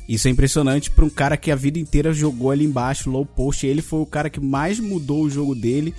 Isso 0.07 0.29
é 0.29 0.31
impressionante 0.31 0.89
para 0.89 1.03
um 1.03 1.09
cara 1.09 1.35
que 1.35 1.51
a 1.51 1.57
vida 1.57 1.77
inteira 1.77 2.13
jogou 2.13 2.51
ali 2.51 2.63
embaixo, 2.63 3.09
low 3.09 3.25
post. 3.25 3.67
Ele 3.67 3.81
foi 3.81 3.99
o 3.99 4.05
cara 4.05 4.29
que 4.29 4.39
mais 4.39 4.79
mudou 4.79 5.23
o 5.23 5.29
jogo 5.29 5.53
dele. 5.53 5.93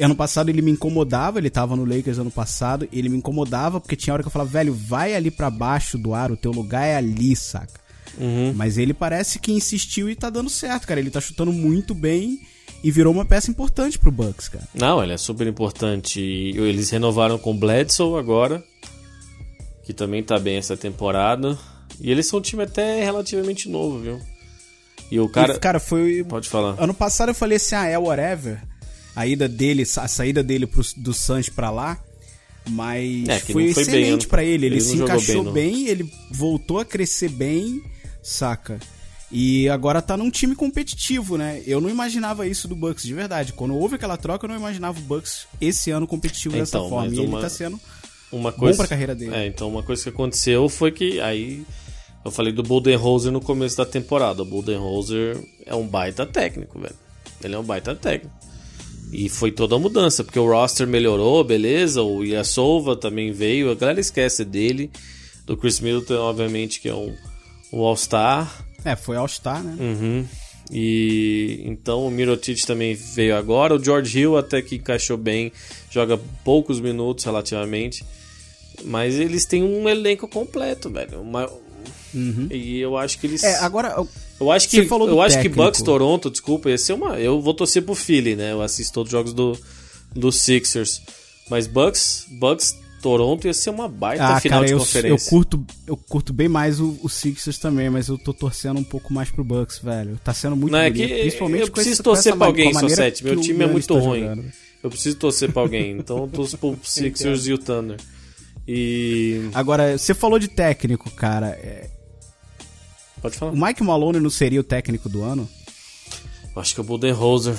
ano 0.00 0.16
passado 0.16 0.48
ele 0.48 0.62
me 0.62 0.70
incomodava, 0.70 1.38
ele 1.38 1.50
tava 1.50 1.76
no 1.76 1.84
Lakers 1.84 2.16
ano 2.16 2.30
passado, 2.30 2.88
ele 2.90 3.10
me 3.10 3.18
incomodava 3.18 3.78
porque 3.78 3.94
tinha 3.94 4.14
hora 4.14 4.22
que 4.22 4.28
eu 4.28 4.32
falava, 4.32 4.52
velho, 4.52 4.72
vai 4.72 5.14
ali 5.14 5.30
para 5.30 5.50
baixo 5.50 5.98
do 5.98 6.14
ar, 6.14 6.32
o 6.32 6.36
teu 6.36 6.50
lugar 6.50 6.86
é 6.86 6.96
ali, 6.96 7.36
saca? 7.36 7.87
Uhum. 8.16 8.52
Mas 8.54 8.78
ele 8.78 8.94
parece 8.94 9.38
que 9.38 9.52
insistiu 9.52 10.08
e 10.08 10.14
tá 10.16 10.30
dando 10.30 10.48
certo, 10.50 10.86
cara. 10.86 11.00
Ele 11.00 11.10
tá 11.10 11.20
chutando 11.20 11.52
muito 11.52 11.94
bem 11.94 12.40
e 12.82 12.90
virou 12.90 13.12
uma 13.12 13.24
peça 13.24 13.50
importante 13.50 13.98
pro 13.98 14.10
Bucks, 14.10 14.48
cara. 14.48 14.68
Não, 14.74 15.02
ele 15.02 15.12
é 15.12 15.18
super 15.18 15.46
importante. 15.46 16.20
Eles 16.20 16.90
renovaram 16.90 17.38
com 17.38 17.50
o 17.50 17.54
Bledsoe 17.58 18.18
agora, 18.18 18.62
que 19.84 19.92
também 19.92 20.22
tá 20.22 20.38
bem 20.38 20.56
essa 20.56 20.76
temporada. 20.76 21.58
E 22.00 22.10
eles 22.10 22.26
são 22.26 22.38
um 22.38 22.42
time 22.42 22.62
até 22.62 23.02
relativamente 23.04 23.68
novo, 23.68 23.98
viu? 23.98 24.20
E 25.10 25.18
o 25.18 25.28
cara. 25.28 25.54
E, 25.54 25.58
cara, 25.58 25.80
foi. 25.80 26.24
Pode 26.24 26.48
falar. 26.48 26.76
Ano 26.78 26.94
passado 26.94 27.30
eu 27.30 27.34
falei 27.34 27.56
assim, 27.56 27.74
ah, 27.74 27.86
é 27.86 27.98
whatever. 27.98 28.62
A 29.16 29.26
ida 29.26 29.48
dele, 29.48 29.82
a 29.82 30.08
saída 30.08 30.42
dele 30.44 30.66
pro, 30.66 30.82
do 30.96 31.12
Suns 31.12 31.48
pra 31.48 31.70
lá. 31.70 31.98
Mas 32.68 33.26
É, 33.28 33.38
foi, 33.40 33.72
foi 33.72 33.82
excelente 33.82 34.26
né? 34.26 34.28
pra 34.28 34.44
ele. 34.44 34.66
Ele, 34.66 34.74
Ele 34.76 34.80
se 34.80 34.96
encaixou 34.96 35.44
bem, 35.44 35.72
bem, 35.72 35.88
ele 35.88 36.12
voltou 36.30 36.78
a 36.78 36.84
crescer 36.84 37.30
bem, 37.30 37.82
saca? 38.28 38.78
E 39.30 39.68
agora 39.68 40.00
tá 40.00 40.16
num 40.16 40.30
time 40.30 40.54
competitivo, 40.54 41.36
né? 41.36 41.62
Eu 41.66 41.80
não 41.80 41.90
imaginava 41.90 42.46
isso 42.46 42.66
do 42.66 42.74
Bucks, 42.74 43.04
de 43.04 43.12
verdade. 43.12 43.52
Quando 43.52 43.74
houve 43.76 43.96
aquela 43.96 44.16
troca, 44.16 44.46
eu 44.46 44.48
não 44.48 44.56
imaginava 44.56 44.98
o 44.98 45.02
Bucks 45.02 45.46
esse 45.60 45.90
ano 45.90 46.06
competitivo 46.06 46.54
dessa 46.56 46.78
Então, 46.78 46.88
forma. 46.88 47.08
mas 47.08 47.18
E 47.18 47.20
ele 47.22 47.38
tá 47.40 47.48
sendo. 47.48 47.78
Uma 48.32 48.52
coisa. 48.52 48.78
pra 48.78 48.86
carreira 48.86 49.14
dele. 49.14 49.34
É, 49.34 49.46
então 49.46 49.68
uma 49.68 49.82
coisa 49.82 50.02
que 50.02 50.08
aconteceu 50.08 50.68
foi 50.68 50.90
que 50.92 51.20
aí. 51.20 51.64
Eu 52.24 52.30
falei 52.30 52.52
do 52.52 52.62
Budenholzer 52.62 53.30
no 53.32 53.40
começo 53.40 53.76
da 53.76 53.86
temporada. 53.86 54.42
O 54.42 54.46
Budenholzer 54.46 55.38
é 55.64 55.74
um 55.74 55.86
baita 55.86 56.26
técnico, 56.26 56.78
velho. 56.78 56.94
Ele 57.42 57.54
é 57.54 57.58
um 57.58 57.62
baita 57.64 57.94
técnico. 57.94 58.34
E 59.12 59.28
foi 59.28 59.50
toda 59.52 59.76
a 59.76 59.78
mudança, 59.78 60.22
porque 60.24 60.38
o 60.38 60.46
roster 60.50 60.86
melhorou, 60.86 61.42
beleza. 61.44 62.02
O 62.02 62.24
Iasova 62.24 62.96
também 62.96 63.30
veio. 63.32 63.70
A 63.70 63.74
galera 63.74 64.00
esquece 64.00 64.44
dele. 64.44 64.90
Do 65.46 65.56
Chris 65.56 65.80
Middleton, 65.80 66.16
obviamente, 66.16 66.80
que 66.80 66.88
é 66.90 66.94
um, 66.94 67.14
um 67.72 67.80
All-Star. 67.80 68.64
É, 68.84 68.94
foi 68.96 69.16
All-Star, 69.16 69.62
né? 69.62 69.76
Uhum. 69.78 70.24
E 70.70 71.62
então 71.64 72.06
o 72.06 72.10
Mirotic 72.10 72.64
também 72.66 72.94
veio 72.94 73.36
agora. 73.36 73.74
O 73.74 73.82
George 73.82 74.18
Hill 74.20 74.36
até 74.36 74.60
que 74.60 74.76
encaixou 74.76 75.16
bem, 75.16 75.50
joga 75.90 76.18
poucos 76.44 76.80
minutos 76.80 77.24
relativamente. 77.24 78.04
Mas 78.84 79.14
eles 79.14 79.44
têm 79.44 79.62
um 79.64 79.88
elenco 79.88 80.28
completo, 80.28 80.88
velho. 80.90 81.20
Uma- 81.20 81.50
E 82.50 82.78
eu 82.80 82.96
acho 82.96 83.18
que 83.18 83.26
eles. 83.26 83.42
É, 83.42 83.58
agora. 83.58 83.94
eu- 83.96 84.08
eu 84.40 84.50
acho 84.52 84.68
que 84.68 84.84
falou 84.84 85.08
eu 85.08 85.20
acho 85.20 85.36
que 85.36 85.42
técnico. 85.44 85.62
Bucks 85.64 85.82
Toronto, 85.82 86.30
desculpa, 86.30 86.70
ia 86.70 86.78
ser 86.78 86.92
uma. 86.94 87.18
Eu 87.18 87.40
vou 87.40 87.52
torcer 87.54 87.82
pro 87.82 87.94
Philly, 87.94 88.34
né? 88.36 88.52
Eu 88.52 88.62
assisto 88.62 88.92
todos 88.94 89.08
os 89.08 89.12
jogos 89.12 89.32
do, 89.34 89.58
do 90.14 90.30
Sixers. 90.32 91.02
Mas 91.50 91.66
Bucks, 91.66 92.26
Bucks 92.30 92.76
Toronto 93.00 93.46
ia 93.46 93.54
ser 93.54 93.70
uma 93.70 93.88
baita 93.88 94.24
Ah, 94.24 94.40
final 94.40 94.58
cara, 94.60 94.66
de 94.66 94.72
eu, 94.72 94.78
eu 94.78 94.84
conferência. 94.84 95.30
curto, 95.30 95.66
eu 95.86 95.96
curto 95.96 96.32
bem 96.32 96.48
mais 96.48 96.80
o, 96.80 96.98
o 97.02 97.08
Sixers 97.08 97.58
também, 97.58 97.88
mas 97.90 98.08
eu 98.08 98.18
tô 98.18 98.32
torcendo 98.34 98.78
um 98.80 98.84
pouco 98.84 99.12
mais 99.12 99.30
pro 99.30 99.44
Bucks, 99.44 99.78
velho. 99.78 100.18
Tá 100.24 100.34
sendo 100.34 100.56
muito 100.56 100.72
Não, 100.72 100.78
é 100.78 100.90
bonito, 100.90 101.08
que 101.08 101.20
principalmente 101.20 101.62
eu 101.62 101.70
preciso 101.72 102.02
torcer 102.02 102.30
essa 102.32 102.36
pra 102.36 102.46
alguém, 102.46 102.74
Sosete. 102.74 103.24
Meu 103.24 103.40
time 103.40 103.64
é 103.64 103.66
muito 103.66 103.86
tá 103.86 104.00
ruim. 104.00 104.20
jogando. 104.20 104.44
Eu 104.82 104.90
preciso 104.90 105.16
torcer 105.16 105.52
pra 105.52 105.62
alguém. 105.62 105.92
Então 105.98 106.18
eu 106.18 106.28
torço 106.28 106.56
pro 106.58 106.78
Sixers 106.82 107.46
e 107.46 107.52
o 107.52 107.58
Thunder. 107.58 107.96
E. 108.66 109.48
Agora, 109.54 109.96
você 109.96 110.12
falou 110.14 110.38
de 110.38 110.48
técnico, 110.48 111.10
cara. 111.10 111.48
é, 111.48 111.88
Pode 113.22 113.36
falar. 113.36 113.52
o 113.52 113.56
Mike 113.60 113.82
Malone 113.82 114.20
não 114.20 114.30
seria 114.30 114.60
o 114.60 114.64
técnico 114.64 115.08
do 115.08 115.22
ano? 115.22 115.48
Eu 116.54 116.60
acho 116.62 116.74
que 116.74 116.80
é 116.80 116.82
o 116.82 116.86
Budenholzer. 116.86 117.56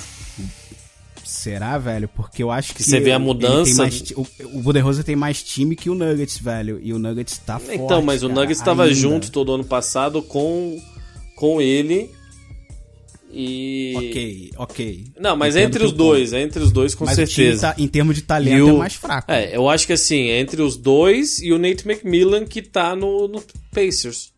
Será, 1.30 1.78
velho? 1.78 2.08
Porque 2.08 2.42
eu 2.42 2.50
acho 2.50 2.74
que. 2.74 2.82
você 2.82 2.98
vê 2.98 3.12
a 3.12 3.18
mudança- 3.18 3.82
mais 3.82 4.02
o, 4.16 4.26
o 4.52 4.60
Budenholzer 4.62 5.04
tem 5.04 5.14
mais 5.14 5.42
time 5.42 5.76
que 5.76 5.88
o 5.88 5.94
Nuggets, 5.94 6.38
velho. 6.38 6.80
E 6.82 6.92
o 6.92 6.98
Nuggets 6.98 7.38
tá 7.38 7.58
forte. 7.58 7.76
Então, 7.80 8.02
mas 8.02 8.22
o 8.24 8.28
cara, 8.28 8.40
Nuggets 8.40 8.58
estava 8.60 8.92
junto 8.92 9.30
todo 9.30 9.52
ano 9.54 9.64
passado 9.64 10.22
com, 10.22 10.76
com 11.36 11.60
ele. 11.60 12.10
E. 13.32 13.94
Ok, 13.96 14.50
ok. 14.56 15.04
Não, 15.20 15.36
mas 15.36 15.54
Entendo 15.54 15.66
entre 15.68 15.84
os 15.84 15.92
dois, 15.92 16.32
é 16.32 16.42
entre 16.42 16.60
os 16.64 16.72
dois 16.72 16.96
com 16.96 17.04
mas 17.04 17.14
o 17.14 17.16
certeza. 17.24 17.68
tá- 17.68 17.74
em 17.80 17.86
termos 17.86 18.16
de 18.16 18.22
talento, 18.22 18.56
E 18.58 18.62
o- 18.62 18.68
é 18.70 18.78
mais 18.78 18.94
fraco. 18.94 19.30
É, 19.30 19.56
eu 19.56 19.68
acho 19.68 19.86
que 19.86 19.92
assim, 19.92 20.30
é 20.30 20.40
entre 20.40 20.60
os 20.60 20.76
dois 20.76 21.40
e 21.40 21.52
o 21.52 21.58
Nate 21.58 21.88
McMillan 21.88 22.44
que 22.44 22.60
tá 22.60 22.96
no, 22.96 23.28
no 23.28 23.40
Pacers. 23.72 24.29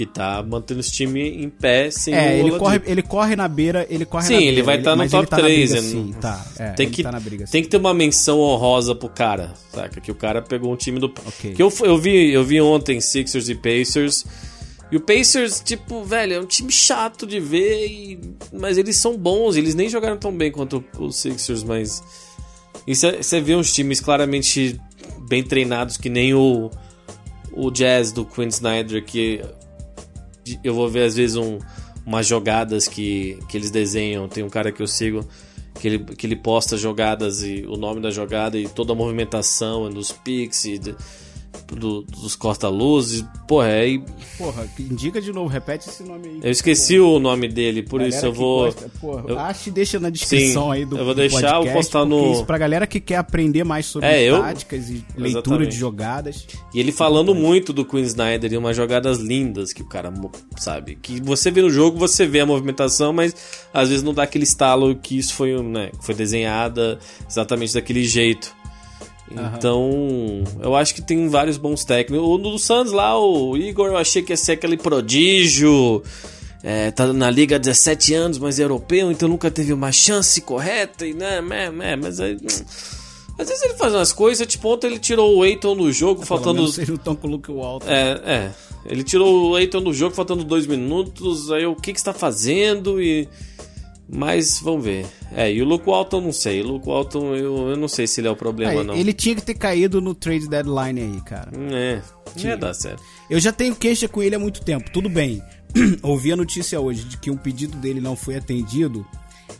Que 0.00 0.06
tá 0.06 0.42
mantendo 0.42 0.80
esse 0.80 0.92
time 0.92 1.20
em 1.44 1.50
pé 1.50 1.90
sem 1.90 2.14
É, 2.14 2.38
ele 2.38 2.52
corre, 2.58 2.80
ele 2.86 3.02
corre 3.02 3.36
na 3.36 3.46
beira, 3.46 3.86
ele 3.90 4.06
corre 4.06 4.24
Sim, 4.24 4.32
na 4.36 4.40
ele 4.40 4.46
beira, 4.52 4.64
vai 4.64 4.78
estar 4.78 4.90
no 4.92 4.96
mas 4.96 5.12
ele 5.12 5.20
top 5.26 5.30
tá 5.30 5.36
na 5.36 5.42
3. 5.42 5.70
briga, 5.72 5.82
sim, 5.86 6.14
tá. 6.18 6.46
É, 6.58 6.70
tem, 6.70 6.86
ele 6.86 6.94
que, 6.94 7.02
tá 7.02 7.20
briga, 7.20 7.44
tem 7.44 7.62
que 7.62 7.68
ter 7.68 7.76
uma 7.76 7.92
menção 7.92 8.40
honrosa 8.40 8.94
pro 8.94 9.10
cara, 9.10 9.52
saca? 9.70 10.00
Que 10.00 10.10
o 10.10 10.14
cara 10.14 10.40
pegou 10.40 10.72
um 10.72 10.76
time 10.76 10.98
do. 10.98 11.12
Ok. 11.26 11.52
Que 11.52 11.62
eu, 11.62 11.70
eu, 11.82 11.98
vi, 11.98 12.32
eu 12.32 12.42
vi 12.42 12.62
ontem 12.62 12.98
Sixers 12.98 13.50
e 13.50 13.54
Pacers. 13.54 14.24
E 14.90 14.96
o 14.96 15.00
Pacers, 15.00 15.60
tipo, 15.60 16.02
velho, 16.02 16.32
é 16.32 16.40
um 16.40 16.46
time 16.46 16.72
chato 16.72 17.26
de 17.26 17.38
ver, 17.38 17.86
e- 17.86 18.20
mas 18.54 18.78
eles 18.78 18.96
são 18.96 19.18
bons, 19.18 19.54
eles 19.56 19.74
nem 19.74 19.90
jogaram 19.90 20.16
tão 20.16 20.34
bem 20.34 20.50
quanto 20.50 20.82
os 20.98 21.16
Sixers, 21.16 21.62
mas. 21.62 22.02
Você 22.86 23.38
vê 23.42 23.54
uns 23.54 23.70
times 23.74 24.00
claramente 24.00 24.80
bem 25.28 25.42
treinados, 25.44 25.98
que 25.98 26.08
nem 26.08 26.32
o, 26.32 26.70
o 27.52 27.70
Jazz 27.70 28.12
do 28.12 28.24
Quinn 28.24 28.48
Snyder, 28.48 29.04
que 29.04 29.42
eu 30.64 30.74
vou 30.74 30.88
ver 30.88 31.04
às 31.04 31.14
vezes 31.16 31.36
um, 31.36 31.58
umas 32.06 32.26
jogadas 32.26 32.88
que, 32.88 33.38
que 33.48 33.56
eles 33.56 33.70
desenham. 33.70 34.28
Tem 34.28 34.42
um 34.42 34.48
cara 34.50 34.72
que 34.72 34.82
eu 34.82 34.86
sigo 34.86 35.26
que 35.78 35.86
ele, 35.88 35.98
que 35.98 36.26
ele 36.26 36.36
posta 36.36 36.76
jogadas 36.76 37.42
e 37.42 37.64
o 37.68 37.76
nome 37.76 38.00
da 38.00 38.10
jogada 38.10 38.58
e 38.58 38.68
toda 38.68 38.92
a 38.92 38.96
movimentação 38.96 39.88
e 39.88 39.94
dos 39.94 40.10
picks 40.12 40.64
e 40.64 40.78
de- 40.78 40.96
do- 41.74 42.02
dos 42.02 42.34
corta-luzes. 42.36 43.24
Porra, 43.46 43.68
é, 43.68 43.88
e 43.88 44.04
Porra, 44.38 44.66
indica 44.78 45.20
de 45.20 45.32
novo, 45.32 45.48
repete 45.48 45.88
esse 45.88 46.02
nome 46.02 46.28
aí. 46.28 46.40
eu 46.42 46.50
esqueci 46.50 46.98
o 46.98 47.18
nome 47.18 47.48
dele, 47.48 47.82
por 47.82 47.98
Galera 48.00 48.16
isso 48.16 48.26
eu 48.26 48.32
vou. 48.32 48.64
gosta, 48.66 48.90
porra, 49.00 49.24
eu- 49.26 49.38
acho 49.38 49.68
e 49.68 49.72
deixa 49.72 49.98
na 50.00 50.10
descrição 50.10 50.66
Sim, 50.66 50.72
aí 50.72 50.84
do 50.84 50.96
eu 50.98 51.04
vou 51.04 51.14
deixar, 51.14 51.48
eu 51.48 51.52
podcast, 51.58 51.74
postar 51.76 52.00
porque 52.06 52.14
no- 52.14 52.32
Isso 52.32 52.44
pra 52.44 52.58
galera 52.58 52.86
que 52.86 53.00
quer 53.00 53.16
aprender 53.16 53.64
mais 53.64 53.86
sobre 53.86 54.08
É, 54.08 54.22
eu- 54.22 54.40
táticas 54.40 54.88
e 54.90 55.04
leitura 55.16 55.28
Exatamente. 55.28 55.70
de 55.70 55.76
jogadas. 55.76 56.46
E 56.74 56.80
ele 56.80 56.92
falando 56.92 57.34
muito 57.34 57.72
do 57.72 57.84
Queen 57.84 58.04
Snyder 58.04 58.52
e 58.52 58.56
umas 58.56 58.76
jogadas 58.76 59.18
lindas 59.18 59.72
que 59.72 59.82
o 59.82 59.86
cara, 59.86 60.12
sabe? 60.56 60.96
Que 61.00 61.20
você 61.20 61.50
vê 61.50 61.62
no 61.62 61.70
jogo, 61.70 61.98
você 61.98 62.26
vê 62.26 62.40
a 62.40 62.46
movimentação, 62.46 63.12
mas 63.12 63.34
às 63.72 63.88
vezes 63.88 64.02
não 64.02 64.12
dá 64.14 64.22
aquele 64.24 64.44
estalo 64.44 64.94
que 64.96 65.18
isso 65.18 65.34
foi, 65.34 65.60
né, 65.62 65.90
que 65.98 66.04
foi 66.04 66.14
desenhada 66.14 66.98
exatamente 67.28 67.74
daquele 67.74 68.04
jeito. 68.04 68.54
Então, 69.30 70.42
eu 70.60 70.74
acho 70.74 70.94
que 70.94 71.00
tem 71.02 71.28
vários 71.28 71.56
bons 71.56 71.84
técnicos. 71.84 72.26
O 72.26 72.36
do 72.38 72.58
Santos 72.58 72.92
lá, 72.92 73.18
o 73.18 73.56
Igor, 73.56 73.88
eu 73.88 73.96
achei 73.96 74.22
que 74.22 74.32
ia 74.32 74.36
ser 74.36 74.52
aquele 74.52 74.76
prodígio. 74.76 76.02
É, 76.62 76.90
tá 76.90 77.12
na 77.12 77.30
liga 77.30 77.56
há 77.56 77.58
17 77.58 78.12
anos, 78.14 78.38
mas 78.38 78.58
é 78.60 78.64
europeu, 78.64 79.10
então 79.10 79.28
nunca 79.28 79.50
teve 79.50 79.72
uma 79.72 79.90
chance 79.92 80.40
correta 80.42 81.06
e 81.06 81.14
né, 81.14 81.40
mas 81.96 82.20
aí. 82.20 82.34
hum, 82.34 82.46
Às 83.38 83.48
vezes 83.48 83.62
ele 83.62 83.74
faz 83.74 83.94
umas 83.94 84.12
coisas, 84.12 84.46
tipo, 84.46 84.68
ontem 84.68 84.88
ele 84.88 84.98
tirou 84.98 85.38
o 85.38 85.44
Eiton 85.44 85.74
no 85.74 85.90
jogo, 85.90 86.16
Pelo 86.16 86.26
faltando 86.26 86.56
menos 86.56 86.74
vocês 86.74 86.88
não 86.88 86.96
com 87.16 87.28
o 87.28 87.30
Luke 87.30 87.50
Walton. 87.50 87.86
é, 87.88 88.20
é. 88.26 88.50
Ele 88.84 89.04
tirou 89.04 89.50
o 89.50 89.58
Eiton 89.58 89.82
do 89.82 89.92
jogo 89.92 90.14
faltando 90.14 90.42
dois 90.42 90.66
minutos. 90.66 91.52
Aí 91.52 91.66
o 91.66 91.76
que 91.76 91.92
que 91.92 91.98
está 91.98 92.12
fazendo? 92.12 93.00
E. 93.00 93.28
Mas 94.12 94.58
vamos 94.60 94.84
ver. 94.84 95.06
É, 95.32 95.52
e 95.52 95.62
o 95.62 95.64
Luke 95.64 95.88
Walton 95.88 96.20
não 96.20 96.32
sei. 96.32 96.60
O 96.62 96.66
Luke 96.66 96.86
Walton 96.86 97.36
eu, 97.36 97.68
eu 97.68 97.76
não 97.76 97.86
sei 97.86 98.06
se 98.06 98.20
ele 98.20 98.28
é 98.28 98.30
o 98.30 98.36
problema, 98.36 98.80
Aí, 98.80 98.86
não. 98.86 98.94
Ele 98.94 99.12
tinha 99.12 99.36
que 99.36 99.42
ter 99.42 99.54
caído 99.54 100.00
no 100.00 100.14
trade 100.14 100.48
deadline 100.48 101.00
aí, 101.00 101.20
cara. 101.20 101.50
É, 101.72 102.02
não 102.36 102.44
ia 102.44 102.56
dar 102.56 102.74
certo. 102.74 103.02
Eu 103.28 103.38
já 103.38 103.52
tenho 103.52 103.74
queixa 103.76 104.08
com 104.08 104.22
ele 104.22 104.34
há 104.34 104.38
muito 104.38 104.62
tempo, 104.62 104.90
tudo 104.90 105.08
bem. 105.08 105.40
Ouvi 106.02 106.32
a 106.32 106.36
notícia 106.36 106.80
hoje 106.80 107.04
de 107.04 107.16
que 107.16 107.30
um 107.30 107.36
pedido 107.36 107.76
dele 107.76 108.00
não 108.00 108.16
foi 108.16 108.36
atendido. 108.36 109.06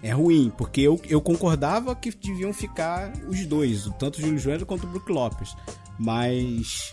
É 0.03 0.11
ruim, 0.13 0.51
porque 0.57 0.81
eu, 0.81 1.01
eu 1.09 1.21
concordava 1.21 1.95
que 1.95 2.11
deviam 2.11 2.53
ficar 2.53 3.13
os 3.29 3.45
dois, 3.47 3.89
tanto 3.99 4.19
o 4.25 4.39
Júlio 4.39 4.65
quanto 4.65 4.85
o 4.85 4.87
Brook 4.87 5.13
Lopes. 5.13 5.55
Mas 5.99 6.93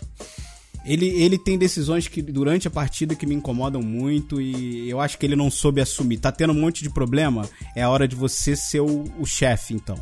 ele, 0.84 1.06
ele 1.06 1.38
tem 1.38 1.58
decisões 1.58 2.08
que 2.08 2.22
durante 2.22 2.66
a 2.68 2.70
partida 2.70 3.14
que 3.14 3.26
me 3.26 3.34
incomodam 3.34 3.82
muito 3.82 4.40
e 4.40 4.88
eu 4.88 5.00
acho 5.00 5.18
que 5.18 5.26
ele 5.26 5.36
não 5.36 5.50
soube 5.50 5.80
assumir. 5.80 6.18
Tá 6.18 6.32
tendo 6.32 6.52
um 6.52 6.60
monte 6.60 6.82
de 6.82 6.90
problema, 6.90 7.48
é 7.74 7.82
a 7.82 7.90
hora 7.90 8.08
de 8.08 8.16
você 8.16 8.56
ser 8.56 8.80
o, 8.80 9.04
o 9.18 9.26
chefe, 9.26 9.74
então. 9.74 9.96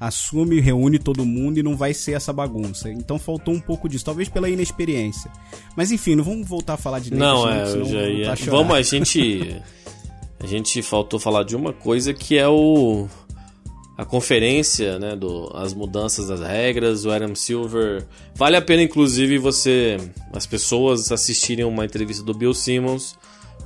Assume, 0.00 0.60
reúne 0.60 0.98
todo 0.98 1.26
mundo 1.26 1.58
e 1.58 1.62
não 1.62 1.76
vai 1.76 1.92
ser 1.92 2.12
essa 2.12 2.32
bagunça. 2.32 2.90
Então 2.90 3.18
faltou 3.18 3.52
um 3.52 3.60
pouco 3.60 3.86
disso, 3.86 4.04
talvez 4.04 4.30
pela 4.30 4.48
inexperiência. 4.48 5.30
Mas 5.76 5.92
enfim, 5.92 6.14
não 6.14 6.24
vamos 6.24 6.48
voltar 6.48 6.74
a 6.74 6.76
falar 6.78 7.00
de 7.00 7.12
Não, 7.12 7.46
é, 7.46 7.66
senão 7.66 7.84
já 7.84 8.08
ia. 8.08 8.34
chorar. 8.36 8.56
Vamos, 8.56 8.74
a 8.76 8.82
gente. 8.82 9.60
A 10.42 10.46
gente 10.46 10.80
faltou 10.80 11.20
falar 11.20 11.42
de 11.42 11.54
uma 11.54 11.74
coisa 11.74 12.14
que 12.14 12.38
é 12.38 12.48
o. 12.48 13.08
A 14.00 14.04
conferência, 14.06 14.98
né? 14.98 15.14
Do, 15.14 15.52
as 15.54 15.74
mudanças 15.74 16.26
das 16.26 16.40
regras, 16.40 17.04
o 17.04 17.10
Adam 17.10 17.34
Silver. 17.34 18.06
Vale 18.34 18.56
a 18.56 18.62
pena, 18.62 18.82
inclusive, 18.82 19.36
você. 19.36 19.98
As 20.32 20.46
pessoas 20.46 21.12
assistirem 21.12 21.66
uma 21.66 21.84
entrevista 21.84 22.24
do 22.24 22.32
Bill 22.32 22.54
Simmons 22.54 23.14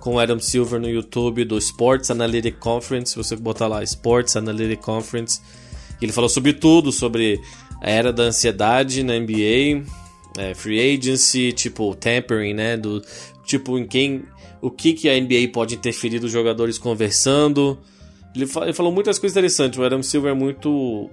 com 0.00 0.16
o 0.16 0.18
Adam 0.18 0.40
Silver 0.40 0.80
no 0.80 0.88
YouTube 0.90 1.44
do 1.44 1.56
Sports 1.56 2.10
Analytic 2.10 2.58
Conference. 2.58 3.12
Se 3.12 3.16
você 3.16 3.36
botar 3.36 3.68
lá 3.68 3.84
Sports 3.84 4.34
Analytic 4.34 4.80
Conference, 4.80 5.40
Ele 6.02 6.10
falou 6.10 6.28
sobre 6.28 6.52
tudo, 6.52 6.90
sobre 6.90 7.40
a 7.80 7.88
era 7.88 8.12
da 8.12 8.24
ansiedade 8.24 9.04
na 9.04 9.16
NBA, 9.16 9.84
é, 10.36 10.52
free 10.52 10.96
agency, 10.96 11.52
tipo 11.52 11.94
tampering, 11.94 12.54
né? 12.54 12.76
Do 12.76 13.00
tipo 13.44 13.78
em 13.78 13.86
quem, 13.86 14.24
o 14.60 14.68
que 14.68 14.94
que 14.94 15.08
a 15.08 15.12
NBA 15.12 15.52
pode 15.52 15.76
interferir 15.76 16.18
dos 16.18 16.32
jogadores 16.32 16.76
conversando. 16.76 17.78
Ele, 18.34 18.48
ele 18.62 18.72
falou 18.72 18.92
muitas 18.92 19.18
coisas 19.18 19.36
interessantes. 19.36 19.78
O 19.78 19.84
Adam 19.84 20.02
Silver 20.02 20.32
é 20.32 20.34
muito 20.34 21.10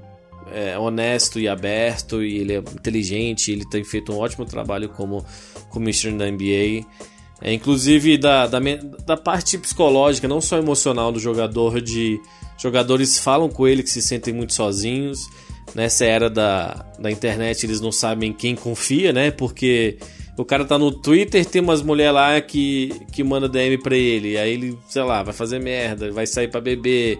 é, 0.51 0.77
honesto 0.77 1.39
e 1.39 1.47
aberto 1.47 2.23
e 2.23 2.39
ele 2.39 2.53
é 2.53 2.57
inteligente. 2.57 3.51
Ele 3.51 3.65
tem 3.69 3.83
feito 3.83 4.11
um 4.11 4.17
ótimo 4.17 4.45
trabalho 4.45 4.89
como 4.89 5.25
commissioner 5.69 6.17
da 6.17 6.31
NBA. 6.31 6.85
É, 7.41 7.51
inclusive 7.51 8.17
da, 8.17 8.45
da, 8.45 8.59
da, 9.05 9.17
parte 9.17 9.57
psicológica, 9.57 10.27
não 10.27 10.39
só 10.39 10.57
emocional 10.57 11.11
do 11.11 11.19
jogador, 11.19 11.81
de 11.81 12.21
jogadores 12.57 13.17
falam 13.17 13.49
com 13.49 13.67
ele 13.67 13.81
que 13.81 13.89
se 13.89 14.01
sentem 14.01 14.33
muito 14.33 14.53
sozinhos. 14.53 15.27
Nessa 15.73 16.05
era 16.05 16.29
da, 16.29 16.85
da 16.99 17.09
internet 17.09 17.65
eles 17.65 17.81
não 17.81 17.91
sabem 17.91 18.31
quem 18.31 18.55
confia, 18.55 19.11
né? 19.11 19.31
Porque 19.31 19.97
o 20.41 20.45
cara 20.45 20.65
tá 20.65 20.77
no 20.77 20.91
Twitter, 20.91 21.45
tem 21.45 21.61
umas 21.61 21.81
mulheres 21.81 22.13
lá 22.13 22.41
que, 22.41 22.89
que 23.11 23.23
manda 23.23 23.47
DM 23.47 23.77
pra 23.77 23.95
ele. 23.95 24.37
Aí 24.37 24.53
ele, 24.53 24.77
sei 24.87 25.03
lá, 25.03 25.23
vai 25.23 25.33
fazer 25.33 25.59
merda, 25.59 26.11
vai 26.11 26.25
sair 26.25 26.47
para 26.47 26.61
beber. 26.61 27.19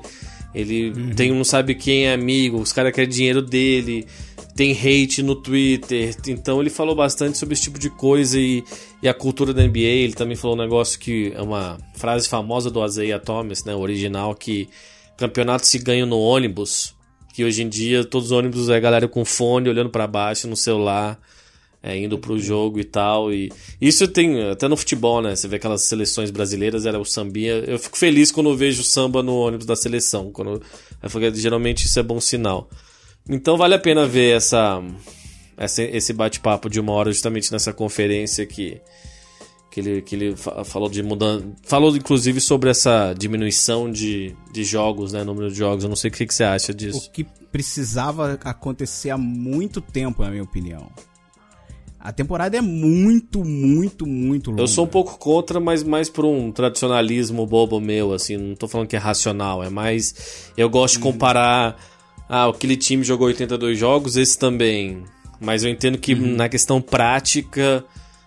Ele 0.54 0.90
uhum. 0.90 1.10
tem 1.12 1.32
não 1.32 1.46
sabe 1.46 1.76
quem 1.76 2.08
é 2.08 2.14
amigo, 2.14 2.60
os 2.60 2.74
caras 2.74 2.92
querem 2.92 3.10
dinheiro 3.10 3.42
dele 3.42 4.06
tem 4.56 4.74
hate 4.74 5.24
no 5.24 5.36
Twitter. 5.36 6.16
Então 6.28 6.60
ele 6.60 6.70
falou 6.70 6.96
bastante 6.96 7.38
sobre 7.38 7.54
esse 7.54 7.64
tipo 7.64 7.80
de 7.80 7.90
coisa 7.90 8.40
e, 8.40 8.64
e 9.02 9.08
a 9.08 9.14
cultura 9.14 9.54
da 9.54 9.64
NBA. 9.64 9.80
Ele 9.80 10.14
também 10.14 10.36
falou 10.36 10.56
um 10.56 10.60
negócio 10.60 11.00
que 11.00 11.32
é 11.36 11.42
uma 11.42 11.78
frase 11.96 12.28
famosa 12.28 12.70
do 12.70 12.84
Isaiah 12.86 13.20
Thomas, 13.20 13.64
né, 13.64 13.74
o 13.74 13.80
original, 13.80 14.36
que 14.36 14.70
campeonato 15.18 15.66
se 15.66 15.80
ganha 15.80 16.06
no 16.06 16.20
ônibus. 16.20 16.94
Que 17.34 17.46
hoje 17.46 17.64
em 17.64 17.70
dia 17.70 18.04
todos 18.04 18.28
os 18.28 18.32
ônibus 18.32 18.70
é 18.70 18.80
galera 18.80 19.08
com 19.08 19.24
fone 19.24 19.70
olhando 19.70 19.90
para 19.90 20.06
baixo 20.06 20.48
no 20.48 20.56
celular. 20.56 21.18
É, 21.84 21.98
indo 21.98 22.20
pro 22.20 22.38
jogo 22.38 22.80
e 22.80 22.84
tal. 22.84 23.34
E 23.34 23.52
isso 23.80 24.08
tem 24.08 24.52
até 24.52 24.68
no 24.68 24.78
futebol, 24.78 25.20
né? 25.20 25.36
Você 25.36 25.48
vê 25.48 25.56
aquelas 25.56 25.82
seleções 25.82 26.30
brasileiras, 26.30 26.86
era 26.86 27.00
o 27.00 27.06
sambinha. 27.06 27.54
Eu 27.54 27.80
fico 27.80 27.98
feliz 27.98 28.32
quando 28.32 28.52
eu 28.52 28.56
vejo 28.56 28.84
samba 28.84 29.24
no 29.24 29.36
ônibus 29.36 29.66
da 29.66 29.76
seleção. 29.76 30.32
Quando, 30.32 30.62
geralmente 31.34 31.88
isso 31.88 32.00
é 32.00 32.04
bom 32.04 32.22
sinal. 32.22 32.70
Então 33.28 33.58
vale 33.58 33.74
a 33.74 33.80
pena 33.80 34.06
ver 34.06 34.36
essa, 34.36 34.84
essa 35.58 35.82
esse 35.82 36.14
bate-papo 36.14 36.70
de 36.70 36.80
uma 36.80 36.92
hora 36.92 37.12
justamente 37.12 37.52
nessa 37.52 37.74
conferência 37.74 38.46
que, 38.46 38.80
que 39.72 39.80
ele, 39.80 40.02
que 40.02 40.16
ele 40.16 40.36
falou 40.36 40.90
de 40.90 41.02
mudança. 41.02 41.46
Falou 41.64 41.96
inclusive 41.96 42.40
sobre 42.40 42.70
essa 42.70 43.14
diminuição 43.14 43.92
de, 43.92 44.36
de 44.54 44.64
jogos, 44.64 45.14
né? 45.14 45.24
Número 45.24 45.50
de 45.50 45.58
jogos. 45.58 45.84
Eu 45.84 45.90
não 45.90 45.96
sei 45.96 46.10
o 46.10 46.14
que, 46.14 46.28
que 46.28 46.34
você 46.34 46.44
acha 46.44 46.74
disso. 46.74 47.08
O 47.08 47.12
que 47.12 47.24
precisava 47.52 48.40
acontecer 48.44 49.10
há 49.10 49.18
muito 49.18 49.82
tempo, 49.82 50.24
na 50.24 50.30
minha 50.30 50.44
opinião. 50.44 50.92
A 52.04 52.12
temporada 52.12 52.58
é 52.58 52.62
muito, 52.62 53.46
muito, 53.46 54.08
muito 54.08 54.50
longa. 54.50 54.64
Eu 54.64 54.68
sou 54.68 54.86
um 54.86 54.88
pouco 54.88 55.20
contra, 55.20 55.60
mas 55.60 55.84
mais 55.84 56.10
por 56.10 56.26
um 56.26 56.52
tradicionalismo 56.52 57.46
bobo 57.46 57.80
meu, 57.80 58.12
assim. 58.12 58.38
Não 58.38 58.56
tô 58.56 58.68
falando 58.68 58.88
que 58.88 58.96
é 58.96 59.00
racional, 59.00 59.64
é 59.64 59.70
mais. 59.70 60.52
Eu 60.58 60.68
gosto 60.68 60.96
de 60.96 61.00
hum. 61.00 61.12
comparar 61.12 61.78
ah, 62.28 62.48
aquele 62.48 62.76
time 62.76 63.04
jogou 63.04 63.28
82 63.28 63.78
jogos, 63.78 64.16
esse 64.16 64.40
também. 64.40 65.04
Mas 65.40 65.64
eu 65.64 65.70
entendo 65.70 65.98
que 65.98 66.14
uhum. 66.14 66.36
na 66.36 66.50
questão 66.50 66.82
prática, 66.82 67.84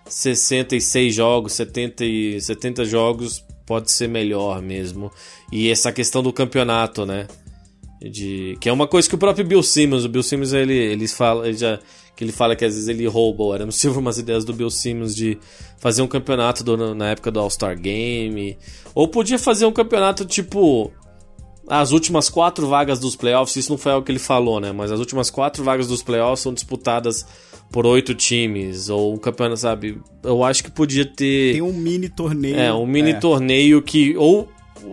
66 0.07 1.13
jogos, 1.13 1.53
70, 1.53 2.05
e, 2.05 2.39
70 2.39 2.85
jogos 2.85 3.43
pode 3.65 3.91
ser 3.91 4.07
melhor 4.07 4.61
mesmo. 4.61 5.11
E 5.51 5.69
essa 5.69 5.91
questão 5.91 6.21
do 6.21 6.31
campeonato, 6.31 7.05
né? 7.05 7.27
De, 8.11 8.55
que 8.59 8.69
é 8.69 8.73
uma 8.73 8.87
coisa 8.87 9.09
que 9.09 9.15
o 9.15 9.17
próprio 9.17 9.45
Bill 9.45 9.63
Simmons, 9.63 10.05
o 10.05 10.09
Bill 10.09 10.21
Simmons 10.21 10.53
ele, 10.53 10.75
ele 10.75 11.07
fala, 11.07 11.47
ele 11.47 11.57
já, 11.57 11.79
que 12.15 12.23
ele 12.23 12.31
fala 12.31 12.55
que 12.55 12.63
às 12.63 12.73
vezes 12.73 12.87
ele 12.87 13.07
rouba 13.07 13.43
o 13.43 13.51
Adam 13.51 13.71
Silver 13.71 13.99
umas 13.99 14.19
ideias 14.19 14.45
do 14.45 14.53
Bill 14.53 14.69
Simmons 14.69 15.15
de 15.15 15.39
fazer 15.77 16.01
um 16.03 16.07
campeonato 16.07 16.63
do, 16.63 16.93
na 16.93 17.09
época 17.09 17.31
do 17.31 17.39
All-Star 17.39 17.79
Game. 17.79 18.57
Ou 18.93 19.07
podia 19.07 19.39
fazer 19.39 19.65
um 19.65 19.71
campeonato 19.71 20.23
tipo 20.23 20.91
as 21.67 21.91
últimas 21.91 22.29
quatro 22.29 22.67
vagas 22.67 22.99
dos 22.99 23.15
playoffs, 23.15 23.55
isso 23.55 23.71
não 23.71 23.77
foi 23.77 23.91
algo 23.91 24.05
que 24.05 24.11
ele 24.11 24.19
falou, 24.19 24.59
né? 24.59 24.71
Mas 24.71 24.91
as 24.91 24.99
últimas 24.99 25.29
quatro 25.29 25.63
vagas 25.63 25.87
dos 25.87 26.03
playoffs 26.03 26.41
são 26.41 26.53
disputadas 26.53 27.25
por 27.71 27.85
oito 27.85 28.13
times, 28.13 28.89
ou 28.89 29.13
um 29.13 29.17
campeonato, 29.17 29.59
sabe? 29.59 29.99
Eu 30.23 30.43
acho 30.43 30.63
que 30.63 30.71
podia 30.71 31.05
ter. 31.05 31.53
Tem 31.53 31.61
um 31.61 31.73
mini 31.73 32.07
torneio. 32.07 32.57
É, 32.57 32.73
um 32.73 32.85
mini 32.85 33.11
é. 33.11 33.19
torneio 33.19 33.81
que. 33.81 34.15
Ou, 34.15 34.47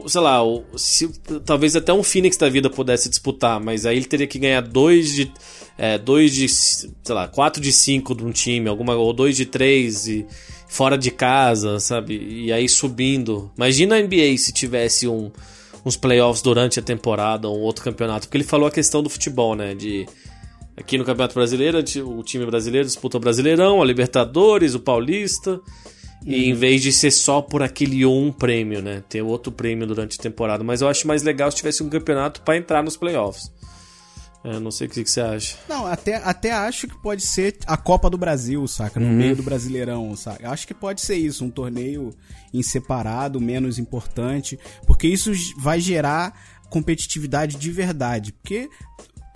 sei 0.07 0.20
lá, 0.20 0.40
se, 0.76 1.09
talvez 1.45 1.76
até 1.76 1.93
um 1.93 2.03
Phoenix 2.03 2.36
da 2.36 2.49
vida 2.49 2.68
pudesse 2.70 3.09
disputar, 3.09 3.61
mas 3.61 3.86
aí 3.86 3.97
ele 3.97 4.07
teria 4.07 4.26
que 4.26 4.38
ganhar 4.38 4.61
dois 4.62 5.14
de. 5.14 5.32
É, 5.78 5.99
dois 5.99 6.32
de. 6.32 6.49
sei 6.49 7.14
lá, 7.14 7.28
quatro 7.28 7.61
de 7.61 7.72
cinco 7.72 8.14
de 8.14 8.24
um 8.24 8.30
time, 8.30 8.68
alguma, 8.68 8.95
ou 8.95 9.12
dois 9.12 9.36
de 9.36 9.47
três 9.47 10.07
e 10.07 10.26
fora 10.68 10.97
de 10.97 11.11
casa, 11.11 11.80
sabe? 11.80 12.16
E 12.16 12.53
aí 12.53 12.68
subindo. 12.68 13.51
Imagina 13.57 13.97
a 13.97 14.03
NBA 14.03 14.36
se 14.38 14.53
tivesse 14.53 15.09
um 15.09 15.30
uns 15.84 15.97
playoffs 15.97 16.43
durante 16.43 16.78
a 16.78 16.82
temporada, 16.82 17.49
um 17.49 17.61
outro 17.61 17.84
campeonato. 17.84 18.26
Porque 18.26 18.36
ele 18.36 18.45
falou 18.45 18.68
a 18.68 18.70
questão 18.70 19.03
do 19.03 19.11
futebol, 19.11 19.55
né? 19.55 19.74
De 19.74 20.07
aqui 20.76 20.97
no 20.97 21.05
Campeonato 21.05 21.34
Brasileiro, 21.34 21.78
o 21.78 22.22
time 22.22 22.47
brasileiro 22.47 22.86
disputa 22.86 23.16
o 23.16 23.20
Brasileirão, 23.20 23.82
a 23.82 23.84
Libertadores, 23.84 24.74
o 24.74 24.80
Paulista. 24.80 25.61
E 26.25 26.49
em 26.49 26.55
vez 26.55 26.83
de 26.83 26.93
ser 26.93 27.11
só 27.11 27.43
por 27.43 27.62
aquele 27.62 28.07
um 28.07 28.33
prêmio, 28.33 28.81
né? 28.81 29.03
Ter 29.09 29.23
outro 29.23 29.51
prêmio 29.51 29.87
durante 29.87 30.18
a 30.18 30.23
temporada. 30.23 30.62
Mas 30.62 30.81
eu 30.81 30.89
acho 30.89 31.07
mais 31.07 31.23
legal 31.23 31.51
se 31.51 31.57
tivesse 31.57 31.83
um 31.83 31.89
campeonato 31.89 32.43
para 32.43 32.57
entrar 32.57 32.83
nos 32.83 32.97
playoffs. 32.97 33.51
É, 34.45 34.59
não 34.59 34.73
sei 34.73 34.89
o 34.89 34.91
que, 34.91 35.05
que, 35.05 35.11
você 35.11 35.20
acha. 35.20 35.57
Não, 35.68 35.87
até, 35.87 36.16
até 36.16 36.51
acho 36.51 36.89
que 36.89 37.01
pode 37.01 37.23
ser 37.23 37.57
a 37.64 37.77
Copa 37.77 38.11
do 38.11 38.18
Brasil, 38.18 38.66
saca? 38.66 38.99
No 38.99 39.07
uhum. 39.07 39.12
meio 39.12 39.37
do 39.37 39.43
Brasileirão, 39.43 40.16
saca? 40.16 40.51
Acho 40.51 40.66
que 40.66 40.75
pode 40.75 41.01
ser 41.01 41.14
isso, 41.14 41.45
um 41.45 41.51
torneio 41.51 42.11
em 42.53 42.62
separado, 42.62 43.41
menos 43.41 43.79
importante, 43.79 44.59
porque 44.85 45.07
isso 45.07 45.33
vai 45.59 45.79
gerar 45.79 46.35
competitividade 46.68 47.57
de 47.57 47.70
verdade. 47.70 48.33
Porque 48.33 48.68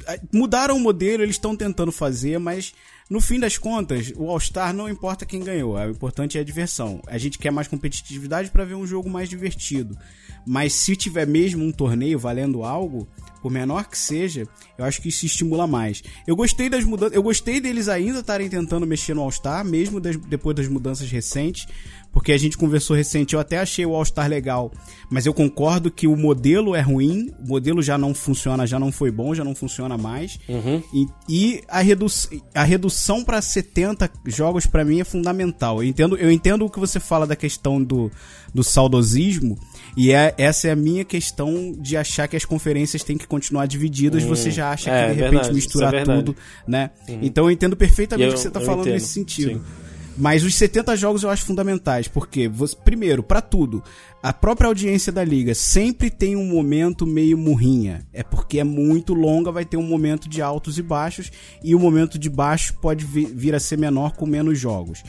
é, 0.09 0.21
mudaram 0.33 0.77
o 0.77 0.81
modelo, 0.81 1.23
eles 1.23 1.37
estão 1.37 1.57
tentando 1.57 1.93
fazer, 1.93 2.39
mas 2.39 2.75
no 3.09 3.21
fim 3.21 3.39
das 3.39 3.57
contas, 3.57 4.13
o 4.17 4.29
All-Star 4.29 4.75
não 4.75 4.89
importa 4.89 5.25
quem 5.25 5.41
ganhou, 5.41 5.77
o 5.77 5.91
importante 5.91 6.37
é 6.37 6.41
a 6.41 6.45
diversão. 6.45 7.01
A 7.07 7.17
gente 7.19 7.39
quer 7.39 7.53
mais 7.53 7.69
competitividade 7.69 8.51
para 8.51 8.65
ver 8.65 8.75
um 8.75 8.87
jogo 8.87 9.09
mais 9.09 9.29
divertido. 9.29 9.97
Mas 10.45 10.73
se 10.73 10.97
tiver 10.97 11.27
mesmo 11.27 11.65
um 11.65 11.71
torneio 11.71 12.19
valendo 12.19 12.65
algo, 12.65 13.07
por 13.41 13.51
menor 13.51 13.89
que 13.89 13.97
seja, 13.97 14.45
eu 14.77 14.85
acho 14.85 15.01
que 15.01 15.09
isso 15.09 15.25
estimula 15.25 15.69
mais. 15.69 16.03
Eu 16.27 16.35
gostei 16.35 16.69
das 16.69 16.85
mudanças, 16.85 17.15
eu 17.15 17.23
gostei 17.23 17.61
deles 17.61 17.89
ainda 17.89 18.19
estarem 18.19 18.49
tentando 18.49 18.87
mexer 18.87 19.15
no 19.15 19.23
All-Star, 19.23 19.65
mesmo 19.65 20.01
depois 20.01 20.57
das 20.57 20.67
mudanças 20.67 21.09
recentes, 21.09 21.69
porque 22.17 22.33
a 22.33 22.39
gente 22.39 22.57
conversou 22.57 22.97
recente, 22.97 23.35
eu 23.35 23.41
até 23.41 23.59
achei 23.59 23.85
o 23.85 23.95
All-Star 23.95 24.27
legal, 24.27 24.73
mas 25.11 25.27
eu 25.27 25.35
concordo 25.35 25.91
que 25.91 26.07
o 26.07 26.17
modelo 26.17 26.75
é 26.75 26.81
ruim, 26.81 27.31
o 27.45 27.47
modelo 27.47 27.83
já 27.83 27.99
não 27.99 28.15
funciona, 28.15 28.67
já 28.67 28.79
não 28.79 28.91
foi 28.91 29.11
bom, 29.11 29.35
já 29.35 29.45
não 29.45 29.55
funciona 29.55 29.99
mais. 29.99 30.39
Uhum. 30.49 30.83
E, 30.95 31.07
e, 31.29 31.63
a, 31.69 31.83
redu 31.83 32.07
a 32.55 32.65
redução 32.65 33.23
para 33.23 33.43
70 33.43 34.11
jogos 34.29 34.67
para 34.67 34.83
mim 34.83 34.99
é 34.99 35.05
fundamental. 35.05 35.83
Eu 35.83 35.89
entendo, 35.91 36.17
eu 36.17 36.33
entendo 36.33 36.65
o 36.65 36.71
que 36.71 36.81
você 36.81 36.99
fala 36.99 37.27
da 37.27 37.37
questão 37.37 37.85
do, 37.85 38.11
do 38.55 38.65
saudosismo, 38.65 39.59
e 39.95 40.11
é, 40.11 40.35
essa 40.39 40.69
é 40.69 40.71
a 40.71 40.77
minha 40.77 41.05
questão 41.05 41.71
de 41.79 41.99
achar 41.99 42.27
que 42.29 42.37
as 42.37 42.47
conferências 42.47 43.05
têm 43.05 43.19
que 43.19 43.27
continuar 43.27 43.67
divididas. 43.67 44.25
Hum, 44.25 44.29
você 44.29 44.51
já 44.51 44.71
acha 44.71 44.91
é, 44.91 45.03
que 45.03 45.09
de 45.09 45.17
repente 45.17 45.33
verdade, 45.33 45.55
misturar 45.55 45.95
é 45.95 46.03
tudo, 46.03 46.35
né? 46.67 46.93
Uhum. 47.11 47.19
Então 47.21 47.45
eu 47.45 47.51
entendo 47.51 47.77
perfeitamente 47.77 48.31
o 48.31 48.33
que 48.33 48.41
você 48.41 48.49
está 48.49 48.61
falando 48.63 48.81
entendo, 48.81 48.95
nesse 48.95 49.09
sentido. 49.09 49.59
Sim. 49.59 49.86
Mas 50.17 50.43
os 50.43 50.55
70 50.55 50.97
jogos 50.97 51.23
eu 51.23 51.31
acho 51.31 51.45
fundamentais, 51.45 52.09
porque, 52.09 52.49
você, 52.49 52.75
primeiro, 52.75 53.23
para 53.23 53.43
tudo, 53.43 53.83
a 54.23 54.33
própria 54.33 54.69
audiência 54.69 55.13
da 55.13 55.23
liga 55.23 55.55
sempre 55.55 56.11
tem 56.11 56.35
um 56.37 56.47
momento 56.47 57.07
meio 57.07 57.37
murrinha. 57.37 58.07
É 58.13 58.23
porque 58.23 58.59
é 58.59 58.65
muito 58.65 59.13
longa, 59.13 59.53
vai 59.53 59.65
ter 59.65 59.77
um 59.77 59.83
momento 59.83 60.29
de 60.29 60.41
altos 60.41 60.79
e 60.79 60.83
baixos, 60.83 61.31
e 61.63 61.75
o 61.75 61.79
momento 61.79 62.19
de 62.19 62.31
baixo 62.31 62.75
pode 62.81 63.05
vir 63.05 63.55
a 63.55 63.61
ser 63.61 63.77
menor 63.77 64.13
com 64.13 64.25
menos 64.25 64.59
jogos. 64.59 65.03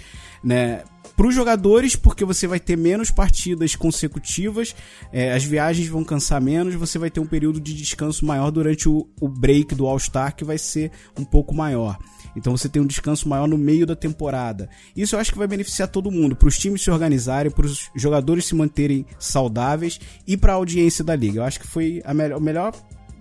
Né? 0.44 0.84
Para 1.16 1.28
os 1.28 1.34
jogadores, 1.34 1.96
porque 1.96 2.24
você 2.24 2.46
vai 2.46 2.60
ter 2.60 2.78
menos 2.78 3.10
partidas 3.10 3.76
consecutivas, 3.76 4.76
é, 5.12 5.32
as 5.32 5.44
viagens 5.44 5.88
vão 5.88 6.04
cansar 6.04 6.40
menos, 6.40 6.76
você 6.76 7.00
vai 7.00 7.10
ter 7.10 7.20
um 7.20 7.26
período 7.26 7.60
de 7.60 7.74
descanso 7.74 8.24
maior 8.24 8.52
durante 8.52 8.88
o, 8.88 9.08
o 9.20 9.28
break 9.28 9.74
do 9.74 9.88
All-Star, 9.88 10.36
que 10.36 10.44
vai 10.44 10.60
ser 10.60 10.92
um 11.18 11.26
pouco 11.26 11.56
maior. 11.56 11.98
Então 12.38 12.56
você 12.56 12.70
tem 12.70 12.82
um 12.82 12.86
descanso 12.86 13.28
maior 13.28 13.48
no 13.48 13.58
meio 13.58 13.86
da 13.86 13.96
temporada. 13.96 14.70
Isso 14.96 15.16
eu 15.16 15.20
acho 15.20 15.32
que 15.32 15.38
vai 15.38 15.48
beneficiar 15.48 15.88
todo 15.88 16.12
mundo, 16.12 16.36
para 16.36 16.48
os 16.48 16.58
times 16.58 16.84
se 16.84 16.92
organizarem, 16.92 17.52
para 17.52 17.66
os 17.66 17.90
jogadores 17.96 18.46
se 18.46 18.56
manterem 18.56 19.06
saudáveis 19.20 20.00
e 20.26 20.38
para 20.38 20.54
a 20.54 20.56
audiência 20.56 21.04
da 21.04 21.16
liga. 21.16 21.40
Eu 21.40 21.44
acho 21.44 21.60
que 21.60 21.68
foi 21.68 22.02
a 22.06 22.14
melhor, 22.14 22.40
melhor 22.40 22.74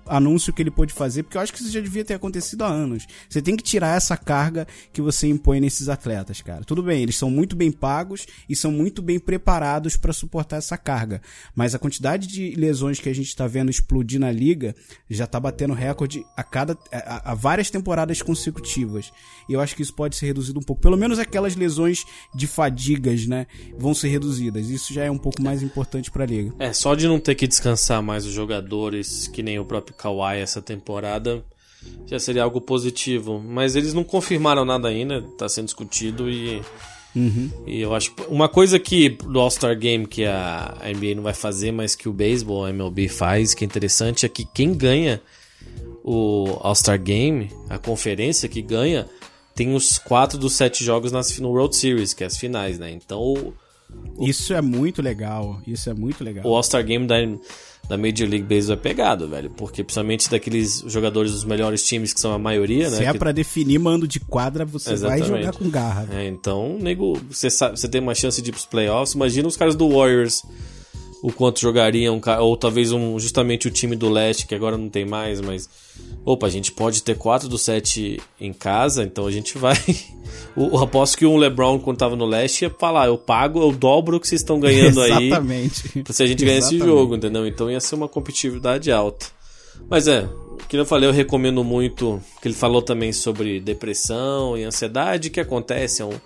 anúncio 0.07 0.53
que 0.53 0.63
ele 0.63 0.71
pôde 0.71 0.93
fazer, 0.93 1.23
porque 1.23 1.37
eu 1.37 1.41
acho 1.41 1.53
que 1.53 1.61
isso 1.61 1.71
já 1.71 1.81
devia 1.81 2.05
ter 2.05 2.15
acontecido 2.15 2.63
há 2.65 2.69
anos. 2.69 3.07
Você 3.29 3.43
tem 3.43 3.57
que 3.57 3.63
tirar 3.63 3.97
essa 3.97 4.17
carga 4.17 4.67
que 4.93 5.01
você 5.01 5.29
impõe 5.29 5.61
nesses 5.61 5.89
atletas, 5.89 6.41
cara. 6.43 6.65
Tudo 6.65 6.83
bem, 6.83 7.03
eles 7.03 7.17
são 7.17 7.31
muito 7.31 7.57
bem 7.57 7.71
pagos 7.71 8.27
e 8.49 8.57
são 8.57 8.71
muito 8.71 9.03
bem 9.03 9.19
preparados 9.19 9.97
para 9.97 10.13
suportar 10.13 10.57
essa 10.57 10.77
carga, 10.77 11.21
mas 11.55 11.75
a 11.75 11.79
quantidade 11.79 12.27
de 12.27 12.55
lesões 12.55 13.01
que 13.01 13.09
a 13.09 13.15
gente 13.15 13.35
tá 13.35 13.47
vendo 13.47 13.71
explodir 13.71 14.21
na 14.21 14.31
liga 14.31 14.75
já 15.09 15.27
tá 15.27 15.39
batendo 15.39 15.75
recorde 15.75 16.25
a 16.37 16.43
cada 16.43 16.77
a, 16.93 17.33
a 17.33 17.35
várias 17.35 17.71
temporadas 17.71 18.23
consecutivas. 18.23 19.13
E 19.49 19.53
eu 19.53 19.61
acho 19.61 19.75
que 19.75 19.83
isso 19.83 19.95
pode 19.95 20.17
ser 20.17 20.27
reduzido 20.27 20.59
um 20.59 20.63
pouco, 20.63 20.83
pelo 20.83 20.97
menos 20.97 21.19
aquelas 21.19 21.55
lesões 21.57 22.05
de 22.35 22.47
fadigas, 22.47 23.27
né, 23.27 23.47
vão 23.79 23.95
ser 23.95 24.09
reduzidas. 24.09 24.69
Isso 24.69 24.93
já 24.93 25.05
é 25.05 25.11
um 25.11 25.19
pouco 25.19 25.43
mais 25.43 25.63
importante 25.63 26.11
para 26.11 26.25
a 26.25 26.27
liga. 26.27 26.53
É, 26.59 26.73
só 26.73 26.95
de 26.95 27.07
não 27.07 27.19
ter 27.19 27.35
que 27.35 27.47
descansar 27.47 28.03
mais 28.03 28.27
os 28.27 28.33
jogadores, 28.33 29.29
que 29.29 29.43
nem 29.43 29.59
o 29.59 29.65
próprio 29.65 29.96
Kawhi 29.97 30.39
essa 30.39 30.63
temporada, 30.63 31.45
já 32.07 32.19
seria 32.19 32.43
algo 32.43 32.61
positivo. 32.61 33.43
Mas 33.43 33.77
eles 33.77 33.95
não 33.95 34.05
confirmaram 34.05 34.65
nada 34.65 34.89
ainda, 34.89 35.23
tá 35.39 35.49
sendo 35.49 35.67
discutido 35.67 36.31
e. 36.31 36.63
Uhum. 37.15 37.51
E 37.67 37.81
eu 37.81 37.95
acho 37.95 38.15
uma 38.29 38.47
coisa 38.47 38.79
que 38.79 39.09
do 39.09 39.41
All-Star 39.41 39.79
Game 39.79 40.07
que 40.07 40.27
a 40.27 40.77
NBA 40.85 41.15
não 41.15 41.23
vai 41.23 41.33
fazer, 41.33 41.73
mas 41.73 41.95
que 41.95 42.11
o 42.11 42.13
beisebol, 42.13 42.67
a 42.67 42.69
MLB 42.69 43.09
faz, 43.09 43.55
que 43.55 43.65
é 43.65 43.67
interessante 43.67 44.27
é 44.27 44.29
que 44.29 44.45
quem 44.45 44.75
ganha 44.75 45.23
o 46.05 46.59
All-Star 46.61 47.01
Game, 47.01 47.51
a 47.71 47.79
conferência 47.79 48.51
que 48.51 48.61
ganha, 48.61 49.09
tem 49.55 49.75
os 49.75 49.97
quatro 49.99 50.39
dos 50.39 50.53
sete 50.53 50.85
jogos 50.85 51.11
nas, 51.11 51.39
no 51.39 51.49
World 51.49 51.75
Series, 51.75 52.13
que 52.13 52.23
é 52.23 52.27
as 52.27 52.37
finais, 52.37 52.79
né? 52.79 52.91
Então 52.91 53.55
isso 54.21 54.53
é 54.53 54.61
muito 54.61 55.01
legal. 55.01 55.61
Isso 55.67 55.89
é 55.89 55.95
muito 55.95 56.23
legal. 56.23 56.45
O 56.45 56.55
All-Star 56.55 56.85
Game 56.85 57.07
da, 57.07 57.17
da 57.89 57.97
Major 57.97 58.29
League 58.29 58.43
Baseball 58.43 58.75
é 58.75 58.81
pegado, 58.81 59.29
velho. 59.29 59.51
Porque 59.51 59.83
principalmente 59.83 60.31
daqueles 60.31 60.83
jogadores 60.87 61.33
dos 61.33 61.45
melhores 61.45 61.87
times, 61.87 62.13
que 62.13 62.21
são 62.21 62.33
a 62.33 62.39
maioria, 62.39 62.91
né? 62.91 62.97
Se 62.97 63.05
é 63.05 63.13
que... 63.13 63.19
pra 63.19 63.33
definir 63.33 63.79
mando 63.79 64.07
de 64.07 64.21
quadra, 64.21 64.65
você 64.65 64.93
Exatamente. 64.93 65.29
vai 65.31 65.43
jogar 65.43 65.53
com 65.57 65.71
garra. 65.71 66.09
É, 66.13 66.27
então, 66.27 66.79
nego, 66.81 67.21
você, 67.31 67.51
sabe, 67.51 67.79
você 67.79 67.89
tem 67.89 68.01
uma 68.01 68.15
chance 68.15 68.41
de 68.43 68.51
ir 68.51 68.53
pros 68.53 68.67
playoffs. 68.67 69.15
Imagina 69.15 69.49
os 69.49 69.57
caras 69.57 69.75
do 69.75 69.89
Warriors 69.89 70.43
o 71.23 71.33
quanto 71.33 71.61
jogariam, 71.61 72.21
ou 72.41 72.57
talvez 72.57 72.93
um, 72.93 73.19
justamente 73.19 73.67
o 73.67 73.71
time 73.71 73.97
do 73.97 74.09
leste, 74.09 74.47
que 74.47 74.55
agora 74.55 74.77
não 74.77 74.89
tem 74.89 75.05
mais, 75.05 75.41
mas. 75.41 75.69
Opa, 76.25 76.47
a 76.47 76.51
gente 76.51 76.73
pode 76.73 77.03
ter 77.03 77.17
4 77.17 77.49
do 77.49 77.57
7 77.57 78.21
em 78.41 78.53
casa, 78.53 79.03
então 79.03 79.27
a 79.27 79.31
gente 79.31 79.57
vai. 79.57 79.77
o, 80.57 80.79
aposto 80.79 81.17
que 81.17 81.25
um 81.25 81.37
LeBron, 81.37 81.79
quando 81.79 81.99
tava 81.99 82.17
no 82.17 82.27
leste, 82.27 82.63
ia 82.63 82.71
falar: 82.71 83.07
eu 83.07 83.17
pago, 83.17 83.61
eu 83.61 83.73
dobro 83.73 84.17
o 84.17 84.21
que 84.21 84.29
vocês 84.29 84.41
estão 84.41 84.61
ganhando 84.61 85.01
aí. 85.01 85.29
Exatamente. 85.29 86.05
Se 86.11 86.23
a 86.23 86.27
gente 86.27 86.45
ganhar 86.45 86.59
esse 86.59 86.79
jogo, 86.79 87.17
entendeu? 87.17 87.47
Então 87.47 87.71
ia 87.71 87.81
ser 87.81 87.95
uma 87.95 88.09
competitividade 88.09 88.93
alta. 88.93 89.27
Mas 89.89 90.09
é, 90.09 90.29
que 90.69 90.77
eu 90.77 90.87
falei, 90.87 91.09
eu 91.09 91.13
recomendo 91.13 91.63
muito. 91.63 92.21
Que 92.41 92.49
ele 92.49 92.55
falou 92.55 92.83
também 92.83 93.13
sobre 93.13 93.61
depressão 93.61 94.57
e 94.57 94.65
ansiedade, 94.65 95.31
que 95.31 95.41
acontece, 95.41 96.03
é 96.03 96.05
um, 96.05 96.19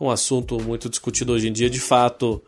um 0.00 0.10
assunto 0.10 0.60
muito 0.60 0.88
discutido 0.88 1.32
hoje 1.32 1.48
em 1.48 1.52
dia. 1.52 1.68
De 1.68 1.80
fato, 1.80 2.42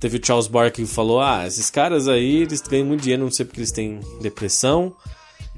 Teve 0.00 0.18
o 0.18 0.20
Charles 0.24 0.46
Barkley 0.46 0.86
que 0.86 0.92
falou: 0.92 1.20
Ah, 1.20 1.46
esses 1.46 1.70
caras 1.70 2.08
aí, 2.08 2.42
eles 2.42 2.60
ganham 2.60 2.86
muito 2.86 3.02
dinheiro, 3.02 3.24
não 3.24 3.30
sei 3.30 3.44
porque 3.44 3.60
eles 3.60 3.72
têm 3.72 4.00
depressão. 4.20 4.94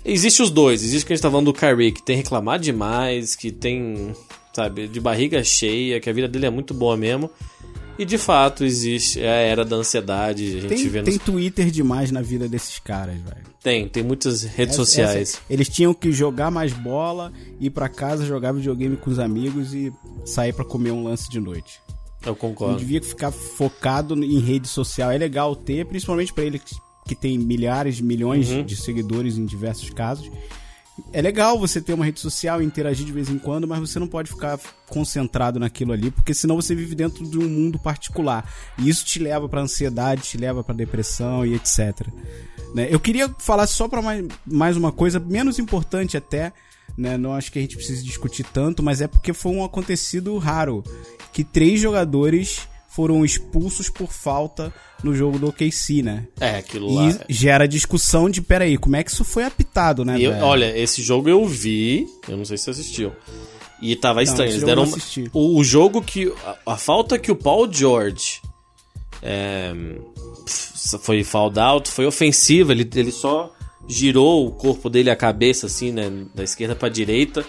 Existe 0.05 0.41
os 0.41 0.51
dois. 0.51 0.85
Existe 0.85 1.05
que 1.05 1.13
a 1.13 1.17
gente 1.17 1.23
tá 1.23 1.31
falando 1.31 1.47
do 1.47 1.53
Kyrie, 1.53 1.91
que 1.91 2.03
tem 2.03 2.17
reclamado 2.17 2.63
demais, 2.63 3.35
que 3.35 3.51
tem, 3.51 4.15
sabe, 4.55 4.87
de 4.87 5.01
barriga 5.01 5.43
cheia, 5.43 5.99
que 5.99 6.09
a 6.09 6.13
vida 6.13 6.29
dele 6.29 6.47
é 6.47 6.51
muito 6.51 6.73
boa 6.73 6.97
mesmo. 6.97 7.29
E 7.99 8.05
de 8.05 8.19
fato 8.19 8.63
existe 8.63 9.21
é 9.21 9.29
a 9.29 9.35
era 9.35 9.65
da 9.65 9.77
ansiedade. 9.77 10.59
A 10.59 10.61
gente 10.61 10.69
tem, 10.69 10.89
vê 10.89 11.03
tem 11.03 11.19
Twitter 11.19 11.71
demais 11.71 12.11
na 12.13 12.21
vida 12.21 12.49
desses 12.49 12.79
caras, 12.79 13.17
velho. 13.17 13.47
Tem, 13.63 13.89
tem 13.89 14.03
muitas 14.03 14.43
redes 14.45 14.75
essa, 14.75 14.85
sociais. 14.85 15.31
Essa, 15.31 15.39
eles 15.49 15.69
tinham 15.69 15.93
que 15.93 16.13
jogar 16.13 16.51
mais 16.51 16.73
bola, 16.73 17.33
ir 17.59 17.71
para 17.71 17.89
casa, 17.89 18.25
jogar 18.25 18.53
videogame 18.53 18.97
com 18.97 19.11
os 19.11 19.19
amigos 19.19 19.75
e 19.75 19.93
sair 20.25 20.53
para 20.53 20.65
comer 20.65 20.93
um 20.93 21.03
lance 21.03 21.29
de 21.29 21.41
noite. 21.41 21.81
Eu 22.25 22.35
concordo. 22.35 22.73
Não 22.73 22.79
devia 22.79 23.03
ficar 23.03 23.31
focado 23.31 24.15
em 24.23 24.41
rede 24.41 24.69
social. 24.69 25.11
É 25.11 25.19
legal 25.19 25.55
ter, 25.55 25.87
principalmente 25.87 26.33
para 26.33 26.45
ele 26.45 26.61
que 27.07 27.15
tem 27.15 27.39
milhares, 27.39 28.01
milhões 28.01 28.51
uhum. 28.51 28.65
de 28.65 28.77
seguidores 28.77 29.39
em 29.39 29.47
diversos 29.47 29.91
casos. 29.91 30.31
É 31.13 31.21
legal 31.21 31.59
você 31.59 31.81
ter 31.81 31.93
uma 31.93 32.07
rede 32.07 32.21
social 32.21 32.63
e 32.63 32.65
interagir 32.65 33.05
de 33.05 33.13
vez 33.13 33.29
em 33.29 33.39
quando, 33.39 33.69
mas 33.69 33.79
você 33.79 33.99
não 33.99 34.09
pode 34.09 34.31
ficar 34.31 34.59
concentrado 34.89 35.59
naquilo 35.59 35.93
ali, 35.93 36.11
porque 36.11 36.33
senão 36.33 36.57
você 36.57 36.75
vive 36.75 36.95
dentro 36.95 37.29
de 37.29 37.39
um 37.39 37.49
mundo 37.49 37.79
particular. 37.79 38.51
E 38.79 38.89
isso 38.89 39.05
te 39.05 39.19
leva 39.19 39.47
para 39.49 39.61
ansiedade, 39.61 40.23
te 40.23 40.39
leva 40.39 40.65
para 40.65 40.75
depressão 40.75 41.45
e 41.45 41.55
etc. 41.55 42.07
Né? 42.75 42.89
Eu 42.91 42.99
queria 42.99 43.29
falar 43.39 43.67
só 43.67 43.87
para 43.89 44.01
mais, 44.01 44.25
mais 44.47 44.77
uma 44.77 44.91
coisa, 44.91 45.21
menos 45.21 45.59
importante 45.59 46.17
até, 46.17 46.53
né? 46.97 47.17
Não 47.17 47.33
acho 47.33 47.53
que 47.53 47.59
a 47.59 47.63
gente 47.63 47.77
precise 47.77 48.03
discutir 48.03 48.45
tanto, 48.45 48.83
mas 48.83 49.01
é 49.01 49.07
porque 49.07 49.33
foi 49.33 49.53
um 49.53 49.65
acontecido 49.65 50.37
raro 50.39 50.83
que 51.33 51.45
três 51.45 51.81
jogadores 51.81 52.67
foram 52.89 53.25
expulsos 53.25 53.91
por 53.91 54.11
falta 54.11 54.73
no 55.05 55.15
jogo 55.15 55.39
do 55.39 55.49
OKC, 55.49 56.03
né? 56.03 56.27
É, 56.41 56.57
aquilo 56.57 56.95
lá. 56.95 57.09
E 57.09 57.11
é. 57.11 57.19
gera 57.29 57.69
discussão 57.69 58.31
de, 58.31 58.41
peraí, 58.41 58.79
como 58.79 58.97
é 58.97 59.05
que 59.05 59.11
isso 59.11 59.23
foi 59.23 59.45
apitado, 59.45 60.03
né? 60.03 60.19
Eu, 60.19 60.33
olha, 60.33 60.77
esse 60.77 61.03
jogo 61.03 61.29
eu 61.29 61.45
vi, 61.45 62.07
eu 62.27 62.39
não 62.39 62.45
sei 62.47 62.57
se 62.57 62.65
você 62.65 62.71
assistiu. 62.71 63.13
E 63.83 63.95
tava 63.95 64.23
estranho. 64.23 64.51
Eles 64.51 64.63
deram 64.63 64.91
o, 65.35 65.59
o, 65.59 65.63
jogo 65.65 66.01
que. 66.01 66.33
A, 66.45 66.73
a, 66.73 66.77
falta 66.79 67.19
que 67.19 67.31
o 67.31 67.37
Paul 67.37 67.71
George 67.71 68.41
é, 69.23 69.75
foi 71.01 71.23
fouled 71.23 71.59
out 71.59 71.91
foi 71.91 72.07
ofensiva. 72.07 72.73
Ele, 72.73 72.89
ele 72.95 73.13
só 73.13 73.53
girou 73.89 74.47
o 74.47 74.53
corpo 74.53 74.91
dele, 74.91 75.11
a 75.11 75.17
cabeça, 75.17 75.67
assim, 75.67 75.93
né? 75.93 76.11
Da 76.35 76.45
esquerda 76.45 76.75
pra 76.75 76.89
direita 76.89 77.45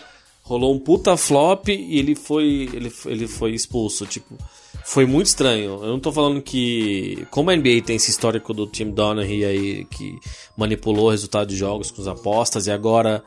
rolou 0.48 0.74
um 0.74 0.80
puta 0.80 1.18
flop 1.18 1.68
e 1.68 2.00
ele 2.00 2.16
foi, 2.16 2.70
ele, 2.74 2.92
ele 3.06 3.28
foi 3.28 3.52
expulso. 3.52 4.06
Tipo, 4.06 4.38
foi 4.86 5.06
muito 5.06 5.28
estranho. 5.28 5.84
Eu 5.84 5.90
não 5.90 6.00
tô 6.00 6.12
falando 6.12 6.42
que. 6.42 7.28
Como 7.30 7.52
a 7.52 7.56
NBA 7.56 7.82
tem 7.86 7.98
esse 7.98 8.10
histórico 8.10 8.54
do 8.54 8.66
Tim 8.66 8.92
Donaghy 8.92 9.44
aí 9.44 9.86
que 9.86 10.18
manipulou 10.56 11.08
o 11.08 11.12
resultado 11.12 11.50
de 11.50 11.58
jogos 11.58 11.92
com 11.92 12.02
as 12.02 12.08
apostas 12.08 12.66
e 12.68 12.72
agora 12.72 13.24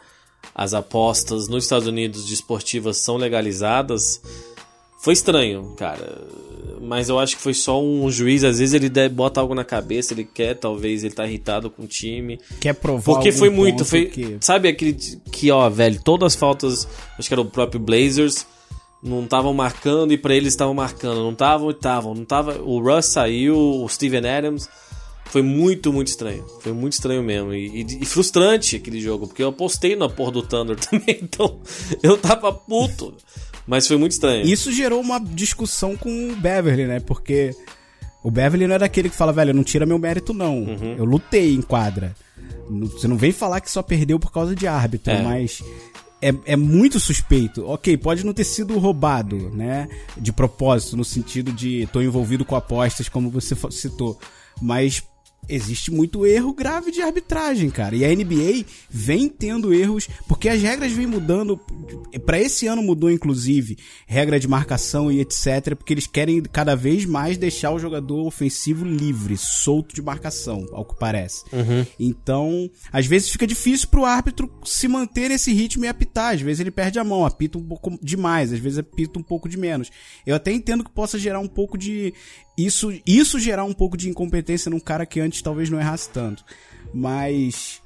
as 0.55 0.73
apostas 0.73 1.47
nos 1.47 1.65
Estados 1.65 1.87
Unidos 1.87 2.27
de 2.27 2.33
esportivas 2.33 2.97
são 2.97 3.19
legalizadas. 3.19 4.23
Foi 5.03 5.13
estranho, 5.13 5.75
cara 5.77 6.27
mas 6.81 7.11
eu 7.11 7.19
acho 7.19 7.37
que 7.37 7.43
foi 7.43 7.55
só 7.55 7.81
um 7.81 8.11
juiz. 8.11 8.43
Às 8.43 8.59
vezes 8.59 8.75
ele 8.75 8.91
bota 9.11 9.41
algo 9.41 9.55
na 9.55 9.65
cabeça, 9.65 10.15
ele 10.15 10.25
quer, 10.25 10.55
talvez, 10.55 11.05
ele 11.05 11.15
tá 11.15 11.27
irritado 11.27 11.71
com 11.71 11.83
o 11.83 11.87
time. 11.87 12.41
Quer 12.59 12.75
provar 12.75 13.15
Porque 13.15 13.31
foi 13.31 13.51
muito. 13.51 13.85
Foi, 13.85 14.07
que... 14.07 14.39
Sabe 14.41 14.69
aquele 14.69 14.95
que, 15.31 15.51
ó, 15.51 15.69
velho, 15.69 16.01
todas 16.03 16.33
as 16.33 16.37
faltas, 16.37 16.89
acho 17.19 17.29
que 17.29 17.35
era 17.35 17.41
o 17.41 17.45
próprio 17.45 17.79
Blazers, 17.79 18.47
não 19.03 19.25
estavam 19.25 19.53
marcando 19.53 20.13
e 20.13 20.19
para 20.19 20.35
eles 20.35 20.55
estavam 20.55 20.75
marcando. 20.75 21.19
Não 21.19 21.33
estavam 21.33 21.71
e 21.71 21.73
estavam. 21.75 22.15
Não 22.15 22.25
tava, 22.25 22.61
o 22.61 22.81
Russ 22.81 23.07
saiu, 23.07 23.57
o 23.57 23.89
Steven 23.89 24.27
Adams. 24.27 24.69
Foi 25.27 25.43
muito, 25.43 25.93
muito 25.93 26.09
estranho. 26.09 26.45
Foi 26.61 26.73
muito 26.73 26.95
estranho 26.95 27.23
mesmo. 27.23 27.55
E, 27.55 27.83
e, 27.83 28.03
e, 28.03 28.05
frustrante 28.05 28.75
aquele 28.75 29.01
jogo, 29.01 29.29
porque 29.29 29.43
eu 29.43 29.51
apostei 29.51 29.95
na 29.95 30.09
porra 30.09 30.33
do 30.33 30.43
Thunder 30.43 30.75
também, 30.81 31.21
então 31.23 31.61
eu 32.03 32.19
tava 32.19 32.53
puto. 32.53 33.15
Mas 33.71 33.87
foi 33.87 33.97
muito 33.97 34.11
estranho. 34.11 34.45
Isso 34.45 34.73
gerou 34.73 35.01
uma 35.01 35.21
discussão 35.21 35.97
com 35.97 36.33
o 36.33 36.35
Beverly, 36.35 36.87
né? 36.87 36.99
Porque 36.99 37.55
o 38.21 38.29
Beverly 38.29 38.66
não 38.66 38.75
é 38.75 38.79
daquele 38.81 39.09
que 39.09 39.14
fala, 39.14 39.33
velho, 39.33 39.55
não 39.55 39.62
tira 39.62 39.87
meu 39.87 39.97
mérito, 39.97 40.35
não. 40.35 40.64
Uhum. 40.64 40.97
Eu 40.99 41.05
lutei 41.05 41.55
em 41.55 41.62
quadra. 41.62 42.12
Você 42.68 43.07
não 43.07 43.16
vem 43.16 43.31
falar 43.31 43.61
que 43.61 43.71
só 43.71 43.81
perdeu 43.81 44.18
por 44.18 44.33
causa 44.33 44.57
de 44.57 44.66
árbitro, 44.66 45.12
é. 45.12 45.23
mas 45.23 45.62
é, 46.21 46.35
é 46.47 46.57
muito 46.57 46.99
suspeito. 46.99 47.64
Ok, 47.64 47.97
pode 47.97 48.27
não 48.27 48.33
ter 48.33 48.43
sido 48.43 48.77
roubado, 48.77 49.37
né? 49.55 49.89
De 50.16 50.33
propósito, 50.33 50.97
no 50.97 51.05
sentido 51.05 51.53
de 51.53 51.89
tô 51.93 52.03
envolvido 52.03 52.45
com 52.45 52.57
apostas, 52.57 53.09
como 53.09 53.31
você 53.31 53.55
citou. 53.71 54.18
Mas 54.61 55.01
existe 55.49 55.91
muito 55.91 56.26
erro 56.26 56.53
grave 56.53 56.91
de 56.91 57.03
arbitragem, 57.03 57.70
cara. 57.70 57.95
E 57.97 58.05
a 58.05 58.14
NBA 58.14 58.64
vem 58.88 59.28
tendo 59.28 59.74
erros, 59.74 60.09
porque 60.28 60.49
as 60.49 60.61
regras 60.62 60.93
vêm 60.93 61.07
mudando. 61.07 61.59
Para 62.24 62.41
esse 62.41 62.66
ano 62.66 62.82
mudou, 62.82 63.11
inclusive, 63.11 63.76
regra 64.07 64.38
de 64.38 64.49
marcação 64.49 65.11
e 65.11 65.20
etc. 65.20 65.74
Porque 65.76 65.93
eles 65.93 66.07
querem 66.07 66.43
cada 66.43 66.74
vez 66.74 67.05
mais 67.05 67.36
deixar 67.36 67.72
o 67.72 67.78
jogador 67.78 68.26
ofensivo 68.26 68.84
livre, 68.84 69.36
solto 69.36 69.95
de 69.95 70.03
marcação, 70.03 70.66
ao 70.72 70.84
que 70.84 70.99
parece. 70.99 71.45
Uhum. 71.53 71.86
Então, 71.99 72.70
às 72.93 73.07
vezes 73.07 73.30
fica 73.30 73.47
difícil 73.47 73.88
pro 73.88 74.05
árbitro 74.05 74.51
se 74.64 74.86
manter 74.88 75.28
nesse 75.28 75.53
ritmo 75.53 75.84
e 75.84 75.88
apitar. 75.88 76.34
Às 76.34 76.41
vezes 76.41 76.61
ele 76.61 76.70
perde 76.70 76.99
a 76.99 77.05
mão, 77.05 77.24
apita 77.24 77.59
um 77.59 77.62
pouco 77.62 77.99
demais, 78.03 78.53
às 78.53 78.59
vezes 78.59 78.78
apita 78.78 79.18
um 79.18 79.22
pouco 79.22 79.49
de 79.49 79.59
menos. 79.59 79.91
Eu 80.26 80.36
até 80.36 80.53
entendo 80.53 80.84
que 80.84 80.91
possa 80.91 81.18
gerar 81.18 81.41
um 81.41 81.49
pouco 81.49 81.76
de 81.76 82.12
isso, 82.65 82.93
isso 83.07 83.39
gerar 83.39 83.65
um 83.65 83.73
pouco 83.73 83.97
de 83.97 84.09
incompetência 84.09 84.71
num 84.71 84.81
cara 84.81 85.07
que 85.07 85.21
antes 85.21 85.43
talvez 85.43 85.71
não 85.71 85.79
errasse 85.79 86.09
tanto. 86.11 86.45
Mas 86.93 87.81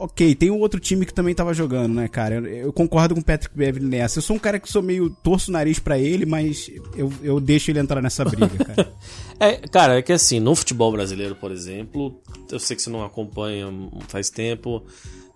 ok, 0.00 0.34
tem 0.34 0.50
um 0.50 0.58
outro 0.58 0.80
time 0.80 1.04
que 1.04 1.12
também 1.12 1.34
tava 1.34 1.52
jogando, 1.52 1.92
né, 1.92 2.08
cara? 2.08 2.36
Eu, 2.36 2.46
eu 2.46 2.72
concordo 2.72 3.14
com 3.14 3.20
o 3.20 3.24
Patrick 3.24 3.54
Beverly 3.54 3.86
nessa. 3.86 4.18
Eu 4.18 4.22
sou 4.22 4.34
um 4.34 4.38
cara 4.38 4.58
que 4.58 4.66
sou 4.66 4.82
meio 4.82 5.10
torço 5.10 5.50
o 5.50 5.52
nariz 5.52 5.78
para 5.78 5.98
ele, 5.98 6.24
mas 6.24 6.70
eu, 6.96 7.12
eu 7.22 7.38
deixo 7.38 7.70
ele 7.70 7.80
entrar 7.80 8.00
nessa 8.00 8.24
briga, 8.24 8.64
cara. 8.64 8.92
é, 9.38 9.52
cara, 9.68 9.98
é 9.98 10.02
que 10.02 10.12
assim, 10.12 10.40
no 10.40 10.54
futebol 10.54 10.90
brasileiro, 10.90 11.36
por 11.36 11.52
exemplo, 11.52 12.18
eu 12.50 12.58
sei 12.58 12.76
que 12.76 12.82
você 12.82 12.88
não 12.88 13.04
acompanha 13.04 13.66
faz 14.08 14.30
tempo, 14.30 14.82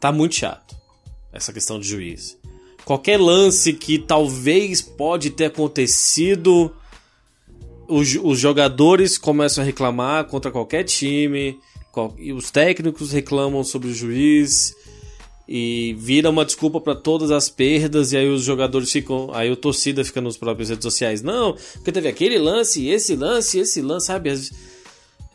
tá 0.01 0.11
muito 0.11 0.35
chato 0.35 0.75
essa 1.31 1.53
questão 1.53 1.79
de 1.79 1.87
juiz. 1.87 2.39
Qualquer 2.87 3.21
lance 3.21 3.73
que 3.75 3.99
talvez 3.99 4.81
pode 4.81 5.31
ter 5.31 5.47
acontecido, 5.47 6.75
os, 7.89 8.17
os 8.23 8.39
jogadores 8.39 9.19
começam 9.19 9.63
a 9.63 9.67
reclamar 9.67 10.25
contra 10.27 10.51
qualquer 10.51 10.85
time 10.85 11.59
e 12.19 12.33
os 12.33 12.51
técnicos 12.51 13.13
reclamam 13.13 13.63
sobre 13.63 13.89
o 13.89 13.95
juiz 13.95 14.75
e 15.49 15.95
vira 15.99 16.31
uma 16.31 16.45
desculpa 16.45 16.81
para 16.81 16.95
todas 16.95 17.31
as 17.31 17.49
perdas 17.49 18.13
e 18.13 18.17
aí 18.17 18.29
os 18.29 18.43
jogadores 18.43 18.91
ficam, 18.91 19.31
aí 19.33 19.51
o 19.51 19.57
torcida 19.57 20.05
fica 20.05 20.21
nos 20.21 20.37
próprios 20.37 20.71
redes 20.71 20.83
sociais, 20.83 21.23
não, 21.23 21.55
porque 21.75 21.93
teve 21.93 22.09
aquele 22.09 22.39
lance, 22.39 22.89
esse 22.89 23.15
lance, 23.15 23.59
esse 23.59 23.83
lance, 23.83 24.07
sabe? 24.07 24.33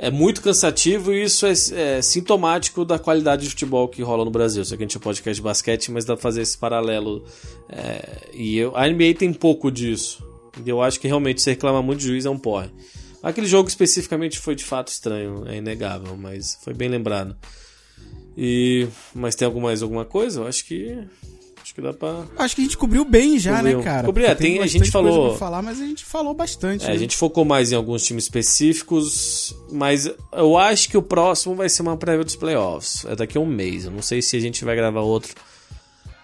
É 0.01 0.09
muito 0.09 0.41
cansativo 0.41 1.13
e 1.13 1.23
isso 1.23 1.45
é, 1.45 1.53
é 1.75 2.01
sintomático 2.01 2.85
da 2.85 2.97
qualidade 2.97 3.43
de 3.43 3.49
futebol 3.49 3.85
que 3.87 4.01
rola 4.01 4.23
no 4.23 4.31
Brasil. 4.31 4.63
Só 4.63 4.77
que 4.77 4.83
a 4.83 4.85
gente 4.85 4.95
é 4.95 4.99
podcast 4.99 5.35
de 5.35 5.43
basquete, 5.43 5.91
mas 5.91 6.05
dá 6.05 6.15
pra 6.15 6.23
fazer 6.23 6.41
esse 6.41 6.57
paralelo. 6.57 7.21
É, 7.67 8.29
e 8.33 8.57
eu, 8.57 8.73
a 8.77 8.87
NBA 8.87 9.15
tem 9.17 9.33
pouco 9.33 9.69
disso. 9.69 10.23
Eu 10.65 10.81
acho 10.81 10.99
que 10.99 11.07
realmente 11.07 11.41
se 11.41 11.49
reclama 11.49 11.81
muito 11.81 11.99
de 11.99 12.07
juiz 12.07 12.25
é 12.25 12.29
um 12.29 12.37
porre. 12.37 12.69
Aquele 13.21 13.47
jogo 13.47 13.67
especificamente 13.67 14.39
foi 14.39 14.55
de 14.55 14.63
fato 14.63 14.87
estranho, 14.87 15.45
é 15.47 15.57
inegável, 15.57 16.15
mas 16.15 16.57
foi 16.63 16.73
bem 16.73 16.87
lembrado. 16.87 17.35
E 18.37 18.87
mas 19.13 19.35
tem 19.35 19.45
alguma 19.45 19.67
mais 19.67 19.83
alguma 19.83 20.05
coisa? 20.05 20.41
Eu 20.41 20.47
acho 20.47 20.63
que 20.65 20.97
acho 21.61 21.75
que 21.75 21.81
dá 21.81 21.91
para 21.91 22.23
Acho 22.37 22.55
que 22.55 22.61
a 22.61 22.63
gente 22.63 22.77
cobriu 22.77 23.03
bem 23.03 23.37
já, 23.37 23.51
né, 23.51 23.57
cobriu. 23.57 23.77
né, 23.79 23.83
cara? 23.83 24.05
Cobriu, 24.05 24.25
é, 24.25 24.35
tem, 24.35 24.59
a 24.59 24.67
gente 24.67 24.89
falou 24.89 25.35
falar, 25.35 25.61
mas 25.61 25.81
a 25.81 25.85
gente 25.85 26.05
falou 26.05 26.33
bastante. 26.33 26.85
É, 26.85 26.87
né? 26.87 26.93
A 26.93 26.97
gente 26.97 27.17
focou 27.17 27.43
mais 27.43 27.73
em 27.73 27.75
alguns 27.75 28.03
times 28.05 28.23
específicos, 28.23 29.53
mas 29.69 30.09
eu 30.31 30.57
acho 30.57 30.87
que 30.89 30.97
o 30.97 31.01
próximo 31.01 31.55
vai 31.55 31.67
ser 31.67 31.81
uma 31.81 31.97
prévia 31.97 32.23
dos 32.23 32.37
playoffs. 32.37 33.03
É 33.05 33.15
daqui 33.15 33.37
a 33.37 33.41
um 33.41 33.45
mês. 33.45 33.83
Eu 33.83 33.91
não 33.91 34.01
sei 34.01 34.21
se 34.21 34.37
a 34.37 34.39
gente 34.39 34.63
vai 34.63 34.75
gravar 34.77 35.01
outro 35.01 35.35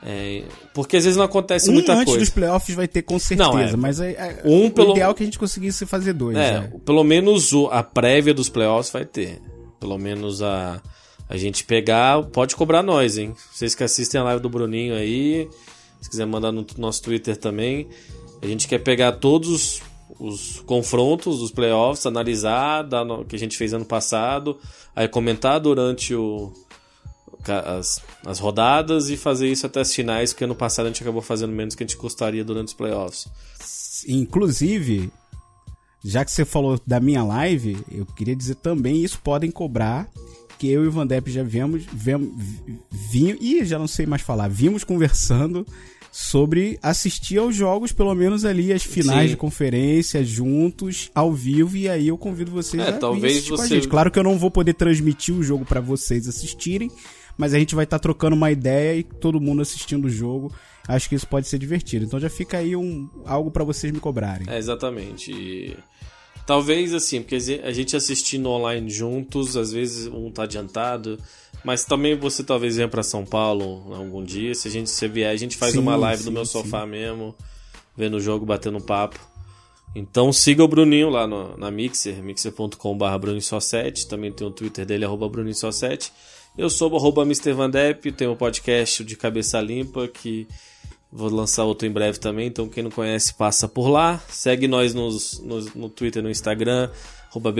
é, 0.07 0.43
porque 0.71 0.97
às 0.97 1.03
vezes 1.03 1.17
não 1.17 1.25
acontece 1.25 1.67
um 1.67 1.73
muita 1.73 1.93
antes 1.93 2.05
coisa. 2.05 2.19
dos 2.19 2.29
playoffs 2.29 2.75
vai 2.75 2.87
ter 2.87 3.01
com 3.01 3.17
certeza, 3.17 3.49
não, 3.49 3.59
é, 3.59 3.75
mas 3.75 3.99
é, 3.99 4.11
é 4.11 4.41
um 4.45 4.69
pelo... 4.69 4.89
o 4.89 4.91
ideal 4.91 5.09
é 5.09 5.13
que 5.15 5.23
a 5.23 5.25
gente 5.25 5.39
conseguisse 5.39 5.83
fazer 5.87 6.13
dois. 6.13 6.37
É, 6.37 6.59
né? 6.59 6.73
pelo 6.85 7.03
menos 7.03 7.51
o, 7.53 7.65
a 7.71 7.81
prévia 7.81 8.31
dos 8.31 8.47
playoffs 8.47 8.93
vai 8.93 9.03
ter. 9.03 9.41
Pelo 9.79 9.97
menos 9.97 10.43
a, 10.43 10.79
a 11.27 11.37
gente 11.37 11.63
pegar, 11.63 12.21
pode 12.21 12.55
cobrar 12.55 12.83
nós, 12.83 13.17
hein? 13.17 13.33
Vocês 13.51 13.73
que 13.73 13.83
assistem 13.83 14.21
a 14.21 14.23
live 14.25 14.43
do 14.43 14.49
Bruninho 14.49 14.93
aí, 14.93 15.49
se 15.99 16.07
quiser 16.07 16.27
mandar 16.27 16.51
no 16.51 16.63
nosso 16.77 17.01
Twitter 17.01 17.35
também. 17.35 17.87
A 18.43 18.45
gente 18.45 18.67
quer 18.67 18.79
pegar 18.79 19.13
todos 19.13 19.81
os 20.19 20.59
confrontos 20.67 21.39
dos 21.39 21.51
playoffs, 21.51 22.05
analisar 22.05 22.87
o 23.19 23.25
que 23.25 23.35
a 23.35 23.39
gente 23.39 23.57
fez 23.57 23.73
ano 23.73 23.85
passado, 23.85 24.59
aí 24.95 25.07
comentar 25.07 25.59
durante 25.59 26.13
o, 26.13 26.53
as, 27.51 28.01
as 28.25 28.39
rodadas 28.39 29.09
e 29.09 29.17
fazer 29.17 29.51
isso 29.51 29.65
até 29.65 29.81
as 29.81 29.93
finais, 29.93 30.33
porque 30.33 30.43
ano 30.43 30.55
passado 30.55 30.85
a 30.85 30.89
gente 30.89 31.01
acabou 31.01 31.21
fazendo 31.21 31.53
menos 31.53 31.75
que 31.75 31.83
a 31.83 31.87
gente 31.87 31.97
gostaria 31.97 32.43
durante 32.43 32.69
os 32.69 32.73
playoffs. 32.73 33.27
Inclusive, 34.07 35.11
já 36.03 36.23
que 36.23 36.31
você 36.31 36.45
falou 36.45 36.79
da 36.85 36.99
minha 36.99 37.23
live, 37.23 37.77
eu 37.91 38.05
queria 38.05 38.35
dizer 38.35 38.55
também, 38.55 39.03
isso 39.03 39.19
podem 39.23 39.49
cobrar, 39.49 40.07
que 40.59 40.69
eu 40.69 40.83
e 40.83 40.87
o 40.87 40.91
Van 40.91 41.07
Depp 41.07 41.31
já 41.31 41.43
viemos, 41.43 41.83
viemos, 41.91 42.29
vim, 42.91 43.35
e 43.41 43.65
já 43.65 43.79
não 43.79 43.87
sei 43.87 44.05
mais 44.05 44.21
falar, 44.21 44.47
vimos 44.47 44.83
conversando 44.83 45.65
sobre 46.11 46.79
assistir 46.81 47.37
aos 47.39 47.53
jogos, 47.53 47.91
pelo 47.91 48.15
menos 48.15 48.45
ali 48.45 48.71
as 48.71 48.83
finais 48.83 49.23
Sim. 49.23 49.27
de 49.31 49.35
conferência 49.35 50.23
juntos, 50.23 51.11
ao 51.13 51.33
vivo, 51.33 51.75
e 51.75 51.89
aí 51.89 52.07
eu 52.07 52.17
convido 52.17 52.51
vocês 52.51 52.81
é, 52.81 52.89
a 52.89 52.93
talvez 52.93 53.45
você... 53.45 53.81
Claro 53.81 54.09
que 54.09 54.17
eu 54.17 54.23
não 54.23 54.37
vou 54.37 54.49
poder 54.49 54.75
transmitir 54.75 55.35
o 55.35 55.43
jogo 55.43 55.65
para 55.65 55.81
vocês 55.81 56.25
assistirem, 56.25 56.89
mas 57.37 57.53
a 57.53 57.59
gente 57.59 57.75
vai 57.75 57.83
estar 57.83 57.99
tá 57.99 58.03
trocando 58.03 58.35
uma 58.35 58.51
ideia 58.51 58.97
e 58.97 59.03
todo 59.03 59.41
mundo 59.41 59.61
assistindo 59.61 60.05
o 60.05 60.09
jogo. 60.09 60.53
Acho 60.87 61.09
que 61.09 61.15
isso 61.15 61.27
pode 61.27 61.47
ser 61.47 61.57
divertido. 61.57 62.05
Então 62.05 62.19
já 62.19 62.29
fica 62.29 62.57
aí 62.57 62.75
um, 62.75 63.09
algo 63.25 63.49
para 63.49 63.63
vocês 63.63 63.91
me 63.91 63.99
cobrarem. 63.99 64.47
É, 64.49 64.57
exatamente. 64.57 65.31
E... 65.31 65.75
Talvez 66.45 66.93
assim, 66.93 67.21
porque 67.21 67.35
a 67.63 67.71
gente 67.71 67.95
assistindo 67.95 68.49
online 68.49 68.89
juntos, 68.89 69.57
às 69.57 69.71
vezes 69.71 70.05
um 70.07 70.29
tá 70.29 70.43
adiantado, 70.43 71.17
mas 71.63 71.83
também 71.83 72.15
você 72.15 72.43
talvez 72.43 72.75
venha 72.75 72.87
para 72.87 73.01
São 73.01 73.25
Paulo 73.25 73.93
algum 73.95 74.23
dia. 74.23 74.53
Se 74.53 74.67
a 74.67 74.71
gente 74.71 74.89
se 74.89 75.07
vier, 75.07 75.31
a 75.31 75.35
gente 75.35 75.57
faz 75.57 75.73
sim, 75.73 75.79
uma 75.79 75.95
live 75.95 76.21
sim, 76.21 76.25
do 76.25 76.31
meu 76.31 76.45
sofá 76.45 76.83
sim. 76.83 76.91
mesmo, 76.91 77.33
vendo 77.97 78.17
o 78.17 78.19
jogo, 78.19 78.45
batendo 78.45 78.79
papo. 78.79 79.19
Então 79.95 80.31
siga 80.31 80.63
o 80.63 80.67
Bruninho 80.67 81.09
lá 81.09 81.25
no, 81.25 81.57
na 81.57 81.71
Mixer, 81.71 82.21
mixer.com.br 82.21 83.17
Bruninho 83.19 83.41
7. 83.41 84.07
Também 84.07 84.31
tem 84.31 84.45
o 84.45 84.51
Twitter 84.51 84.85
dele, 84.85 85.05
arroba 85.05 85.27
Bruninho 85.27 85.55
7. 85.55 86.11
Eu 86.57 86.69
sou 86.69 86.89
o 86.89 86.95
arroba 86.95 87.23
Mr. 87.23 87.51
Van 87.51 87.69
Depp, 87.69 88.13
tenho 88.13 88.31
um 88.31 88.35
podcast 88.35 89.03
de 89.03 89.17
cabeça 89.17 89.59
limpa 89.59 90.07
que 90.07 90.47
vou 91.11 91.29
lançar 91.29 91.65
outro 91.65 91.85
em 91.85 91.91
breve 91.91 92.17
também, 92.17 92.47
então 92.47 92.69
quem 92.69 92.81
não 92.81 92.89
conhece 92.89 93.33
passa 93.33 93.67
por 93.67 93.89
lá. 93.89 94.23
Segue 94.29 94.65
nós 94.65 94.93
nos, 94.93 95.39
nos, 95.41 95.73
no 95.73 95.89
Twitter 95.89 96.23
no 96.23 96.29
Instagram, 96.29 96.89
arroba 97.29 97.53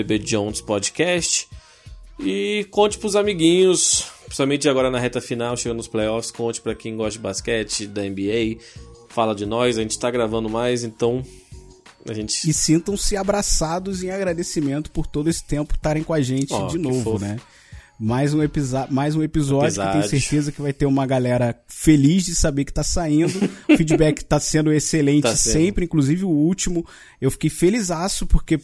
Podcast. 0.66 1.46
E 2.18 2.66
conte 2.72 2.98
pros 2.98 3.18
amiguinhos, 3.18 4.06
principalmente 4.24 4.70
agora 4.70 4.90
na 4.90 4.98
reta 4.98 5.20
final, 5.20 5.58
chegando 5.58 5.78
nos 5.78 5.90
playoffs, 5.90 6.32
conte 6.32 6.62
para 6.62 6.74
quem 6.74 6.96
gosta 6.96 7.12
de 7.12 7.20
basquete, 7.20 7.88
da 7.88 8.02
NBA, 8.02 8.62
fala 9.10 9.36
de 9.36 9.46
nós, 9.46 9.78
a 9.78 9.82
gente 9.82 10.00
tá 10.00 10.10
gravando 10.10 10.50
mais, 10.50 10.86
então 10.86 11.22
a 12.08 12.14
gente... 12.14 12.50
E 12.50 12.54
sintam-se 12.54 13.18
abraçados 13.18 14.04
em 14.04 14.10
agradecimento 14.10 14.90
por 14.90 15.06
todo 15.06 15.30
esse 15.30 15.44
tempo 15.44 15.76
estarem 15.76 16.04
com 16.04 16.14
a 16.14 16.22
gente 16.22 16.54
oh, 16.54 16.68
de 16.68 16.78
novo, 16.78 17.20
né? 17.20 17.38
Mais 18.00 18.34
um, 18.34 18.40
mais 18.90 19.16
um 19.16 19.24
episódio, 19.24 19.68
episódio 19.68 20.02
que 20.02 20.10
tenho 20.10 20.22
certeza 20.22 20.52
que 20.52 20.62
vai 20.62 20.74
ter 20.74 20.86
uma 20.86 21.06
galera 21.06 21.58
feliz 21.68 22.26
de 22.26 22.36
saber 22.36 22.66
que 22.66 22.74
tá 22.74 22.84
saindo. 22.84 23.34
o 23.70 23.76
feedback 23.78 24.24
tá 24.24 24.40
sendo 24.40 24.72
excelente 24.72 25.24
tá 25.24 25.36
sempre, 25.36 25.66
sendo. 25.66 25.84
inclusive 25.84 26.26
o 26.26 26.30
último. 26.30 26.86
Eu 27.22 27.32
fiquei 27.32 27.50
felizaço 27.50 28.26
porque 28.26 28.60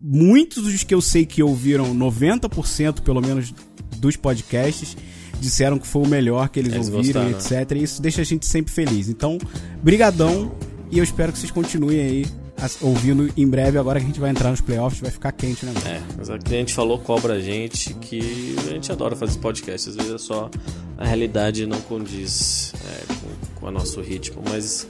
muitos 0.00 0.64
dos 0.64 0.84
que 0.84 0.94
eu 0.94 1.00
sei 1.00 1.24
que 1.24 1.42
ouviram, 1.42 1.94
90% 1.94 3.00
pelo 3.02 3.20
menos 3.20 3.54
dos 3.98 4.16
podcasts, 4.16 4.96
disseram 5.40 5.78
que 5.78 5.86
foi 5.86 6.02
o 6.02 6.08
melhor 6.08 6.48
que 6.48 6.58
eles, 6.58 6.72
eles 6.72 6.88
ouviram, 6.88 7.30
gostaram, 7.30 7.60
etc. 7.60 7.76
E 7.76 7.82
isso 7.84 8.02
deixa 8.02 8.22
a 8.22 8.24
gente 8.24 8.46
sempre 8.46 8.72
feliz. 8.72 9.08
Então, 9.08 9.38
brigadão 9.82 10.54
e 10.90 10.98
eu 10.98 11.04
espero 11.04 11.32
que 11.32 11.38
vocês 11.38 11.50
continuem 11.50 12.00
aí 12.00 12.41
ouvindo 12.80 13.32
em 13.36 13.46
breve, 13.46 13.78
agora 13.78 13.98
que 13.98 14.04
a 14.04 14.08
gente 14.08 14.20
vai 14.20 14.30
entrar 14.30 14.50
nos 14.50 14.60
playoffs, 14.60 15.00
vai 15.00 15.10
ficar 15.10 15.32
quente, 15.32 15.64
né? 15.66 15.72
É, 15.86 16.00
mas 16.16 16.30
a 16.30 16.38
cliente 16.38 16.72
falou, 16.74 16.98
cobra 16.98 17.34
a 17.34 17.40
gente, 17.40 17.94
que 17.94 18.56
a 18.66 18.70
gente 18.70 18.90
adora 18.90 19.16
fazer 19.16 19.38
podcast, 19.38 19.90
às 19.90 19.96
vezes 19.96 20.12
é 20.12 20.18
só 20.18 20.50
a 20.96 21.04
realidade 21.04 21.66
não 21.66 21.80
condiz 21.82 22.72
é, 22.74 23.14
com, 23.14 23.60
com 23.60 23.66
o 23.66 23.70
nosso 23.70 24.00
ritmo. 24.00 24.42
Mas 24.48 24.86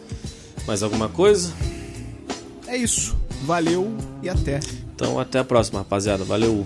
mais 0.66 0.82
alguma 0.82 1.08
coisa? 1.08 1.52
É 2.66 2.76
isso. 2.76 3.16
Valeu 3.44 3.96
e 4.22 4.28
até. 4.28 4.60
Então 4.94 5.18
até 5.18 5.38
a 5.38 5.44
próxima, 5.44 5.80
rapaziada. 5.80 6.24
Valeu. 6.24 6.64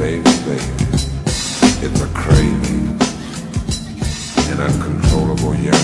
Baby, 0.00 0.22
baby. 0.22 0.64
It's 1.84 2.00
a 2.00 2.06
craving, 2.14 2.88
an 4.50 4.60
uncontrollable 4.62 5.54
yearning. 5.56 5.79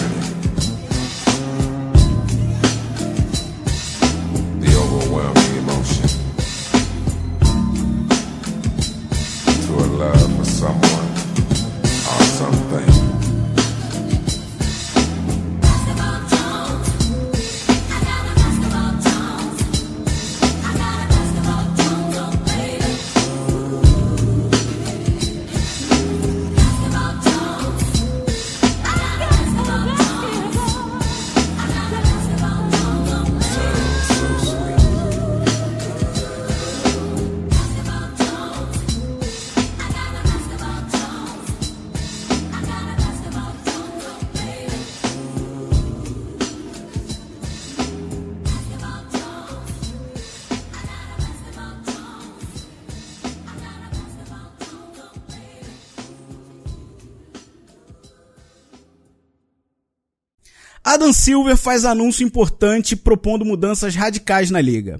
Adam 60.96 61.12
Silver 61.12 61.58
faz 61.58 61.84
anúncio 61.84 62.24
importante 62.24 62.96
propondo 62.96 63.44
mudanças 63.44 63.94
radicais 63.94 64.50
na 64.50 64.62
liga. 64.62 64.98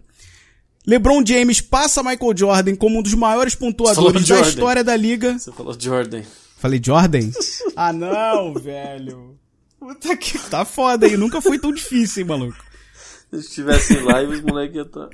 LeBron 0.87 1.25
James 1.25 1.63
passa 1.63 2.03
Michael 2.03 2.37
Jordan 2.37 2.77
como 2.77 2.99
um 2.99 3.03
dos 3.03 3.15
maiores 3.15 3.55
pontuadores 3.55 4.29
da 4.29 4.41
história 4.43 4.85
da 4.85 4.95
liga. 4.95 5.39
Você 5.39 5.51
falou 5.51 5.75
Jordan. 5.79 6.23
Falei 6.59 6.79
Jordan? 6.85 7.31
ah, 7.75 7.95
não, 7.95 8.53
velho. 8.53 9.39
Puta 9.81 10.15
que 10.19 10.39
tá 10.51 10.67
foda 10.67 11.07
aí. 11.07 11.17
Nunca 11.17 11.41
foi 11.41 11.59
tão 11.59 11.73
difícil, 11.73 12.23
hein, 12.23 12.29
maluco. 12.29 12.63
Se 13.31 13.39
estivesse 13.39 13.95
em 13.95 14.03
live, 14.03 14.35
os 14.35 14.43
moleques 14.43 14.77
iam 14.77 14.85
estar. 14.85 15.09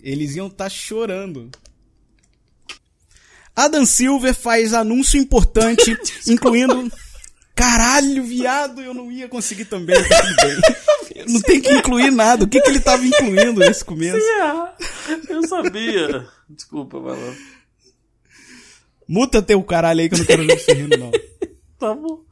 Eles 0.00 0.36
iam 0.36 0.46
estar 0.46 0.70
chorando. 0.70 1.50
Adam 3.56 3.84
Silver 3.84 4.34
faz 4.34 4.72
anúncio 4.72 5.20
importante, 5.20 5.98
incluindo. 6.30 6.88
Caralho, 7.60 8.24
viado, 8.24 8.80
eu 8.80 8.94
não 8.94 9.12
ia 9.12 9.28
conseguir 9.28 9.66
também, 9.66 9.94
tá 9.94 10.22
tudo 10.22 10.36
bem. 10.48 10.60
Não 11.28 11.40
tem 11.42 11.60
que 11.60 11.70
incluir 11.70 12.10
nada. 12.10 12.44
O 12.44 12.48
que, 12.48 12.58
que 12.62 12.70
ele 12.70 12.80
tava 12.80 13.04
incluindo 13.04 13.60
nesse 13.60 13.84
começo? 13.84 14.26
Eu 15.28 15.46
sabia. 15.46 16.26
Desculpa, 16.48 16.96
lá. 16.96 17.34
Muta 19.06 19.42
teu 19.42 19.62
caralho 19.62 20.00
aí 20.00 20.08
que 20.08 20.14
eu 20.14 20.18
não 20.20 20.24
quero 20.24 20.46
ver 20.46 20.58
você 20.58 20.72
rindo, 20.72 20.96
não. 20.96 21.10
Tá 21.78 21.94
bom. 21.94 22.24